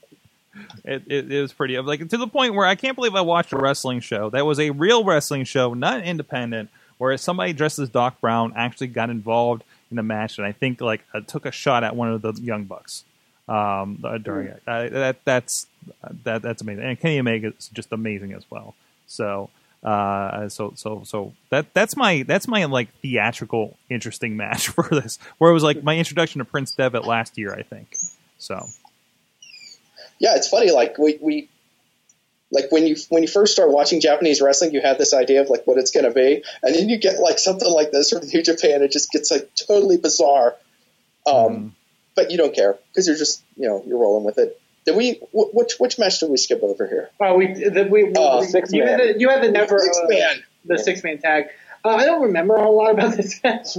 [0.84, 3.52] it, it, it was pretty like to the point where I can't believe I watched
[3.52, 7.88] a wrestling show that was a real wrestling show, not independent, where somebody dressed as
[7.88, 11.50] Doc Brown actually got involved in a match, and I think like uh, took a
[11.50, 13.04] shot at one of the Young Bucks
[13.48, 14.62] um, uh, during it.
[14.66, 15.66] Uh, that that's
[16.24, 18.74] that that's amazing, and Kenny Omega is just amazing as well.
[19.06, 19.50] So.
[19.80, 25.20] Uh, so so so that that's my that's my like theatrical interesting match for this,
[25.38, 27.96] where it was like my introduction to Prince Devitt last year, I think.
[28.38, 28.66] So
[30.18, 30.70] Yeah, it's funny.
[30.70, 31.48] Like we, we
[32.50, 35.48] like when you when you first start watching Japanese wrestling, you have this idea of
[35.48, 38.26] like what it's going to be, and then you get like something like this from
[38.26, 38.82] New Japan.
[38.82, 40.56] It just gets like totally bizarre.
[41.26, 41.74] Um,
[42.18, 44.60] But you don't care because you're just you know you're rolling with it.
[44.84, 45.20] Did we?
[45.32, 47.10] Which which match did we skip over here?
[47.20, 49.12] Oh, we the, we, we Oh, six you had man.
[49.12, 50.42] the you had the never Six uh, man.
[50.64, 51.44] the six man tag.
[51.84, 53.76] Uh, I don't remember a lot about this match.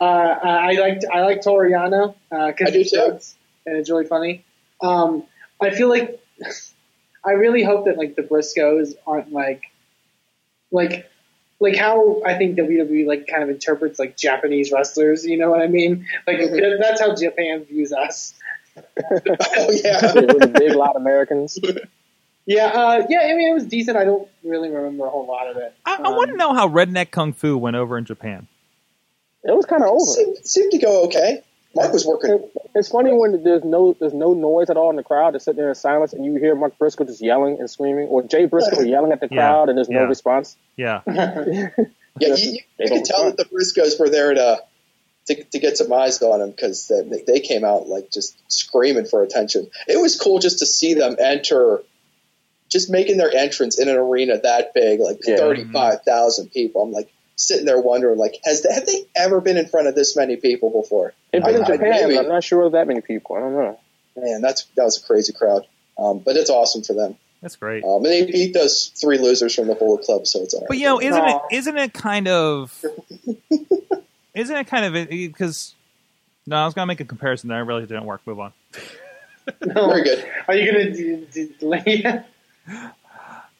[0.00, 3.34] Uh, I liked I like Toru Yano because he jokes
[3.66, 4.44] and it's really funny.
[4.80, 5.24] Um,
[5.60, 6.22] I feel like
[7.24, 9.62] I really hope that like the Briscoes aren't like
[10.70, 11.10] like
[11.62, 15.24] like how I think WWE like kind of interprets like Japanese wrestlers.
[15.24, 16.06] You know what I mean?
[16.26, 16.78] Like Mhm.
[16.80, 18.34] that's how Japan views us.
[18.76, 21.58] Oh yeah, It was a big lot of Americans.
[22.46, 23.20] Yeah, uh, yeah.
[23.20, 23.96] I mean, it was decent.
[23.96, 25.74] I don't really remember a whole lot of it.
[25.86, 28.48] I, I Um, want to know how Redneck Kung Fu went over in Japan.
[29.44, 30.00] It was kind of over.
[30.04, 31.42] seemed, seemed to go okay.
[31.74, 32.48] Mark was working.
[32.74, 35.32] It's funny when there's no there's no noise at all in the crowd.
[35.34, 38.22] Just sit there in silence, and you hear Mark Briscoe just yelling and screaming, or
[38.22, 39.36] Jay Briscoe yelling at the Yeah.
[39.36, 40.06] crowd, and there's no Yeah.
[40.06, 40.56] response.
[40.76, 41.70] Yeah, Yeah,
[42.20, 44.62] you, you, They you don't could tell that the Briscoes were there to
[45.26, 49.04] to, to get some eyes on him because they, they came out like just screaming
[49.06, 49.70] for attention.
[49.86, 51.82] It was cool just to see them enter,
[52.68, 55.36] just making their entrance in an arena that big, like Yeah.
[55.36, 56.82] thirty five thousand people.
[56.82, 60.16] I'm like sitting there wondering, like, has have they ever been in front of this
[60.16, 61.12] many people before?
[61.32, 62.08] They've been in I- I- Japan.
[62.08, 62.18] maybe.
[62.18, 63.36] I'm not sure of that many people.
[63.36, 63.78] I don't know.
[64.16, 65.66] Man, that's that was a crazy crowd.
[65.98, 67.16] Um, but it's awesome for them.
[67.42, 67.84] that's great.
[67.84, 70.68] Um, and they beat those three losers from the Bullet Club, so it's all right.
[70.68, 71.46] But you know, isn't it Aw.
[71.50, 72.84] isn't it kind of
[74.34, 75.74] isn't it kind of because
[76.46, 78.20] no, I was gonna make a comparison that I really didn't work.
[78.26, 78.52] Move on.
[79.60, 80.24] Very good.
[80.48, 81.68] Are you gonna do, do, do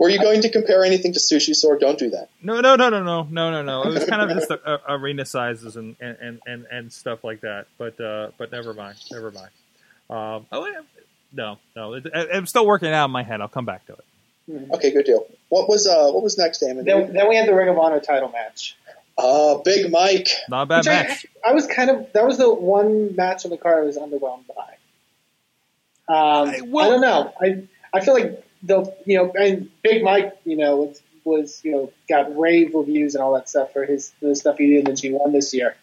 [0.03, 1.79] Were you going to compare anything to Sushi Sword?
[1.79, 2.29] Don't do that.
[2.43, 3.83] No, no, no, no, no, no, no, no.
[3.85, 7.43] It was kind of just uh, arena sizes and, and, and, and, and stuff like
[7.43, 7.67] that.
[7.79, 9.51] But uh, but never mind, never mind.
[10.11, 10.81] Um, oh, yeah.
[11.33, 11.95] no, no.
[11.95, 13.41] It, I- I'm still working it out in my head.
[13.41, 14.71] I'll come back to it.
[14.75, 15.25] Okay, good deal.
[15.51, 16.85] What was uh what was next, Damon?
[16.85, 18.77] then, then we had the Ring of Honor title match.
[19.17, 20.31] Uh, Big Mike.
[20.49, 21.27] Not a bad Which I, match.
[21.47, 24.47] I was kind of that was the one match on the card I was underwhelmed
[24.49, 24.73] by.
[26.13, 27.33] Um, I- well- I don't know.
[27.41, 27.63] I
[27.95, 31.93] I feel like the you know and Big Mike you know was, was you know
[32.09, 34.95] got rave reviews and all that stuff for his the stuff he did in the
[34.95, 35.77] G one this year,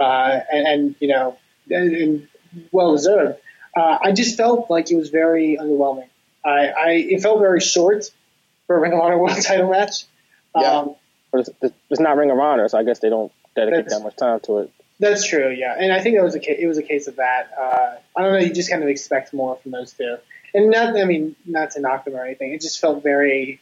[0.00, 1.38] uh, and, and you know
[1.70, 2.28] and, and
[2.72, 3.38] well deserved.
[3.76, 6.08] Uh, I just felt like it was very underwhelming.
[6.44, 8.10] I, I it felt very short
[8.66, 10.04] for a Ring of Honor World Title match.
[10.56, 10.78] Yeah.
[10.78, 10.94] Um,
[11.30, 14.16] But it's, it's not Ring of Honor, so I guess they don't dedicate that much
[14.16, 14.72] time to it.
[15.00, 17.50] That's true, yeah, and I think that was a it was a case of that.
[17.56, 20.16] Uh, I don't know, you just kind of expect more from those two,
[20.54, 22.52] and not I mean not to knock them or anything.
[22.52, 23.60] It just felt very,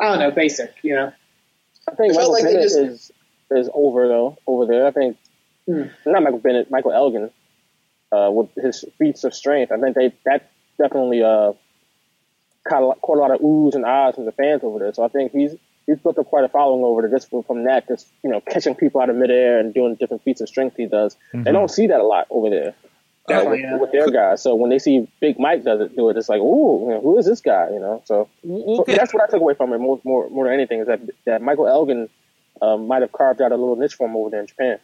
[0.00, 1.12] I don't know, basic, you know.
[1.88, 3.12] I think It felt Michael like Bennett just- is
[3.50, 4.86] is over though over there.
[4.86, 5.16] I think
[5.66, 5.82] Hmm.
[6.04, 7.30] not Michael Bennett, Michael Elgin,
[8.12, 9.72] uh, with his feats of strength.
[9.72, 11.52] I think they that definitely uh
[12.68, 14.92] caught a, lot, caught a lot of oohs and ahs from the fans over there.
[14.94, 15.54] So I think he's
[15.86, 18.40] he's built up quite a following over there just from- from that, just you know
[18.40, 21.16] catching people out of midair and doing different feats of strength he does.
[21.32, 22.74] They don't see that a lot over there.
[23.28, 23.76] Uh, Definitely, with, yeah.
[23.78, 24.42] with their guys.
[24.42, 27.00] So when they see Big Mike does it, do it, it's like, ooh, you know,
[27.00, 27.68] who is this guy?
[27.70, 30.54] You know, so so that's what I took away from it more, more, more than
[30.54, 32.08] anything is that that Michael Elgin
[32.62, 34.78] um, might have carved out a little niche for him over there in Japan.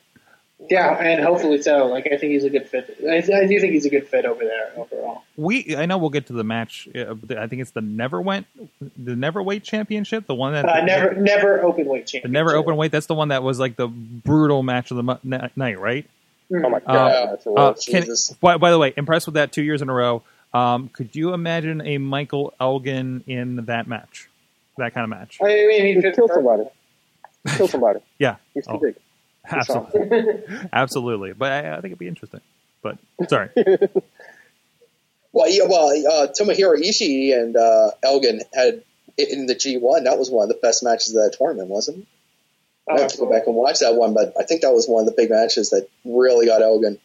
[0.70, 1.86] Yeah, and hopefully so.
[1.86, 2.96] Like I think he's a good fit.
[3.08, 5.22] I, I do think he's a good fit over there overall.
[5.36, 6.88] We I know we'll get to the match.
[6.94, 8.46] uh, I think it's the never went
[8.96, 12.76] the never weight championship, the one that Uh, never, never open weight the never open
[12.76, 12.92] weight.
[12.92, 16.06] That's the one that was like the brutal match of the night, right?
[16.54, 17.80] Oh my Um, god, that's a Uh, lot.
[17.86, 18.06] can,
[18.40, 20.22] by, by the way, impressed with that two years in a row.
[20.52, 24.28] Um, could you imagine a Michael Elgin in that match?
[24.76, 25.38] That kind of match?
[25.42, 26.64] I mean, he He fit kill somebody.
[27.56, 28.00] Kill somebody.
[28.18, 28.78] Yeah, He's too Oh.
[28.78, 28.96] big.
[29.50, 30.42] absolutely,
[30.72, 31.32] absolutely.
[31.32, 32.40] But I, I think it'd be interesting.
[32.82, 32.98] But
[33.28, 33.48] sorry,
[35.32, 38.82] Well, yeah, well, uh, Tomohiro Ishii and uh, Elgin had
[39.16, 40.04] in the G1.
[40.04, 42.06] That was one of the best matches of that tournament, wasn't it?
[42.90, 45.02] I have to go back and watch that one, but I think that was one
[45.02, 46.98] of the big matches that really got Elgin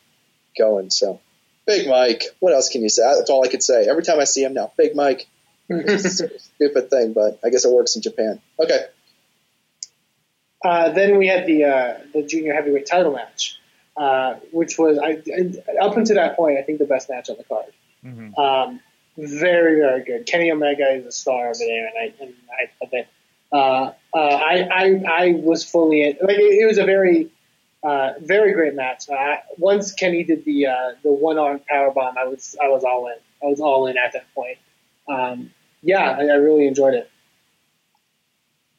[0.58, 0.90] going.
[0.90, 1.20] So,
[1.68, 2.24] Big Mike.
[2.40, 3.04] What else can you say?
[3.04, 3.88] That's all I could say.
[3.88, 5.28] Every time I see him now, Big Mike.
[5.70, 8.42] It's a stupid thing, but I guess it works in Japan.
[8.60, 8.86] Okay.
[10.64, 13.60] Uh, then we had the uh, the junior heavyweight title match,
[13.96, 17.38] uh, which was I, I- up until that point I think the best match on
[17.38, 17.72] the card.
[18.38, 18.80] Um,
[19.18, 20.26] very very good.
[20.26, 24.56] Kenny Omega is a star over there, and I and I thought that uh, I,
[24.82, 24.84] I
[25.22, 26.18] I was fully in.
[26.22, 27.30] Like it, it was a very
[27.84, 29.10] uh, very great match.
[29.10, 32.84] Uh, once Kenny did the uh, the one arm power bomb, I was I was
[32.84, 33.18] all in.
[33.44, 34.58] I was all in at that point.
[35.08, 37.10] Um, yeah, I, I really enjoyed it.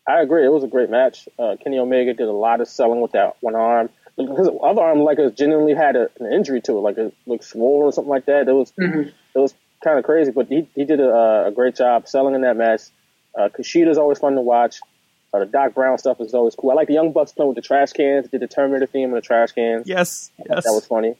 [0.06, 0.44] I agree.
[0.44, 1.28] It was a great match.
[1.38, 3.90] Uh, Kenny Omega did a lot of selling with that one arm.
[4.16, 4.24] The
[4.64, 7.92] other arm, like, genuinely had a, an injury to it, like it looked swollen or
[7.92, 8.48] something like that.
[8.48, 9.12] It was Mhm.
[9.34, 9.54] it was
[9.84, 12.82] kind of crazy, but he he did a, a great job selling in that match.
[13.38, 14.80] Uh, Kushida's always fun to watch.
[15.32, 16.70] Uh, the Doc Brown stuff is always cool.
[16.70, 18.28] I like the Young Bucks playing with the trash cans.
[18.28, 19.86] Did the Terminator theme in the trash cans.
[19.86, 20.64] yes, yes.
[20.64, 21.16] That was funny.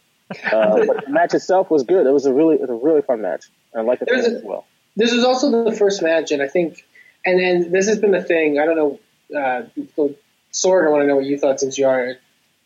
[0.51, 2.07] Uh, but the match itself was good.
[2.07, 3.47] It was a really it was a really fun match.
[3.73, 4.67] And I like the There's finish a- as well.
[4.97, 6.85] this was also the first match, and I think,
[7.25, 8.59] and and this has been the thing.
[8.59, 9.01] I don't know,
[9.39, 9.63] uh,
[9.97, 10.15] so
[10.53, 12.15] Sorg, I want to know what you thought since you are a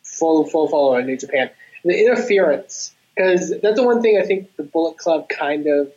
[0.05, 1.51] full full follower of New Japan.
[1.85, 5.93] The interference, because that's the one thing I think the Bullet Club kind of,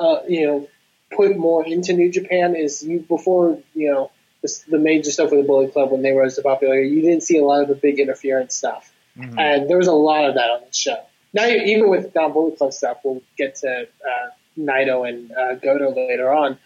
[0.00, 0.68] uh, you know,
[1.16, 4.10] put more into New Japan is you before you know
[4.42, 7.22] the, the major stuff with the Bullet Club when they rose to popularity, You didn't
[7.22, 10.50] see a lot of the big interference stuff, and there was a lot of that
[10.50, 10.98] on the show.
[11.34, 14.28] Now, even with Don Bullet Club stuff, we'll get to uh,
[14.58, 16.58] Naito and uh, Goto later on.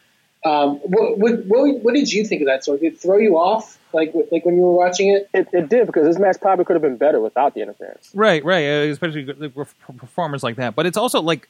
[0.45, 2.65] Um, what, what, what, what did you think of that?
[2.65, 5.29] So did it throw you off, like like when you were watching it?
[5.35, 8.11] It, it did because this match probably could have been better without the interference.
[8.15, 8.65] Right, right.
[8.65, 10.75] uh, Especially good- like, perf- performers like that.
[10.77, 11.49] But it's also like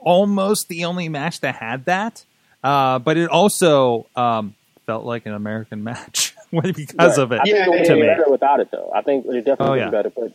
[0.00, 2.24] almost the only match that had that.
[2.62, 4.54] Uh, but it also um,
[4.88, 7.40] felt like an American match because of it.
[7.40, 8.02] I think it would to me.
[8.06, 8.90] better without it, though.
[8.94, 9.84] I think it definitely Oh, would yeah.
[9.84, 10.10] have better.
[10.10, 10.32] But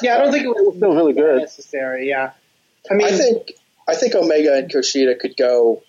[0.00, 1.38] Yeah, I don't think it was still really good.
[1.40, 2.08] necessary.
[2.08, 2.30] Yeah,
[2.90, 3.52] I mean, I think
[3.88, 5.82] I think Omega and Kushida could go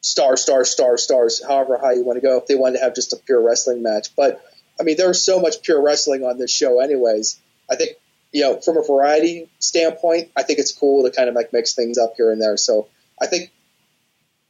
[0.00, 2.94] star, star, star, stars, however high you want to go if they wanted to have
[2.94, 4.14] just a pure wrestling match.
[4.16, 4.42] But
[4.80, 7.38] I mean, there's so much pure wrestling on this show, anyways.
[7.70, 7.92] I think
[8.32, 11.74] you know, from a variety standpoint, I think it's cool to kind of like mix
[11.74, 12.56] things up here and there.
[12.56, 12.88] So
[13.20, 13.50] I think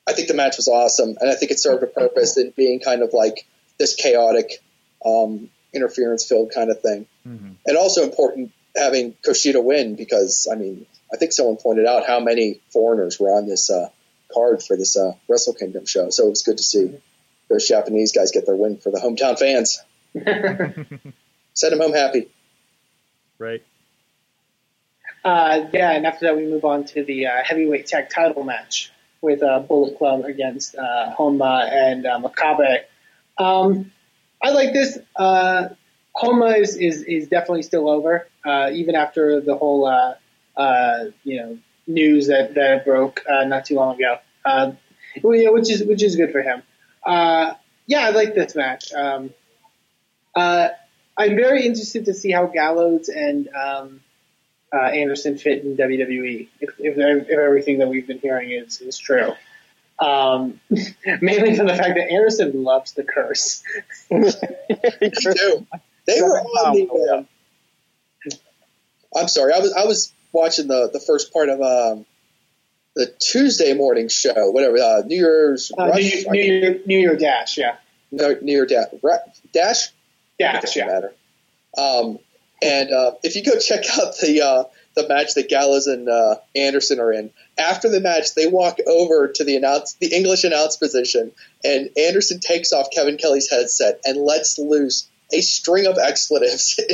[0.06, 2.80] I think the match was awesome, and I think it served a purpose in being
[2.80, 3.46] kind of like
[3.78, 4.62] this chaotic,
[5.04, 11.16] um, interference-filled kind of thing and also important having Kushida win because I mean I
[11.16, 13.88] think someone pointed out how many foreigners were on this uh,
[14.32, 16.98] card for this uh, Wrestle Kingdom show, so it was good to see
[17.48, 19.82] those Japanese guys get their win for the hometown fans.
[21.54, 22.28] Send them home happy.
[23.38, 23.62] Right.
[25.22, 28.90] Uh, yeah, and after that, we move on to the uh, heavyweight tag title match
[29.22, 32.80] with uh, Bullet Club against uh, Honma and uh, Makabe.
[33.38, 33.92] Um,
[34.42, 34.98] I like this.
[35.16, 35.68] Uh,
[36.14, 40.14] Honma is, is, is definitely still over, uh, even after the whole uh,
[40.56, 44.18] uh, you know news that, that broke not too long ago.
[44.44, 44.72] Uh,
[45.22, 46.62] which is which is good for him.
[47.04, 48.92] Yeah, I like this match.
[48.92, 49.30] Um,
[50.34, 54.00] I'm very interested to see how Gallows and um,
[54.72, 58.98] uh, Anderson fit in WWE if, if, if everything that we've been hearing is, is
[58.98, 59.32] true.
[59.98, 60.60] Um,
[61.20, 63.62] mainly from the fact that Anderson loves the curse.
[66.04, 67.16] They were on the.
[67.16, 67.28] Um,
[69.14, 72.06] I'm sorry, I was I was watching the the first part of um,
[72.96, 77.16] the Tuesday morning show, whatever uh, New Year's Uh, Rush, New, New, Year, New Year
[77.16, 77.76] Dash, yeah.
[78.10, 78.88] no, New Year Dash,
[79.52, 79.88] Dash,
[80.38, 80.86] Dash, yeah.
[80.86, 81.14] matter.
[81.76, 82.18] Um,
[82.62, 84.64] and uh, if you go check out the uh,
[84.94, 89.28] the match that Gallows and uh, Anderson are in, after the match they walk over
[89.28, 91.32] to the announce the English announce position,
[91.64, 96.78] and Anderson takes off Kevin Kelly's headset and lets loose a string of expletives.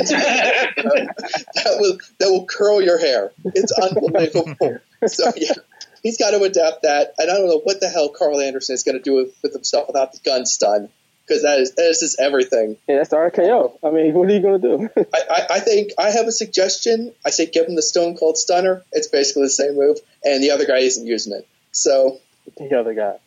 [1.55, 3.31] That will that will curl your hair.
[3.43, 4.79] It's unbelievable.
[5.05, 5.53] so yeah.
[6.01, 8.83] He's got to adapt that, and I don't know what the hell Karl Anderson is
[8.83, 10.87] going to do with, with himself without the gun stun,
[11.29, 12.77] because that is that is just everything.
[12.87, 13.77] Yeah, that's the RKO.
[13.83, 14.89] I mean, what are you going to do?
[15.13, 17.13] I, I, I think I have a suggestion.
[17.25, 18.83] I say give him the Stone Cold Stunner.
[18.91, 21.47] It's basically the same move, and the other guy isn't using it.
[21.71, 22.19] So
[22.57, 23.19] the other guy.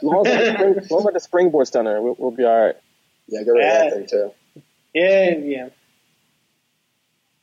[0.00, 2.00] What about the springboard stunner?
[2.02, 2.76] We'll, we'll be all right.
[3.28, 4.62] yeah, get rid of that thing too.
[4.94, 5.68] Yeah, yeah.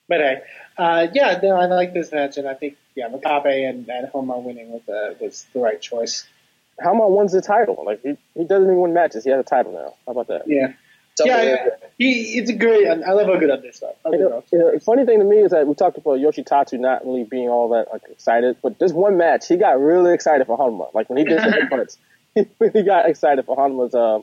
[0.10, 0.42] But hey,
[0.78, 4.42] uh, yeah, no, I like this match, and I think yeah, Makabe and, and Honma
[4.42, 6.28] winning was uh, was the right choice.
[6.82, 7.84] How about wins the title?
[7.86, 9.24] Like he, he doesn't even win matches.
[9.24, 9.94] He has a title now.
[10.06, 10.44] How about that?
[10.48, 10.74] Yeah,
[11.26, 11.70] yeah, yeah.
[11.98, 12.88] He, it's a great.
[12.88, 13.96] I love a good understuff.
[14.06, 15.98] A You good know, you know, the funny thing to me is that we talked
[15.98, 19.80] about Yoshitatsu not really being all that like excited, but this one match he got
[19.80, 20.94] really excited for Honma.
[20.94, 21.98] Like when he did the headbutts,
[22.36, 24.22] he really got excited for Honma's uh,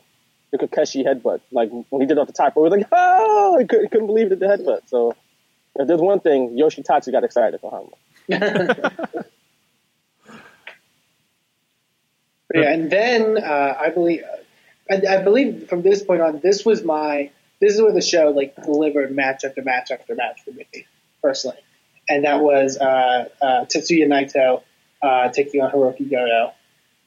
[0.52, 1.40] the Kokeshi headbutt.
[1.52, 3.88] Like when he did it off the top, he was like, "Oh!" He, could, he
[3.88, 4.88] couldn't believe it, the headbutt.
[4.88, 5.14] So
[5.76, 7.92] if there's one thing, Yoshitatsu got excited for Honma.
[12.55, 14.23] Yeah, and then uh, I believe,
[14.90, 18.31] I, I believe from this point on, this was my, this is where the show
[18.31, 20.66] like delivered match after match after match for me
[21.23, 21.59] personally,
[22.09, 24.62] and that was uh, uh, Tetsuya Naito
[25.02, 26.52] uh, taking on Hirooki Goto.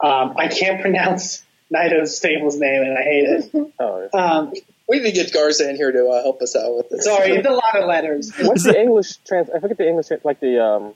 [0.02, 1.44] Um, I can't pronounce
[1.74, 3.74] Naito's stable's name, and I hate it.
[3.80, 4.54] Oh, Um,
[4.90, 7.06] We need to get Garza in here to uh, help us out with this.
[7.06, 8.32] sorry, it's a lot of letters.
[8.42, 9.50] what's the English trans?
[9.50, 10.96] I forget the English like the um.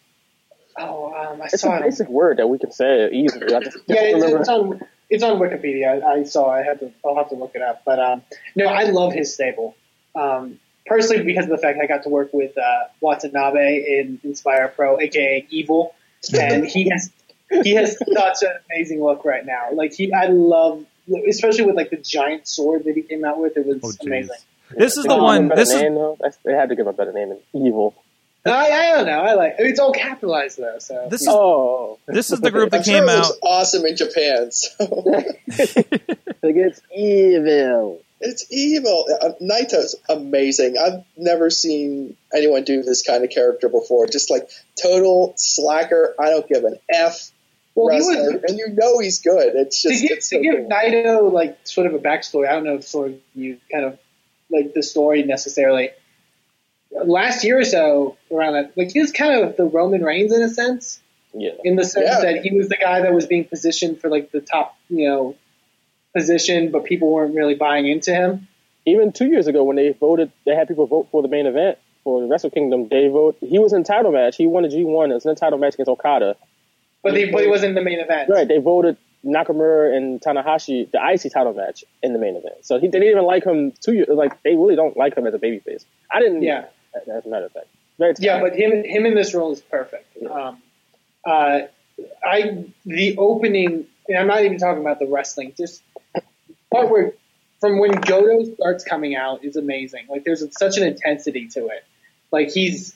[0.78, 1.84] Oh, um, I It's saw a it.
[1.84, 3.54] basic word that we can say easily.
[3.54, 6.04] I just Yeah, it's, it's on it's on Wikipedia.
[6.04, 6.50] I, I saw.
[6.50, 6.92] I had to.
[7.06, 7.84] I'll have to look it up.
[7.86, 8.24] But um,
[8.56, 9.76] no, I love his stable.
[10.16, 14.68] Um, personally, because of the fact I got to work with uh, Watanabe in Inspire
[14.70, 15.94] Pro, aka Evil,
[16.34, 17.12] and he has
[17.64, 19.70] he has such an amazing look right now.
[19.74, 20.86] Like he, I love,
[21.30, 23.56] especially with like the giant sword that he came out with.
[23.58, 24.38] It was Oh, amazing.
[24.76, 25.48] This is the give him a one.
[25.50, 26.18] better This is name, though.
[26.44, 27.94] They had to give him a better name than Evil.
[28.46, 29.22] I, I don't know.
[29.22, 30.80] I like it's all capitalized though.
[30.80, 33.26] So this is Oh, this is the group that I'm sure came it out.
[33.28, 34.52] looks awesome in Japan.
[34.52, 34.74] So
[36.44, 38.02] like it's evil.
[38.20, 39.06] it's evil.
[39.22, 40.76] Uh, Naito's amazing.
[40.78, 44.08] I've never seen anyone do this kind of character before.
[44.08, 44.50] Just like
[44.82, 46.14] total slacker.
[46.20, 47.32] I don't give an f.
[47.76, 49.56] well, he wrestler, was and you know he's good.
[49.56, 50.70] It's to just give, it's so to give cool.
[50.70, 52.50] Naito like sort of a backstory.
[52.50, 54.00] I don't know if sort of you kind of
[54.52, 55.92] like the story necessarily.
[57.06, 60.42] Last year or so, around that, like he was kind of the Roman Reigns in
[60.42, 61.00] a sense,
[61.34, 61.52] Yeah.
[61.64, 62.20] in the sense Yeah.
[62.32, 65.36] that he was the guy that was being positioned for like the top, you know,
[66.16, 68.48] position, but people weren't really buying into him.
[68.86, 71.78] Even two years ago, when they voted, they had people vote for the main event
[72.04, 72.88] for the Wrestle Kingdom.
[72.90, 73.38] They vote.
[73.40, 74.36] He was in a title match.
[74.36, 75.10] He won a G1.
[75.12, 76.36] It was in a title match against Okada.
[77.02, 78.30] But he, but he wasn't in the main event.
[78.30, 78.48] Right.
[78.48, 82.56] They voted Nakamura and Tanahashi the IC title match in the main event.
[82.62, 84.10] So he, they didn't even like him two years.
[84.10, 85.86] Like they really don't like him as a babyface.
[86.12, 86.44] I didn't.
[86.44, 86.66] Yeah.
[86.96, 87.68] As a matter of fact.
[88.00, 90.18] Very Yeah, but him him in this role is perfect.
[90.30, 90.62] Um,
[91.26, 91.60] uh,
[92.24, 95.54] I the opening, and I'm not even talking about the wrestling.
[95.58, 95.82] Just
[96.72, 97.14] part where
[97.60, 100.06] from when Goto starts coming out is amazing.
[100.10, 101.86] Like there's such an intensity to it.
[102.32, 102.96] Like he's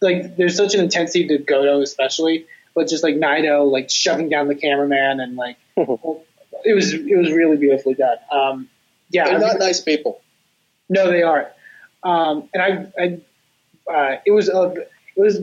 [0.00, 4.48] like there's such an intensity to Goto especially, but just like Naito like shoving down
[4.48, 8.18] the cameraman and like it was it was really beautifully done.
[8.30, 8.68] Um,
[9.10, 10.20] yeah, They're I not mean- nice people.
[10.88, 11.48] no, they aren't.
[12.02, 13.20] Um, and I, I
[13.90, 14.74] uh, it was a,
[15.16, 15.38] it was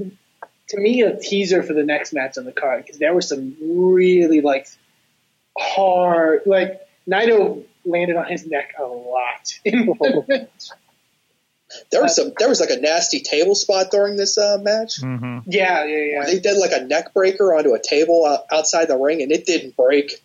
[0.69, 3.55] to me a teaser for the next match on the card because there were some
[3.61, 4.67] really like
[5.57, 9.59] hard, like Naito landed on his neck a lot.
[9.65, 10.69] In the match.
[11.89, 12.33] There was some.
[12.37, 14.99] There was like a nasty table spot during this uh, match.
[14.99, 16.25] hmm yeah, yeah, yeah.
[16.25, 19.45] They did like a neck breaker onto a table uh, outside the ring, and it
[19.45, 20.21] didn't break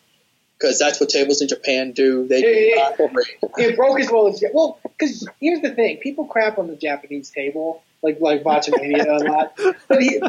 [0.59, 2.26] because that's what tables in Japan do.
[2.26, 3.38] They do Yeah, not break.
[3.59, 4.80] It broke as well as well.
[4.82, 9.58] Because here's the thing: people crap on the Japanese table, like like Botchamania a lot.
[9.88, 10.20] But he,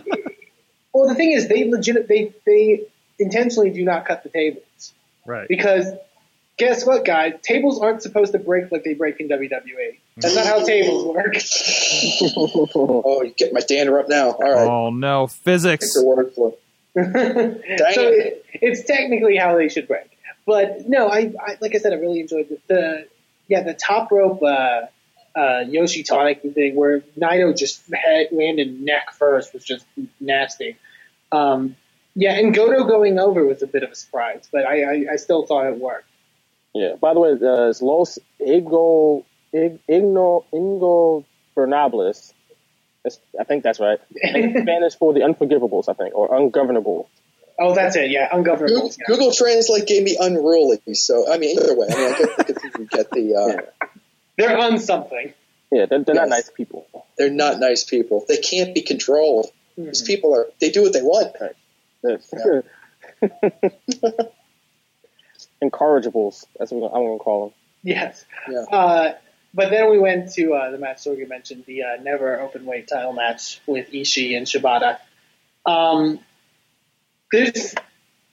[0.93, 2.81] well, the thing is, they legit they they
[3.19, 4.93] intentionally do not cut the tables.
[5.25, 5.47] Right.
[5.47, 5.85] Because
[6.57, 7.33] guess what, guys?
[7.43, 9.99] Tables aren't supposed to break like they break in WWE.
[10.17, 11.35] That's not how tables work.
[12.75, 14.31] Oh, you get my dander up now.
[14.31, 15.93] All right, Oh no, physics.
[15.93, 16.31] the word
[16.95, 17.95] it.
[17.95, 20.17] so it, it's technically how they should break.
[20.45, 23.07] But no, I, I like I said, I really enjoyed the, the
[23.47, 24.87] yeah the top rope uh,
[25.37, 29.85] uh, Yoshi tonic thing where Naito just had, landed neck first was just
[30.19, 30.77] nasty.
[31.31, 31.75] Um,
[32.15, 35.15] yeah, and Goto going over was a bit of a surprise, but I, I, I
[35.17, 36.07] still thought it worked.
[36.73, 36.95] Yeah.
[36.99, 39.23] By the way, uh, it's Los Igno
[39.53, 41.23] Ig, Igno Ingo
[41.55, 42.33] Bernables.
[43.03, 43.99] That's, I think that's right.
[44.11, 47.07] In Spanish for the unforgivables, I think, or ungovernable.
[47.59, 48.09] Oh, that's it.
[48.09, 48.75] Yeah, ungovernable.
[48.75, 50.81] Google, Google Translate gave me unruly.
[50.93, 53.35] So I mean, either way, I mean, I get, I get, you get the.
[53.35, 53.87] Uh,
[54.37, 55.33] They're on something.
[55.71, 56.87] Yeah, they're, they're not nice people.
[57.17, 58.23] They're not nice people.
[58.27, 59.47] They can't be controlled.
[59.77, 60.47] These people are.
[60.61, 61.35] They do what they want.
[62.03, 62.63] They're-
[65.61, 66.45] Incorrigibles.
[66.57, 67.53] That's what I'm going to call them.
[67.83, 68.25] Yes.
[68.49, 68.61] Yeah.
[68.71, 69.13] Uh,
[69.53, 72.87] but then we went to uh, the match Sorgi mentioned, the uh, never open weight
[72.87, 74.97] title match with Ishii and Shibata.
[75.65, 76.19] Um,
[77.31, 77.73] there's,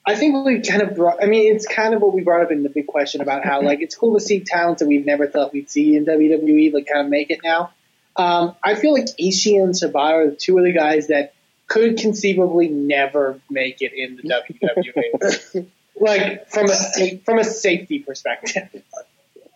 [0.07, 1.23] I think we kind of brought.
[1.23, 3.61] I mean, it's kind of what we brought up in the big question about how
[3.61, 6.87] like it's cool to see talents that we've never thought we'd see in WWE like
[6.87, 7.71] kind of make it now.
[8.15, 11.33] Um, I feel like Ishii and Shibata are the two of the guys that
[11.67, 14.23] could conceivably never make it in the
[15.55, 15.67] WWE.
[15.99, 18.69] like from a from a safety perspective.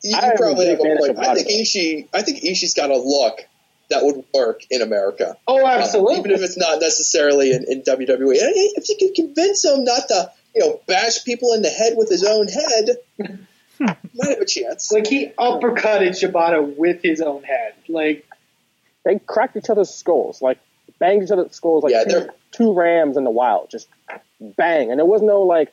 [0.04, 1.20] You I probably have a point.
[1.20, 2.08] I think Ishii.
[2.14, 3.40] I think Ishii's got a look
[3.90, 5.36] that would work in America.
[5.48, 6.20] Oh, absolutely.
[6.20, 8.10] even if it's not necessarily in, in WWE.
[8.10, 11.94] And if you can convince him not to, you know, bash people in the head
[11.96, 13.86] with his own head, hmm.
[14.16, 14.92] might have a chance.
[14.92, 17.74] like he uppercutted Shibata with his own head.
[17.88, 18.26] Like
[19.06, 20.60] They cracked each other's skulls, like
[21.00, 23.88] banged each other's skulls like Yeah, two, two rams in the wild, just
[24.40, 24.92] bang.
[24.92, 25.72] And there was no like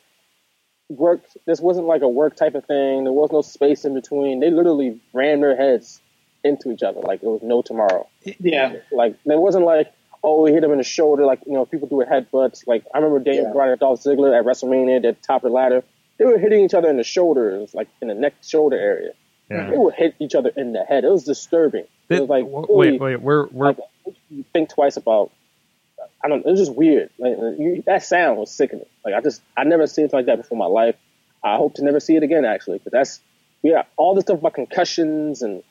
[0.89, 1.21] work.
[1.45, 3.03] This wasn't like a work type of thing.
[3.03, 4.39] There was no space in between.
[4.39, 5.99] They literally rammed their heads
[6.43, 8.07] into each other like it was no tomorrow.
[8.39, 8.75] yeah.
[8.91, 9.91] Like there wasn't like
[10.23, 12.65] oh we hit him in the shoulder like you know people do with headbutts.
[12.67, 13.53] Like I remember Daniel Yeah.
[13.53, 15.83] Bryan and Dolph Ziggler at WrestleMania at the top of the ladder.
[16.17, 19.11] They were hitting each other in the shoulders, like in the neck shoulder area.
[19.49, 19.69] Yeah.
[19.69, 21.03] They would hit each other in the head.
[21.05, 21.81] It was disturbing.
[21.83, 23.77] It Th- was like w- wait, wait, we're we're like
[24.29, 25.31] you think twice about.
[26.23, 26.45] I don't.
[26.45, 27.09] It was just weird.
[27.17, 28.85] Like you, that sound was sickening.
[29.05, 30.95] Like I just I never seen it like that before in my life.
[31.43, 32.43] I hope to never see it again.
[32.45, 33.21] Actually, but that's
[33.61, 33.83] yeah.
[33.95, 35.63] All this stuff about concussions and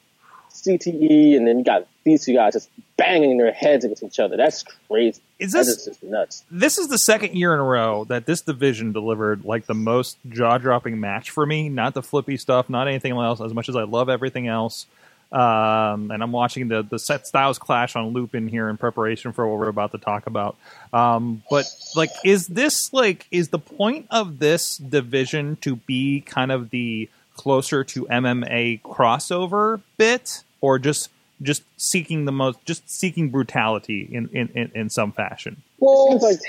[0.63, 4.37] CTE, and then you got these two guys just banging their heads against each other.
[4.37, 5.21] That's crazy.
[5.39, 6.45] Is this- is just nuts.
[6.51, 10.17] this is the second year in a row that this division delivered like the most
[10.29, 11.69] jaw dropping match for me.
[11.69, 13.41] Not the flippy stuff, not anything else.
[13.41, 14.87] As much as I love everything else,
[15.33, 19.33] um, and I'm watching the the set styles clash on loop in here in preparation
[19.33, 20.57] for what we're about to talk about.
[20.93, 21.67] Um, but
[21.97, 27.09] like, is this like is the point of this division to be kind of the
[27.35, 31.11] closer to MMA crossover bit, or just
[31.43, 35.63] just seeking the most, just seeking brutality in in, in, in some fashion?
[35.79, 36.41] Well, like-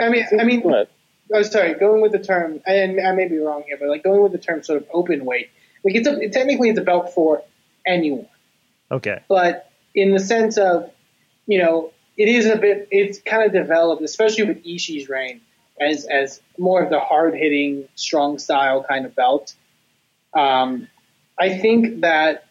[0.00, 0.88] I mean- I mean- Go ahead.
[1.34, 4.22] oh, sorry, going with the term, and I may be wrong here, but like going
[4.22, 5.50] with the term sort of open weight,
[5.84, 7.42] like it's a, technically it's a belt for
[7.86, 8.26] anyone,
[8.90, 9.20] Okay.
[9.28, 10.90] but in the sense of,
[11.46, 15.40] you know, it is a bit, it's kind of developed, especially with Ishii's reign,
[15.80, 19.54] as as more of the hard hitting, strong style kind of belt.
[20.34, 20.86] Um,
[21.38, 22.44] I think that,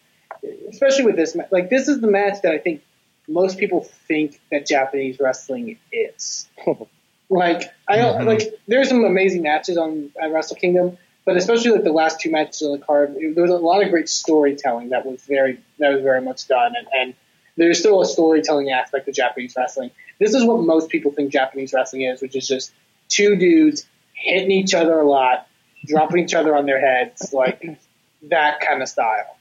[0.70, 2.82] especially with this, like this is the match that I think
[3.28, 6.48] most people think that Japanese wrestling is.
[7.28, 8.26] like I don't Mhm.
[8.26, 12.30] like there's some amazing matches on at Wrestle Kingdom, but especially like the last two
[12.30, 15.60] matches on the card, it- there was a lot of great storytelling that was very
[15.78, 17.14] that was very much done, and, and
[17.56, 19.90] there's still a storytelling aspect of Japanese wrestling.
[20.18, 22.72] This is what most people think Japanese wrestling is, which is just
[23.08, 25.46] two dudes hitting each other a lot,
[25.84, 27.78] dropping each other on their heads, like
[28.24, 29.36] that kind of style.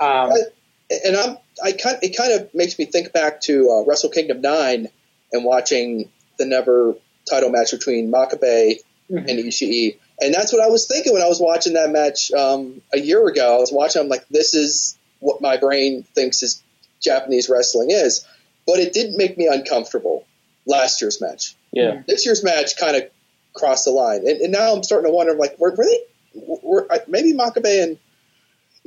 [0.00, 0.32] Um,
[1.04, 4.40] and I'm I kind it kind of makes me think back to uh, Wrestle Kingdom
[4.40, 4.88] nine
[5.32, 6.94] and watching the never
[7.28, 8.78] title match between Makabe
[9.10, 9.28] Mhm.
[9.28, 12.80] and Ishii, and that's what I was thinking when I was watching that match um,
[12.94, 13.56] a year ago.
[13.56, 14.00] I was watching.
[14.00, 16.62] I'm like, this is what my brain thinks is
[17.02, 18.24] Japanese wrestling is,
[18.66, 20.24] but it didn't make me uncomfortable.
[20.66, 22.02] Last year's match, Yeah.
[22.06, 23.10] this year's match kind of
[23.52, 26.00] crossed the line, and, and now I'm starting to wonder, like, were, were they?
[26.34, 27.98] Were, maybe Makabe and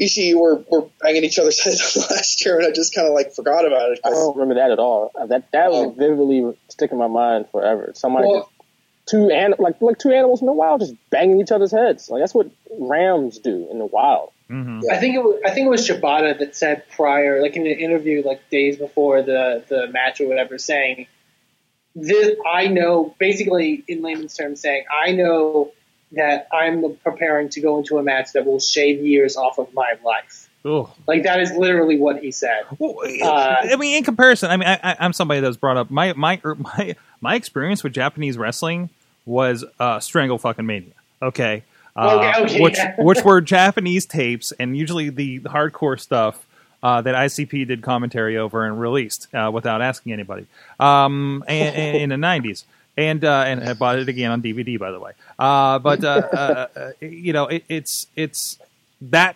[0.02, 3.34] Ishii were, were banging each other's heads last year, and I just kind of like
[3.34, 4.00] forgot about it.
[4.04, 5.12] I don't remember that at all.
[5.16, 5.84] Uh, That that Oh.
[5.84, 7.92] will vividly stick in my mind forever.
[7.96, 8.50] Somebody Well- just
[9.08, 12.10] two an, like like two animals in the wild just banging each other's heads.
[12.10, 12.48] Like that's what
[12.80, 14.32] rams do in the wild.
[14.50, 17.62] hmm I think it was, I think it was Shibata that said prior, like in
[17.68, 21.08] an interview, like days before the the match or whatever, saying,
[21.96, 25.72] "This I know." Basically, in layman's terms, saying, "I know
[26.16, 29.94] that I'm preparing to go into a match that will shave years off of my
[30.04, 30.90] life." Ugh.
[31.08, 32.64] Like that is literally what he said.
[32.80, 35.92] Well, Uh, I mean, in comparison, I mean, I, I'm somebody that was brought up
[35.92, 38.90] my my er, my my experience with Japanese wrestling
[39.26, 40.94] was uh, Strangle Fucking Mania.
[41.22, 41.64] Okay,
[41.96, 42.96] uh, Okay, okay, which yeah.
[43.00, 46.46] which were Japanese tapes, and usually the hardcore stuff
[46.82, 50.48] uh, that ICP did commentary over and released uh, without asking anybody
[50.80, 52.64] um, and, and in the '90s.
[52.98, 55.12] And uh, and I bought it again on DVD, by the way.
[55.38, 58.58] Uh, but uh, uh, uh, you know, it, it's it's
[59.02, 59.36] that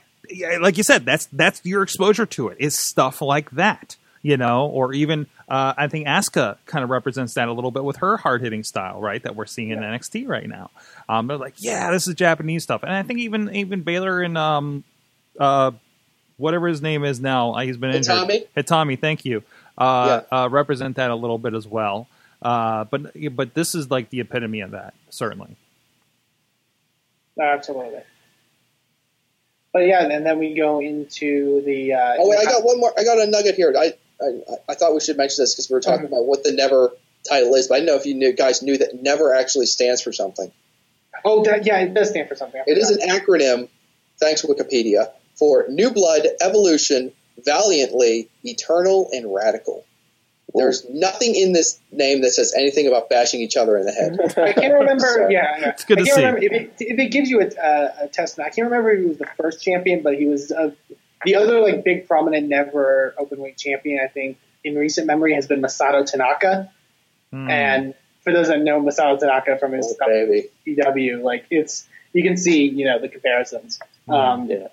[0.59, 4.67] like you said, that's that's your exposure to it is stuff like that, you know,
[4.67, 8.17] or even uh, I think Asuka kind of represents that a little bit with her
[8.17, 9.21] hard hitting style, right?
[9.23, 10.69] That we're seeing in NXT right now.
[11.07, 14.37] Um, they're like, yeah, this is Japanese stuff, and I think even even Balor and
[14.37, 14.83] um,
[15.39, 15.71] uh,
[16.37, 18.15] whatever his name is now, he's been injured.
[18.15, 18.47] Itami?
[18.55, 19.43] Itami, thank you.
[19.77, 22.07] Uh, uh, represent that a little bit as well.
[22.41, 25.55] Uh, but but this is like the epitome of that, certainly.
[27.39, 28.01] Absolutely.
[29.71, 31.93] But yeah, and then we go into the.
[31.93, 32.93] Uh, Oh wait, I got one more.
[32.97, 33.73] I got a nugget here.
[33.77, 34.39] I I,
[34.69, 36.91] I thought we should mention this because we were talking about what the Never
[37.27, 40.01] title is, but I didn't know if you knew, guys knew that Never actually stands
[40.01, 40.51] for something.
[41.25, 42.61] Oh, that, yeah, it does stand for something.
[42.65, 43.67] It is an acronym,
[44.19, 47.11] thanks Wikipedia, for New Blood, Evolution,
[47.43, 49.85] valiantly, eternal, and radical.
[50.53, 54.17] There's nothing in this name that says anything about bashing each other in the head.
[54.37, 55.27] I can't remember.
[55.29, 55.69] Yeah, yeah.
[55.69, 56.25] It's good I to can't see.
[56.25, 58.39] remember if it, if it gives you a, uh, a test.
[58.39, 60.71] I can't remember if he was the first champion, but he was uh,
[61.25, 63.99] the other like big prominent never open weight champion.
[64.03, 66.71] I think in recent memory has been Masato Tanaka.
[67.31, 67.49] Hmm.
[67.49, 67.93] And
[68.23, 70.47] for those that know Masato Tanaka from his Oh, baby.
[70.65, 73.79] PW, like it's you can see you know the comparisons.
[74.07, 74.69] Um, Yeah.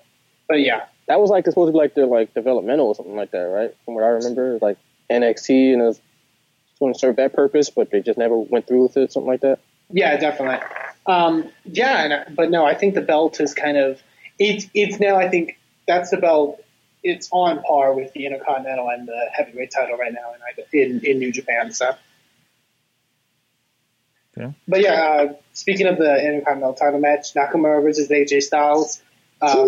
[0.47, 3.31] But yeah, That was like supposed to be like their like developmental or something like
[3.31, 3.75] that, right?
[3.85, 4.77] From what I remember, like
[5.09, 6.01] NXT and it was
[6.79, 9.41] going to serve that purpose, but they just never went through with it, something like
[9.41, 9.59] that.
[9.89, 10.65] Yeah, definitely.
[11.05, 14.01] Um, yeah, and, uh, but no, I think the belt is kind of
[14.37, 15.15] it's it's now.
[15.15, 15.57] I think
[15.87, 16.63] that's the belt.
[17.03, 20.33] It's on par with the Intercontinental and the heavyweight title right now
[20.73, 21.71] in in, in New Japan.
[21.71, 21.95] So,
[24.37, 24.53] Okay.
[24.67, 29.01] but yeah, uh, speaking of the Intercontinental title match, Nakamura versus AJ Styles,
[29.41, 29.65] uh,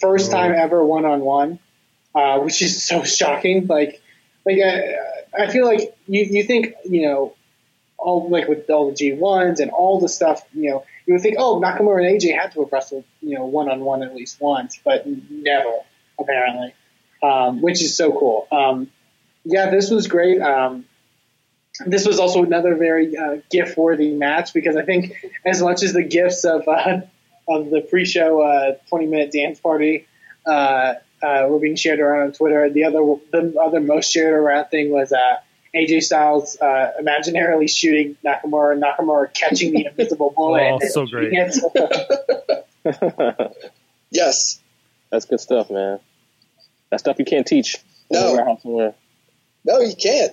[0.00, 1.58] first time ever one on one,
[2.42, 3.66] which is so shocking.
[3.66, 4.02] Like,
[4.46, 7.34] like I, I feel like you you think you know
[8.04, 11.22] all like with all the G ones and all the stuff, you know, you would
[11.22, 14.14] think, oh, Nakamura and AJ had to have wrestled, you know, one on one at
[14.14, 15.78] least once, but never
[16.18, 16.74] apparently,
[17.22, 18.46] um, which is so cool.
[18.52, 18.90] Um,
[19.44, 20.40] yeah, this was great.
[20.40, 20.84] Um,
[21.86, 25.12] this was also another very uh, gift worthy match because I think
[25.44, 27.00] as much as the gifts of uh,
[27.48, 30.06] of the pre show uh, twenty minute dance party
[30.46, 30.94] uh,
[31.24, 33.00] uh, were being shared around on Twitter, the other
[33.32, 35.36] the other most shared around thing was uh,
[35.74, 40.80] AJ Styles uh, imaginarily shooting Nakamura, and Nakamura catching the invisible bullet.
[40.82, 41.32] Oh, so great.
[44.10, 44.60] Yes.
[45.10, 45.98] That's good stuff, man.
[46.90, 47.76] That stuff you can't teach
[48.10, 48.58] No.
[48.62, 48.94] somewhere.
[49.64, 50.32] No, you can't.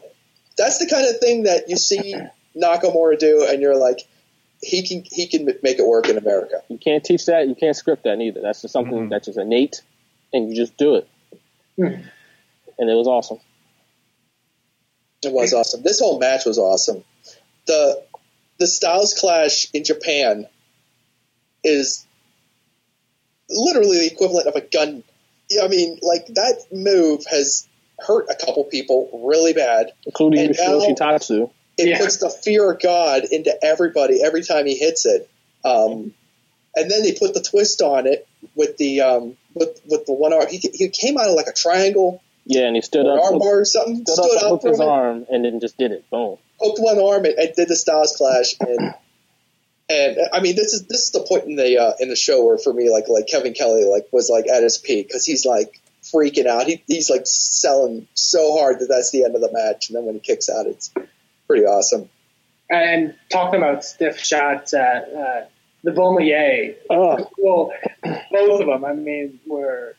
[0.58, 2.16] That's the kind of thing that you see
[2.56, 4.00] Nakamura do, and you're like,
[4.62, 6.62] he can he can make it work in America.
[6.68, 7.48] You can't teach that.
[7.48, 8.42] You can't script that either.
[8.42, 9.10] That's just something Mhm.
[9.10, 9.82] that's just innate,
[10.34, 11.08] and you just do it.
[11.76, 12.02] Hmm.
[12.80, 13.40] And it was awesome.
[15.24, 15.84] It was awesome.
[15.84, 17.04] This whole match was awesome.
[17.68, 18.04] The
[18.60, 20.48] the Styles clash in Japan
[21.64, 22.06] is
[23.50, 25.04] literally the equivalent of a gun.
[25.62, 27.68] I mean, like that move has
[28.00, 29.92] hurt a couple people really bad.
[30.06, 31.52] Including And now- Yoshitatsu.
[31.78, 32.00] It Yeah.
[32.00, 35.30] puts the fear of God into everybody every time he hits it.
[35.64, 36.14] Um,
[36.76, 40.34] and then they put the twist on it with the um, with with the one
[40.34, 40.48] arm.
[40.50, 43.34] He, he came out of like a triangle, Yeah, and he stood an up, arm
[43.34, 43.98] hooked, bar or something.
[44.06, 44.88] stood Stood up, up hooked from his it.
[44.88, 46.10] arm, and then just did it.
[46.10, 46.38] Boom.
[46.60, 48.94] hooked one arm and, and did the Styles Clash, and
[49.90, 52.46] and I mean this is this is the point in the uh, in the show
[52.46, 55.46] where for me like like Kevin Kelly like was like at his peak because he's
[55.46, 56.66] like freaking out.
[56.68, 60.06] He he's like selling so hard that that's the end of the match, and then
[60.06, 60.92] when he kicks out, it's
[61.48, 62.10] pretty awesome.
[62.70, 65.46] and talking about stiff shots, uh, uh,
[65.84, 67.74] the Bomaye, Oh, well,
[68.32, 68.86] both of them.
[68.86, 69.96] I mean, were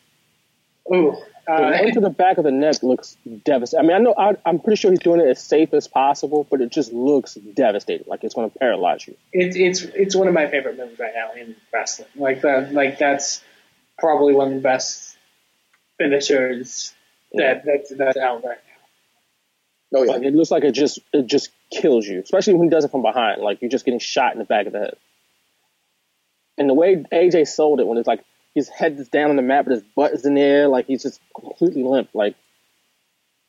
[0.93, 1.15] ooh.
[1.47, 3.85] the Uh, one to the back of the neck looks devastating.
[3.85, 6.47] I mean, I know I, I'm pretty sure he's doing it as safe as possible,
[6.49, 8.05] but it just looks devastating.
[8.07, 9.15] Like it's going to paralyze you.
[9.33, 12.07] it's it's it's one of my favorite moves right now in wrestling.
[12.15, 13.43] Like that, like that's
[13.99, 15.17] probably one of the best
[15.97, 16.93] finishers
[17.33, 18.57] that that's that's out right
[19.93, 19.99] now.
[19.99, 22.69] Oh yeah, Like it looks like it just it just kills you, especially when he
[22.69, 23.41] does it from behind.
[23.41, 24.95] Like you're just getting shot in the back of the head.
[26.57, 28.23] And the way AJ sold it when it's like
[28.53, 30.85] his head is down on the mat, but his butt is in the air, like
[30.87, 32.09] he's just completely limp.
[32.13, 32.35] Like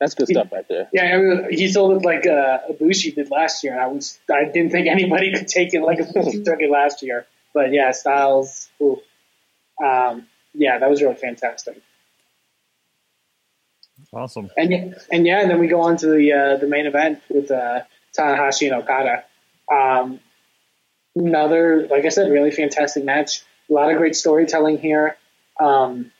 [0.01, 0.89] that's good stuff right there.
[0.93, 4.19] Yeah, I mean, he sold it like uh, Ibushi did last year, and I was
[4.31, 7.27] I didn't think anybody could take it like Ibushi took it last year.
[7.53, 9.01] But yeah, Styles, ooh.
[9.83, 11.81] um, yeah, that was really fantastic.
[14.13, 14.51] Awesome.
[14.57, 17.51] And and yeah, and then we go on to the uh, the main event with
[17.51, 17.81] uh,
[18.17, 19.25] Tanahashi and Okada.
[19.71, 20.21] Um,
[21.15, 23.43] another, like I said, really fantastic match.
[23.71, 25.17] A lot of great storytelling here.
[25.61, 26.11] Um,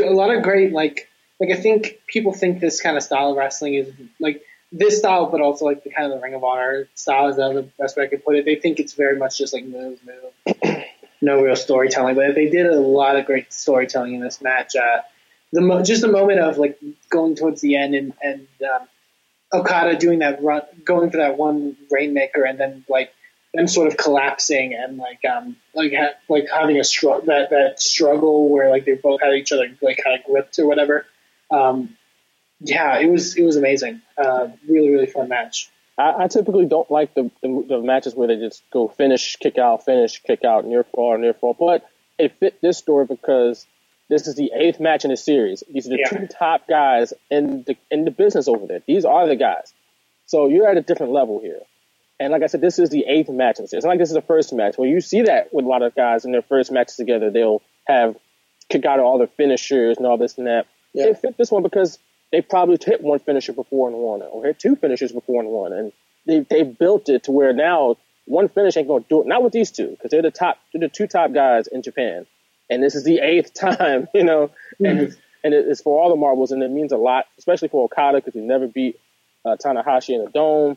[0.00, 1.08] a lot of great like
[1.40, 5.26] like I think people think this kind of style of wrestling is like this style,
[5.26, 8.04] but also like the kind of the Ring of Honor style is the best way
[8.04, 8.44] I could put it.
[8.44, 10.84] They think it's very much just like move, move,
[11.20, 12.14] no real storytelling.
[12.14, 14.76] But they did a lot of great storytelling in this match.
[14.76, 15.00] Uh,
[15.52, 18.86] the mo- just the moment of like going towards the end and and um,
[19.52, 23.12] Okada doing that run, going for that one rainmaker, and then like
[23.54, 27.80] them sort of collapsing and like um like ha- like having a str- that that
[27.82, 31.06] struggle where like they both had each other like kind of gripped or whatever.
[31.50, 31.96] Um,
[32.60, 34.02] yeah, it was it was amazing.
[34.16, 35.70] Uh, really really fun match.
[35.98, 39.58] I, I typically don't like the, the the matches where they just go finish, kick
[39.58, 41.54] out, finish, kick out, near fall, near fall.
[41.58, 41.84] But
[42.18, 43.66] it fit this story because
[44.08, 45.64] this is the eighth match in the series.
[45.72, 46.08] These are the Yeah.
[46.18, 48.80] two top guys in the in the business over there.
[48.86, 49.72] These are the guys.
[50.26, 51.60] So you're at a different level here.
[52.20, 53.78] And like I said, this is the eighth match in the series.
[53.78, 54.76] It's not like this is the first match.
[54.76, 57.62] When you see that with a lot of guys in their first matches together, they'll
[57.86, 58.14] have
[58.68, 60.66] kick out all their finishers and all this and that.
[60.92, 61.06] Yeah.
[61.06, 61.98] It fit this one because
[62.30, 65.72] they probably hit one finisher before and one, or hit two finishers before and one,
[65.72, 65.92] and
[66.26, 69.26] they they built it to where now one finish ain't gonna do it.
[69.26, 72.26] Not with these two because they're the top, they're the two top guys in Japan,
[72.68, 76.16] and this is the eighth time, you know, and it's, and it's for all the
[76.16, 79.00] marbles, and it means a lot, especially for Okada because he never beat
[79.44, 80.76] uh, Tanahashi in a dome,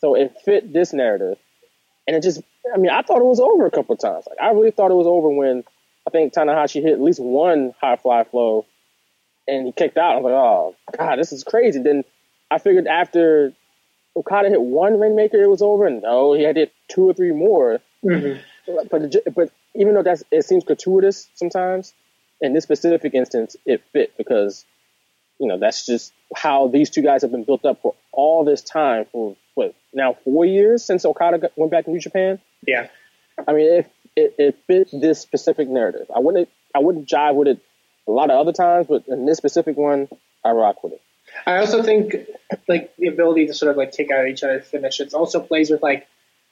[0.00, 1.38] so it fit this narrative,
[2.06, 2.42] and it just,
[2.72, 4.24] I mean, I thought it was over a couple of times.
[4.28, 5.64] Like I really thought it was over when
[6.06, 8.66] I think Tanahashi hit at least one high fly flow,
[9.48, 10.12] and he kicked out.
[10.12, 11.80] I was like, oh god, this is crazy.
[11.80, 12.04] Then
[12.50, 13.52] I figured after
[14.16, 15.86] Okada hit one rainmaker, it was over.
[15.86, 17.80] And no, he had hit two or three more.
[18.04, 18.40] Mhm.
[18.90, 21.92] But but even though that's it seems gratuitous sometimes,
[22.40, 24.64] in this specific instance, it fit because
[25.38, 28.62] you know that's just how these two guys have been built up for all this
[28.62, 32.38] time for what now four years since Okada went back to New Japan.
[32.66, 32.88] Yeah.
[33.48, 36.10] I mean, it, it it fit this specific narrative.
[36.14, 37.58] I wouldn't I wouldn't jive with it
[38.06, 40.08] a lot of other times, but in this specific one,
[40.44, 41.02] I rock with it.
[41.46, 42.14] I also think
[42.68, 45.82] like the ability to sort of like kick out each other's finishes also plays with
[45.82, 46.06] like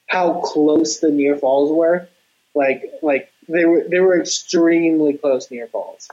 [0.09, 2.09] how close the near falls were.
[2.55, 6.09] Like like they were they were extremely close near falls.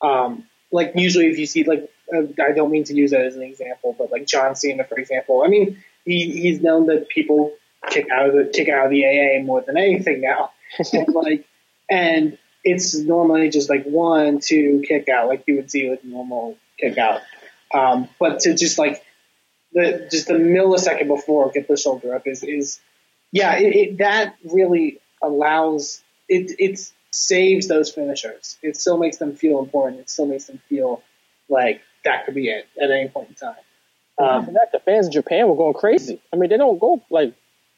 [0.00, 3.42] Um, like usually if you see like I don't mean to use that as an
[3.42, 5.42] example, but like John Cena for example.
[5.44, 7.52] I mean he he's known that people
[7.88, 10.50] kick out of the kick out of the AA more than anything now.
[10.92, 11.46] and like
[11.90, 16.56] and it's normally just like one, two kick out, like you would see with normal
[16.78, 17.20] kick out.
[17.74, 19.04] Um, but to just like
[19.72, 22.80] the just the millisecond before get the shoulder up is is
[23.30, 28.58] yeah it, it, that really allows it it saves those finishers.
[28.62, 30.00] It still makes them feel important.
[30.00, 31.02] It still makes them feel
[31.48, 33.56] like that could be it at any point in time.
[34.18, 36.20] Um, After that, the fans in Japan were going crazy.
[36.32, 37.34] I mean, they don't go like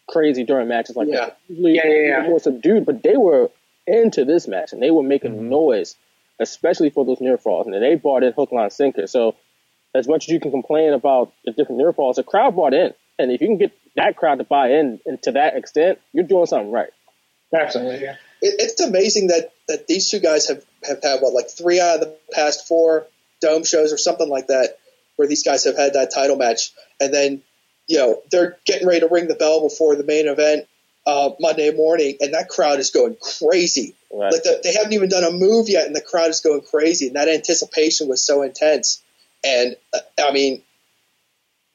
[0.08, 1.16] crazy during matches like Yeah.
[1.26, 1.38] that.
[1.48, 2.20] Usually, Yeah, yeah, yeah.
[2.20, 3.50] they're more subdued, but they were
[3.86, 5.94] into this match and they were making noise,
[6.40, 7.66] especially for those near falls.
[7.66, 9.06] And they brought in hook, line, sinker.
[9.06, 9.36] So,
[9.94, 12.92] as much as you can complain about the different near falls, the crowd bought in.
[13.18, 16.24] And if you can get that crowd to buy in and to that extent, you're
[16.24, 16.90] doing something right.
[17.54, 18.16] absolutely, yeah.
[18.42, 21.94] it, it's amazing that that these two guys have have had what like three out
[21.94, 23.06] of the past four
[23.40, 24.78] dome shows or something like that
[25.16, 27.42] where these guys have had that title match and then
[27.86, 30.66] you know they're getting ready to ring the bell before the main event
[31.06, 34.32] uh, Monday morning and that crowd is going crazy Right.
[34.32, 37.08] like the, they haven't even done a move yet and the crowd is going crazy
[37.08, 39.02] and that anticipation was so intense
[39.44, 40.62] and uh, I mean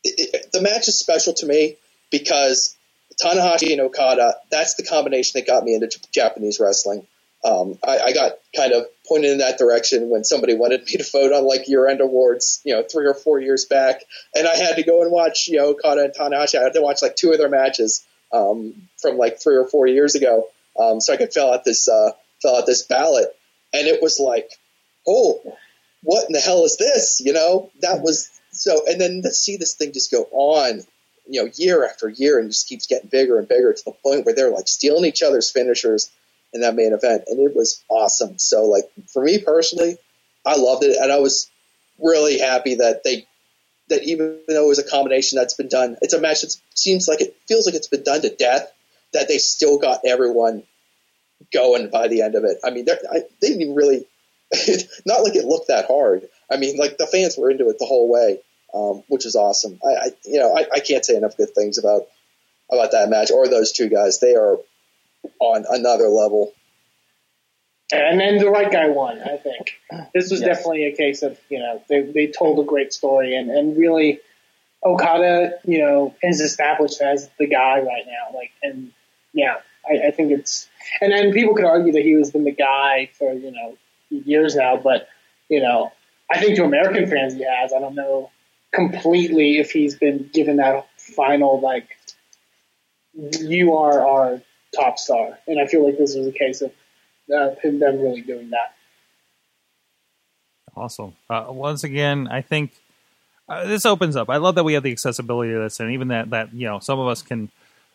[0.04, 1.76] it, it, the match is special to me
[2.12, 2.76] because
[3.22, 7.06] Tanahashi and Okada, that's the combination that got me into Japanese wrestling.
[7.44, 11.10] Um, I, I got kind of pointed in that direction when somebody wanted me to
[11.12, 14.02] vote on like year end awards, you know, three or four years back.
[14.36, 16.60] And I had to go and watch, you know, Okada and Tanahashi.
[16.60, 19.88] I had to watch like two of their matches, um, from like three or four
[19.88, 20.48] years ago.
[20.78, 22.12] Um, so I could fill out this, uh,
[22.42, 23.36] fill out this ballot.
[23.74, 24.52] And it was like,
[25.08, 25.42] oh,
[26.04, 27.22] what in the hell is this?
[27.24, 30.82] You know, that was so, and then to see this thing just go on,
[31.28, 34.26] you know, year after year and just keeps getting bigger and bigger to the point
[34.26, 36.10] where they're like stealing each other's finishers
[36.54, 37.24] in that main event.
[37.28, 38.38] And it was awesome.
[38.40, 39.98] So like for me personally,
[40.46, 40.98] I loved it.
[41.00, 41.50] And I was
[42.00, 43.28] really happy that they,
[43.90, 47.08] that even though it was a combination that's been done, it's a match that seems
[47.08, 48.72] like it feels like it's been done to death,
[49.14, 50.64] that they still got everyone
[51.52, 52.58] going by the end of it.
[52.64, 54.06] I mean, I, they didn't even really,
[55.06, 56.28] not like it looked that hard.
[56.52, 58.40] I mean, like the fans were into it the whole way,
[58.74, 59.80] um, which is awesome.
[59.84, 62.04] I, I you know, I, I can't say enough good things about
[62.72, 64.20] about that match or those two guys.
[64.20, 64.58] They are
[65.40, 66.54] on another level.
[67.92, 69.72] And then the right guy won, I think.
[70.14, 70.58] This was Yes.
[70.58, 74.20] definitely a case of, you know, they, they told a great story and, and really
[74.86, 78.38] Okada, you know, is established as the guy right now.
[78.38, 78.92] Like, and
[79.34, 79.56] yeah,
[79.90, 80.70] I, I think it's,
[81.02, 83.76] and then people could argue that he was been the guy for, you know,
[84.10, 85.08] years now, but,
[85.50, 85.92] you know,
[86.32, 87.74] I think to American fans he has.
[87.74, 88.30] I don't know
[88.72, 91.90] completely if he's been given that final, like,
[93.14, 94.42] you are our
[94.76, 95.38] top star.
[95.48, 96.72] And I feel like this was a case of
[97.34, 98.74] uh, him them really doing that.
[100.76, 101.14] Awesome.
[101.30, 102.72] Uh, once again, I think
[103.48, 104.30] uh, this opens up.
[104.30, 106.80] I love that we have the accessibility to this, and even that that you know
[106.80, 107.50] some of us can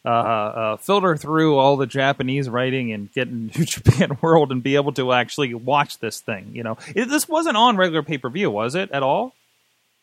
[0.05, 4.75] uh, uh, filter through all the Japanese writing and get into Japan World and be
[4.75, 6.51] able to actually watch this thing.
[6.53, 9.35] You know, it, this wasn't on regular pay per view, was it at all?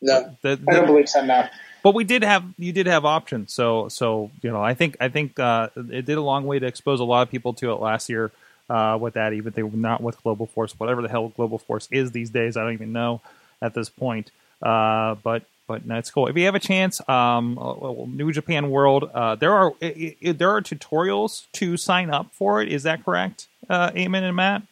[0.01, 1.49] No, The- I don't believe so now.
[1.83, 3.53] But we did have you did have options.
[3.53, 6.65] So so you know, I think I think uh, it did a long way to
[6.65, 8.31] expose a lot of people to it last year.
[8.69, 11.89] Uh, with that, even they were not with Global Force, whatever the hell Global Force
[11.91, 13.19] is these days, I don't even know
[13.61, 14.31] at this point.
[14.61, 16.27] Uh, but but that's cool.
[16.27, 20.31] If you have a chance, um, uh, New Japan World, uh, there are i i
[20.31, 22.71] there are tutorials to sign up for it.
[22.71, 24.63] Is that correct, uh, Eamon and Matt?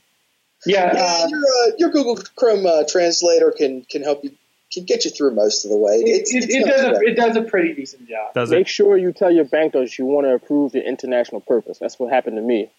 [0.66, 4.32] Yeah, Yeah, uh, your, uh, your Google Chrome uh, translator can can help you
[4.72, 5.94] can get you through most of the way.
[5.96, 8.34] it, It's, it, it's it does a, it does a pretty decent job.
[8.34, 8.70] Does Make it?
[8.70, 11.78] sure you tell your bankers you want to approve the international purpose.
[11.80, 12.70] That's what happened to me.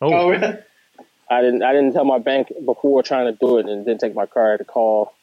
[0.00, 0.58] Oh, Oh, really?
[1.30, 4.14] I didn't I didn't tell my bank before trying to do it and didn't take
[4.14, 4.46] my card.
[4.46, 5.14] I had to call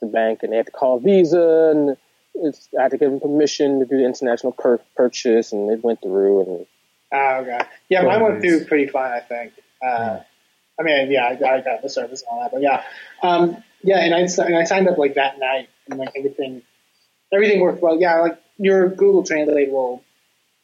[0.00, 1.96] the bank and they had to call Visa and
[2.34, 5.82] it's, I had to give them permission to do the international pur- purchase and it
[5.82, 6.66] went through and
[7.12, 7.60] Oh, okay.
[7.88, 9.52] Yeah, mine went through pretty fine, I think.
[9.82, 10.18] Uh,
[10.78, 12.82] I mean, yeah, I, I got the service and all that, but yeah,
[13.22, 16.62] um, yeah, and I s- and I signed up like that night, and like everything,
[17.32, 18.00] everything worked well.
[18.00, 20.02] Yeah, like your Google Translate will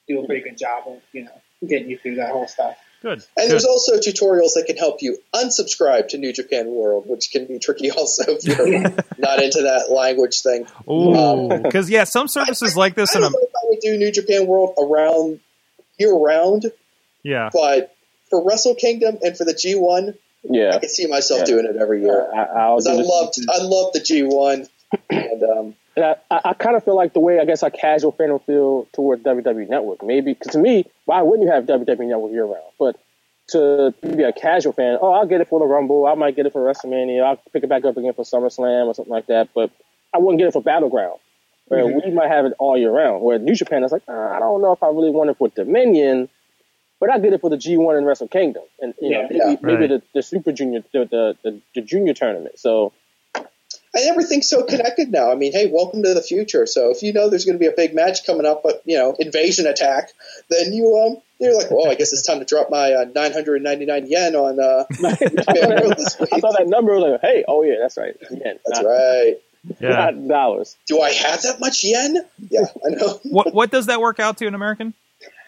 [0.08, 2.76] do a pretty good job of you know getting you through that whole stuff.
[3.00, 3.12] good.
[3.12, 3.50] And good.
[3.50, 7.58] there's also tutorials that can help you unsubscribe to New Japan World, which can be
[7.58, 8.80] tricky also if you're
[9.18, 10.66] not into that language thing.
[10.90, 13.80] Ooh, um, because yeah, some services like this, I and don't know if I would
[13.80, 15.40] do New Japan World around
[15.98, 16.70] year round,
[17.22, 17.94] yeah, but
[18.28, 20.76] for Wrestle Kingdom and for the G1, yeah.
[20.76, 21.44] I can see myself Yeah.
[21.46, 22.28] doing it every year.
[22.32, 24.68] I, do I loved I loved the G1,
[25.10, 27.70] and um, And I, I, I kind of feel like the way I guess a
[27.70, 30.02] casual fan will feel towards WWE Network.
[30.02, 32.64] Maybe because to me, why wouldn't you have WWE Network year round?
[32.80, 32.96] But
[33.50, 36.06] to be a casual fan, oh, I'll get it for the Rumble.
[36.06, 37.22] I might get it for WrestleMania.
[37.22, 39.50] I'll pick it back up again for SummerSlam or something like that.
[39.54, 39.70] But
[40.12, 41.20] I wouldn't get it for Battleground.
[41.66, 43.22] Where we might have it all year round.
[43.22, 45.48] Where New Japan is like, ah, I don't know if I really want it for
[45.48, 46.28] Dominion,
[47.04, 49.56] but I did it for the G1 and Wrestle Kingdom, and you know maybe, Yeah.
[49.60, 49.88] maybe Right.
[49.90, 52.58] the, the Super Junior, the, the the the Junior tournament.
[52.58, 52.92] So
[53.36, 55.30] and everything's so connected now.
[55.30, 56.66] I mean, hey, welcome to the future.
[56.66, 58.96] So if you know there's going to be a big match coming up, but you
[58.98, 60.10] know, invasion attack,
[60.50, 64.06] then you um, you're like, well, I guess it's time to drop my uh, 999
[64.08, 66.30] yen on uh, Japan World this week.
[66.32, 66.98] I saw that number.
[66.98, 68.16] Like, hey, oh yeah, that's right.
[68.30, 69.34] Yen, That's not, right.
[69.80, 69.88] yeah.
[70.10, 70.76] not dollars.
[70.86, 72.16] Do I have that much yen?
[72.50, 73.20] Yeah, I know.
[73.24, 74.94] What what does that work out to in American?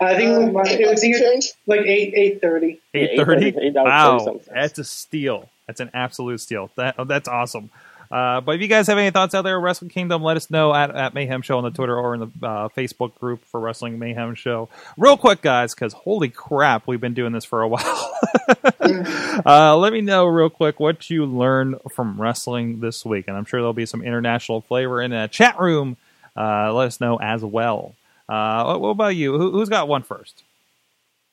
[0.00, 1.52] I think Um, it was change?
[1.66, 2.80] like eight eight thirty.
[2.94, 3.52] Eight thirty.
[3.52, 5.48] $8.30, $8.30 Wow, that's a steal.
[5.66, 6.70] That's an absolute steal.
[6.76, 7.70] That oh, that's awesome.
[8.08, 10.72] Uh, but if you guys have any thoughts out there, Wrestle Kingdom, let us know
[10.72, 13.98] at, at Mayhem Show on the Twitter or in the uh, Facebook group for Wrestling
[13.98, 14.68] Mayhem Show.
[14.96, 18.18] Real quick, guys, because holy crap, we've been doing this for a while.
[19.44, 23.44] uh, let me know real quick what you learned from wrestling this week, and I'm
[23.44, 25.96] sure there'll be some international flavor in the chat room.
[26.36, 27.94] Uh, let us know as well.
[28.28, 29.38] Uh, what, what about you?
[29.38, 30.42] Who, who's got one first?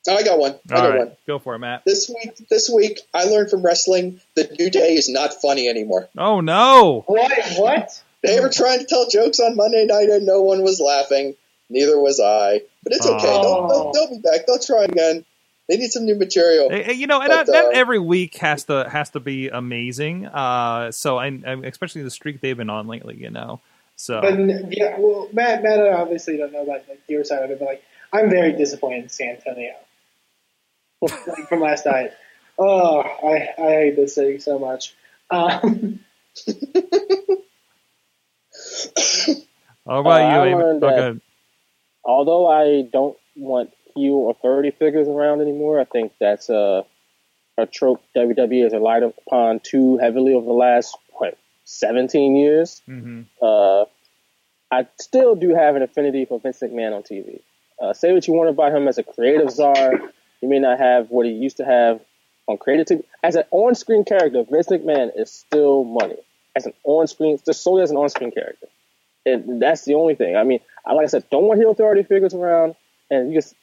[0.08, 0.54] I got one.
[0.70, 1.16] I All got right, one.
[1.26, 1.84] go for it, Matt.
[1.86, 6.08] This week, this week, I learned from wrestling that New Day is not funny anymore.
[6.18, 7.04] Oh no!
[7.06, 7.32] What?
[7.56, 8.02] What?
[8.22, 11.34] They were trying to tell jokes on Monday night and no one was laughing.
[11.70, 12.60] Neither was I.
[12.82, 13.22] But it's okay.
[13.22, 14.46] They'll, they'll, they'll be back.
[14.46, 15.24] They'll try again.
[15.68, 16.68] They need some new material.
[16.70, 19.20] Hey, hey, You know, and But, not, not uh, every week has to has to
[19.20, 20.26] be amazing.
[20.26, 23.60] Uh, so, and, and especially the streak they've been on lately, you know.
[23.96, 24.38] So, But
[24.76, 27.66] yeah, well, Matt, Matt, I obviously don't know about like, your side of it, but
[27.66, 29.74] like, I'm very disappointed in San Antonio.
[31.02, 32.12] like from last night.
[32.58, 34.94] Oh, I, I hate this city so much.
[35.30, 36.00] Um,
[39.86, 40.50] how about Uh, you?
[40.50, 40.62] Amy?
[40.62, 41.20] Oh, that-
[42.06, 46.84] Although I don't want heel authority figures around anymore, I think that's a
[47.56, 51.03] a trope WWE has relied upon too heavily over the last what
[51.64, 52.82] 17 years.
[52.88, 53.26] Mhm.
[53.40, 53.86] Uh,
[54.70, 57.40] I still do have an affinity for Vince McMahon on TV.
[57.80, 60.00] Uh, say what you want about him as a creative czar,
[60.40, 62.00] he may not have what he used to have
[62.46, 63.04] on creative TV.
[63.22, 66.16] As an on-screen character, Vince McMahon is still money.
[66.56, 68.68] As an on-screen, just solely as an on-screen character.
[69.26, 70.36] And that's the only thing.
[70.36, 72.74] I mean, I, like I said, don't want heel authority figures around,
[73.10, 73.54] and you just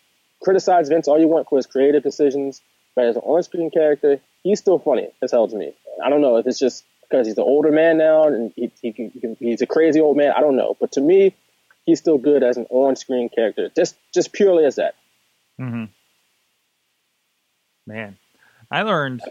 [0.41, 2.61] criticize Vince all you want for his creative decisions.
[2.95, 5.73] But as an on-screen character, he's still funny as hell to me.
[6.03, 8.93] I don't know if it's just because he's an older man now and he, he,
[8.93, 10.31] can- he he's a crazy old man.
[10.35, 11.35] I don't know, but to me,
[11.85, 13.69] he's still good as an on-screen character.
[13.75, 14.95] Just just purely as that.
[15.59, 15.85] Mm-hmm.
[17.87, 18.17] Man,
[18.69, 19.21] I learned.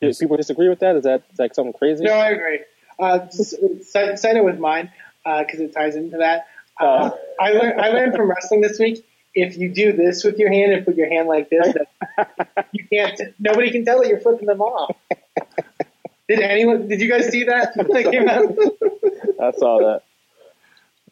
[0.00, 0.96] Do people disagree with that?
[0.96, 2.04] Is that like something crazy?
[2.04, 2.60] no, I agree.
[2.98, 4.90] Uh, side, side it with mine
[5.24, 6.46] because it ties into that.
[6.78, 9.06] Uh, I learned I learned from wrestling this week.
[9.34, 12.84] If you do this with your hand and put your hand like this, that you
[12.86, 13.18] can't.
[13.38, 14.94] Nobody can tell that you're flipping them off.
[16.36, 16.88] Did anyone?
[16.88, 17.76] Did you guys see that?
[17.76, 18.42] when it came out?
[19.40, 20.02] I saw that.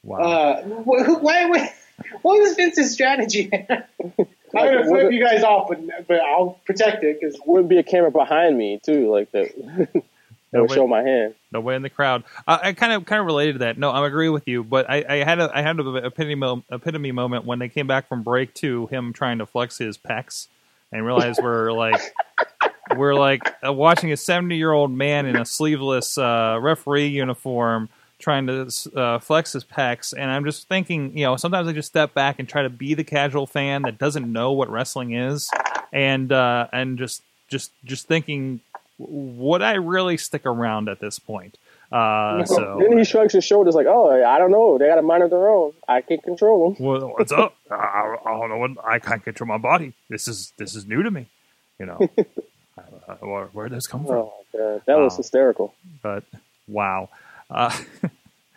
[0.03, 0.19] Wow.
[0.19, 1.73] Uh, wh- wh- why, why,
[2.23, 3.51] what was Vince's strategy?
[3.71, 3.87] I'm
[4.53, 7.83] gonna flip it- you guys off, but but I'll protect it because Wouldn't be a
[7.83, 9.55] camera behind me too, like that.
[9.93, 10.03] that
[10.53, 11.35] No, would but- show my hand.
[11.53, 12.25] Nobody in the crowd.
[12.47, 13.77] Uh, I kind of kind of related to that.
[13.77, 16.63] No, I agree with you, but I, I had a I had an epitome mo-
[16.71, 20.47] epitome moment when they came back from break to him trying to flex his pecs
[20.93, 22.01] and realized we're like
[22.97, 27.89] we're like uh, watching a seventy year old man in a sleeveless uh, referee uniform
[28.19, 31.89] trying to uh, flex his pecs, and I'm just thinking, you know, sometimes I just
[31.89, 35.51] step back and try to be the casual fan that doesn't know what wrestling is,
[35.93, 38.61] and uh, and just just just thinking
[38.99, 41.57] would I really stick around at this point?
[41.91, 44.79] Uh, so then he shrugs his shoulders like, "Oh, I don't know.
[44.79, 45.73] They got a mind of their own.
[45.89, 47.57] I can't control them." Well, what's up?
[47.71, 49.95] I, I don't know what I can't control my body.
[50.09, 51.27] This is this is new to me.
[51.81, 51.99] You know,
[53.11, 54.17] uh, where where did this come from?
[54.17, 54.83] Oh, God.
[54.87, 55.17] that was Wow.
[55.17, 55.75] hysterical.
[56.03, 56.25] But
[56.69, 57.09] wow.
[57.51, 57.77] Uh,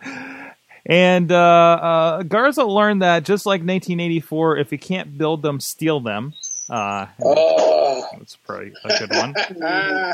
[0.85, 5.99] and uh, uh, Garza learned that just like 1984, if you can't build them, steal
[5.99, 6.33] them.
[6.69, 8.07] Uh, Oh.
[8.17, 9.33] that's probably a good one.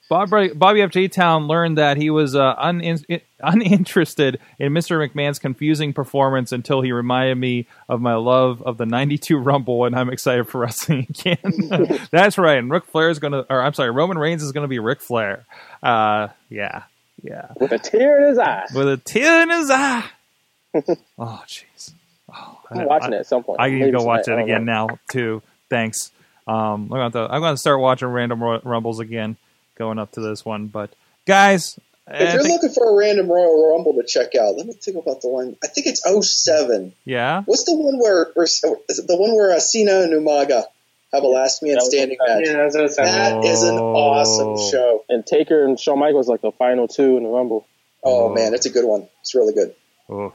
[0.09, 0.91] Bobby, Bobby F.
[0.91, 1.09] J.
[1.09, 4.97] Town learned that he was uh, unin- uninterested in Mr.
[5.05, 9.97] McMahon's confusing performance until he reminded me of my love of the '92 Rumble, and
[9.97, 11.99] I'm excited for wrestling again.
[12.13, 12.59] That's right.
[12.59, 14.79] And Ric Flair is going to, or I'm sorry, Roman Reigns is going to be
[14.79, 15.45] Ric Flair.
[15.83, 16.85] Uh, yeah,
[17.23, 18.67] yeah, With a tear in his eye.
[18.75, 20.05] with a tear in his eye.
[21.19, 21.93] oh, jeez.
[22.33, 23.61] Oh, I'm watching it at some point.
[23.61, 24.41] I need to go watch it tonight.
[24.41, 25.43] I again now too.
[25.71, 26.11] Thanks.
[26.47, 29.37] Um, I'm going to I'm going to start watching Random Ru- Rumbles again,
[29.77, 30.67] going up to this one.
[30.67, 30.95] But
[31.27, 31.79] guys,
[32.09, 34.73] If I you're think- looking for a random Royal Rumble to check out, let me
[34.75, 35.57] think about the one.
[35.63, 36.93] I think it's 07.
[37.05, 40.65] yeah, What's the one where, or is it the one where uh, Cena and Umaga
[41.13, 42.43] have a last man standing match?
[42.45, 43.95] Yeah, that's what it sounds That is an Oh.
[43.95, 45.05] awesome show.
[45.09, 47.67] And Taker and Shawn Michaels like the final two in the Rumble.
[48.05, 48.35] Oh, Oh.
[48.35, 49.09] man, it's a good one.
[49.23, 49.75] It's really good.
[50.13, 50.33] Oof.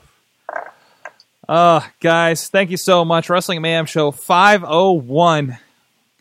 [1.48, 3.30] Uh, guys, thank you so much.
[3.30, 5.58] Wrestling Mayhem Show 501.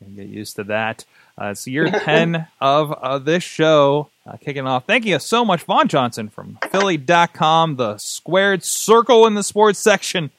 [0.01, 1.05] Gonna get used to that.
[1.41, 4.87] Uh, it's year 10 of uh, this show uh, kicking off.
[4.87, 10.31] Thank you so much, Vaughn Johnson from Philly.com, the squared circle in the sports section.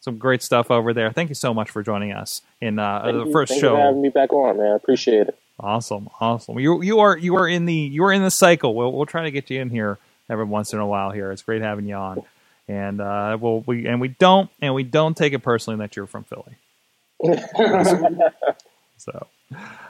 [0.00, 1.12] Some great stuff over there.
[1.12, 3.74] Thank you so much for joining us in uh, the you- first thank you show.
[3.76, 4.72] for having me back on, man.
[4.72, 5.38] I appreciate it.
[5.62, 6.58] Awesome, awesome.
[6.58, 8.74] You you are you are in the you are in the cycle.
[8.74, 9.98] We'll we'll try to get you in here
[10.30, 11.10] every once in a while.
[11.10, 12.22] Here, it's great having you on,
[12.66, 16.06] and uh, we'll we and we don't and we don't take it personally that you're
[16.06, 16.56] from Philly.
[18.96, 19.26] so,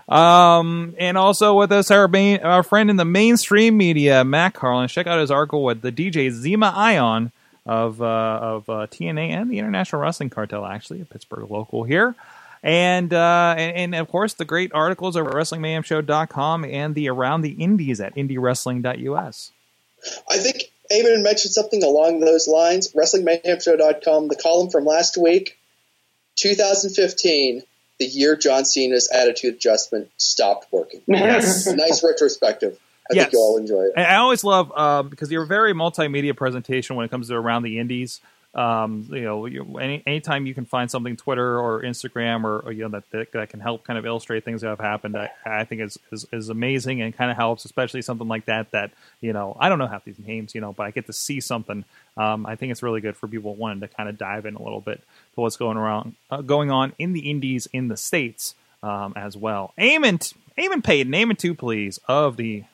[0.09, 4.89] um, and also with us our main our friend in the mainstream media, Matt Carlin.
[4.89, 7.32] Check out his article with the DJ Zema Ion
[7.66, 12.15] of uh, of uh, TNA and the International Wrestling Cartel, actually a Pittsburgh local here.
[12.62, 17.43] And, uh, and and of course the great articles over at WrestlingMayhemShow.com and the Around
[17.43, 19.51] the Indies at IndieWrestling.us.
[20.28, 22.93] I think Eamon mentioned something along those lines.
[22.93, 25.59] WrestlingMayhemShow.com, the column from last week,
[26.37, 27.62] 2015,
[28.01, 31.02] the year John Cena's attitude adjustment stopped working.
[31.06, 31.66] Yes.
[31.68, 32.77] nice retrospective.
[33.10, 33.24] I Yes.
[33.24, 33.93] think you'll all enjoy it.
[33.97, 37.35] And I always love um, because you're a very multimedia presentation when it comes to
[37.35, 38.20] around the indies.
[38.52, 39.47] Um, you know,
[39.77, 43.32] any anytime you can find something Twitter or Instagram or, or, you know that, that
[43.32, 46.27] that can help kind of illustrate things that have happened, I, I think is, is
[46.32, 48.72] is amazing and kind of helps, especially something like that.
[48.72, 48.90] That
[49.20, 51.40] you know, I don't know half these names, you know, but I get to see
[51.40, 51.85] something.
[52.16, 54.62] Um, I think it's really good for people wanting to kind of dive in a
[54.62, 54.98] little bit
[55.35, 59.36] to what's going around uh, going on in the indies in the states um, as
[59.36, 59.72] well.
[59.78, 62.64] Eamon, Eamon Payton, Eamon two, please, of the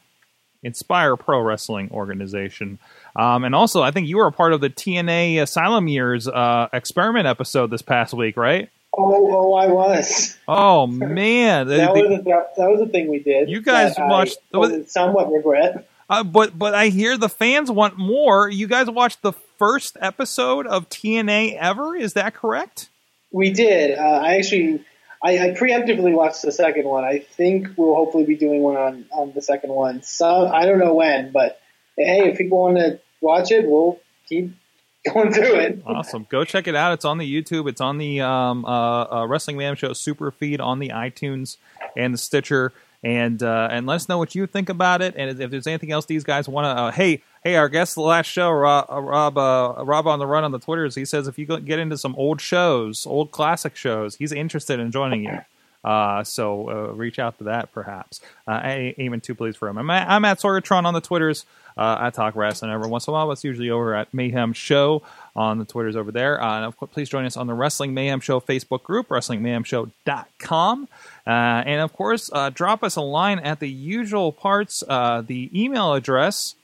[0.66, 2.78] Inspire Pro Wrestling organization.
[3.14, 6.68] Um, and also, I think you were a part of the TNA Asylum Years uh,
[6.72, 8.68] experiment episode this past week, right?
[8.98, 10.36] Oh, oh, I was.
[10.48, 13.48] Oh man, That the- was a, that, was a thing we did.
[13.48, 15.86] You guys that I watched- somewhat regret.
[16.10, 18.48] uh, but but I hear the fans want more.
[18.48, 21.94] You guys watched the first episode of TNA ever?
[21.96, 22.88] Is that correct?
[23.32, 23.98] We did.
[23.98, 24.82] Uh, I actually,
[25.22, 27.04] I, I preemptively watched the second one.
[27.04, 30.02] I think we'll hopefully be doing one on, on the second one.
[30.02, 31.60] So I don't know when, but
[31.96, 33.98] hey, if people want to watch it, we'll
[34.28, 34.54] keep
[35.12, 35.82] going through it.
[35.86, 36.26] Awesome.
[36.28, 36.92] Go check it out.
[36.92, 37.68] It's on the YouTube.
[37.68, 41.56] It's on the um, uh, uh, Wrestling Mayhem Show super feed on the iTunes
[41.96, 42.72] and the Stitcher.
[43.06, 45.14] And uh, and let us know what you think about it.
[45.16, 48.00] And if there's anything else these guys want to, uh, hey, hey, our guest the
[48.00, 51.28] last show, Rob, uh, Rob, uh, Rob on the run on the Twitters, he says
[51.28, 55.38] if you get into some old shows, old classic shows, he's interested in joining you.
[55.84, 58.20] Uh, so uh, reach out to that perhaps.
[58.44, 58.58] Uh,
[58.98, 59.78] Eamon two please for him.
[59.78, 61.46] I'm at, I'm at Sorgatron on the Twitters.
[61.76, 63.30] Uh, I talk wrestling every once in a while.
[63.30, 65.04] It's usually over at Mayhem Show
[65.36, 66.42] on the Twitters over there.
[66.42, 70.88] Uh, and of course, please join us on the Wrestling Mayhem Show Facebook group, WrestlingMayhemShow.com.
[71.26, 74.82] Uh, and of course, uh, drop us a line at the usual parts.
[74.88, 76.56] Uh, the email address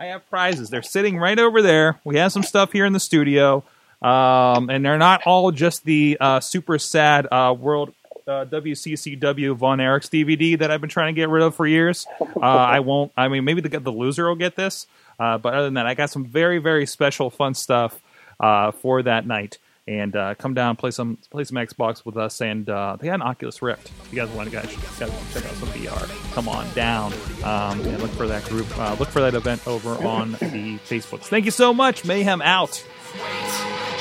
[0.00, 0.70] I have prizes.
[0.70, 2.00] They're sitting right over there.
[2.04, 3.64] We have some stuff here in the studio,
[4.02, 7.94] um, and they're not all just the uh, super sad uh, World
[8.28, 12.06] uh, WCCW Von Erichs DVD that I've been trying to get rid of for years.
[12.20, 13.10] Uh, I won't.
[13.16, 14.86] I mean, maybe the the loser will get this,
[15.18, 18.00] but other than that, I got some very very special fun stuff
[18.40, 19.58] uh, for that night.
[19.86, 23.14] And uh, come down, play some play some Xbox with us, and uh, they got
[23.14, 23.90] an Oculus Rift.
[24.04, 27.80] If you guys want to guys, guys check out some VR, come on down um,
[27.80, 28.66] and look for that group.
[28.78, 31.22] Uh, look for that event over on the Facebooks.
[31.22, 32.04] Thank you so much.
[32.04, 32.84] Mayhem out.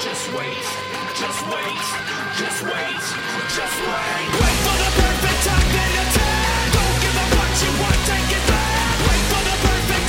[0.03, 0.86] Just wait,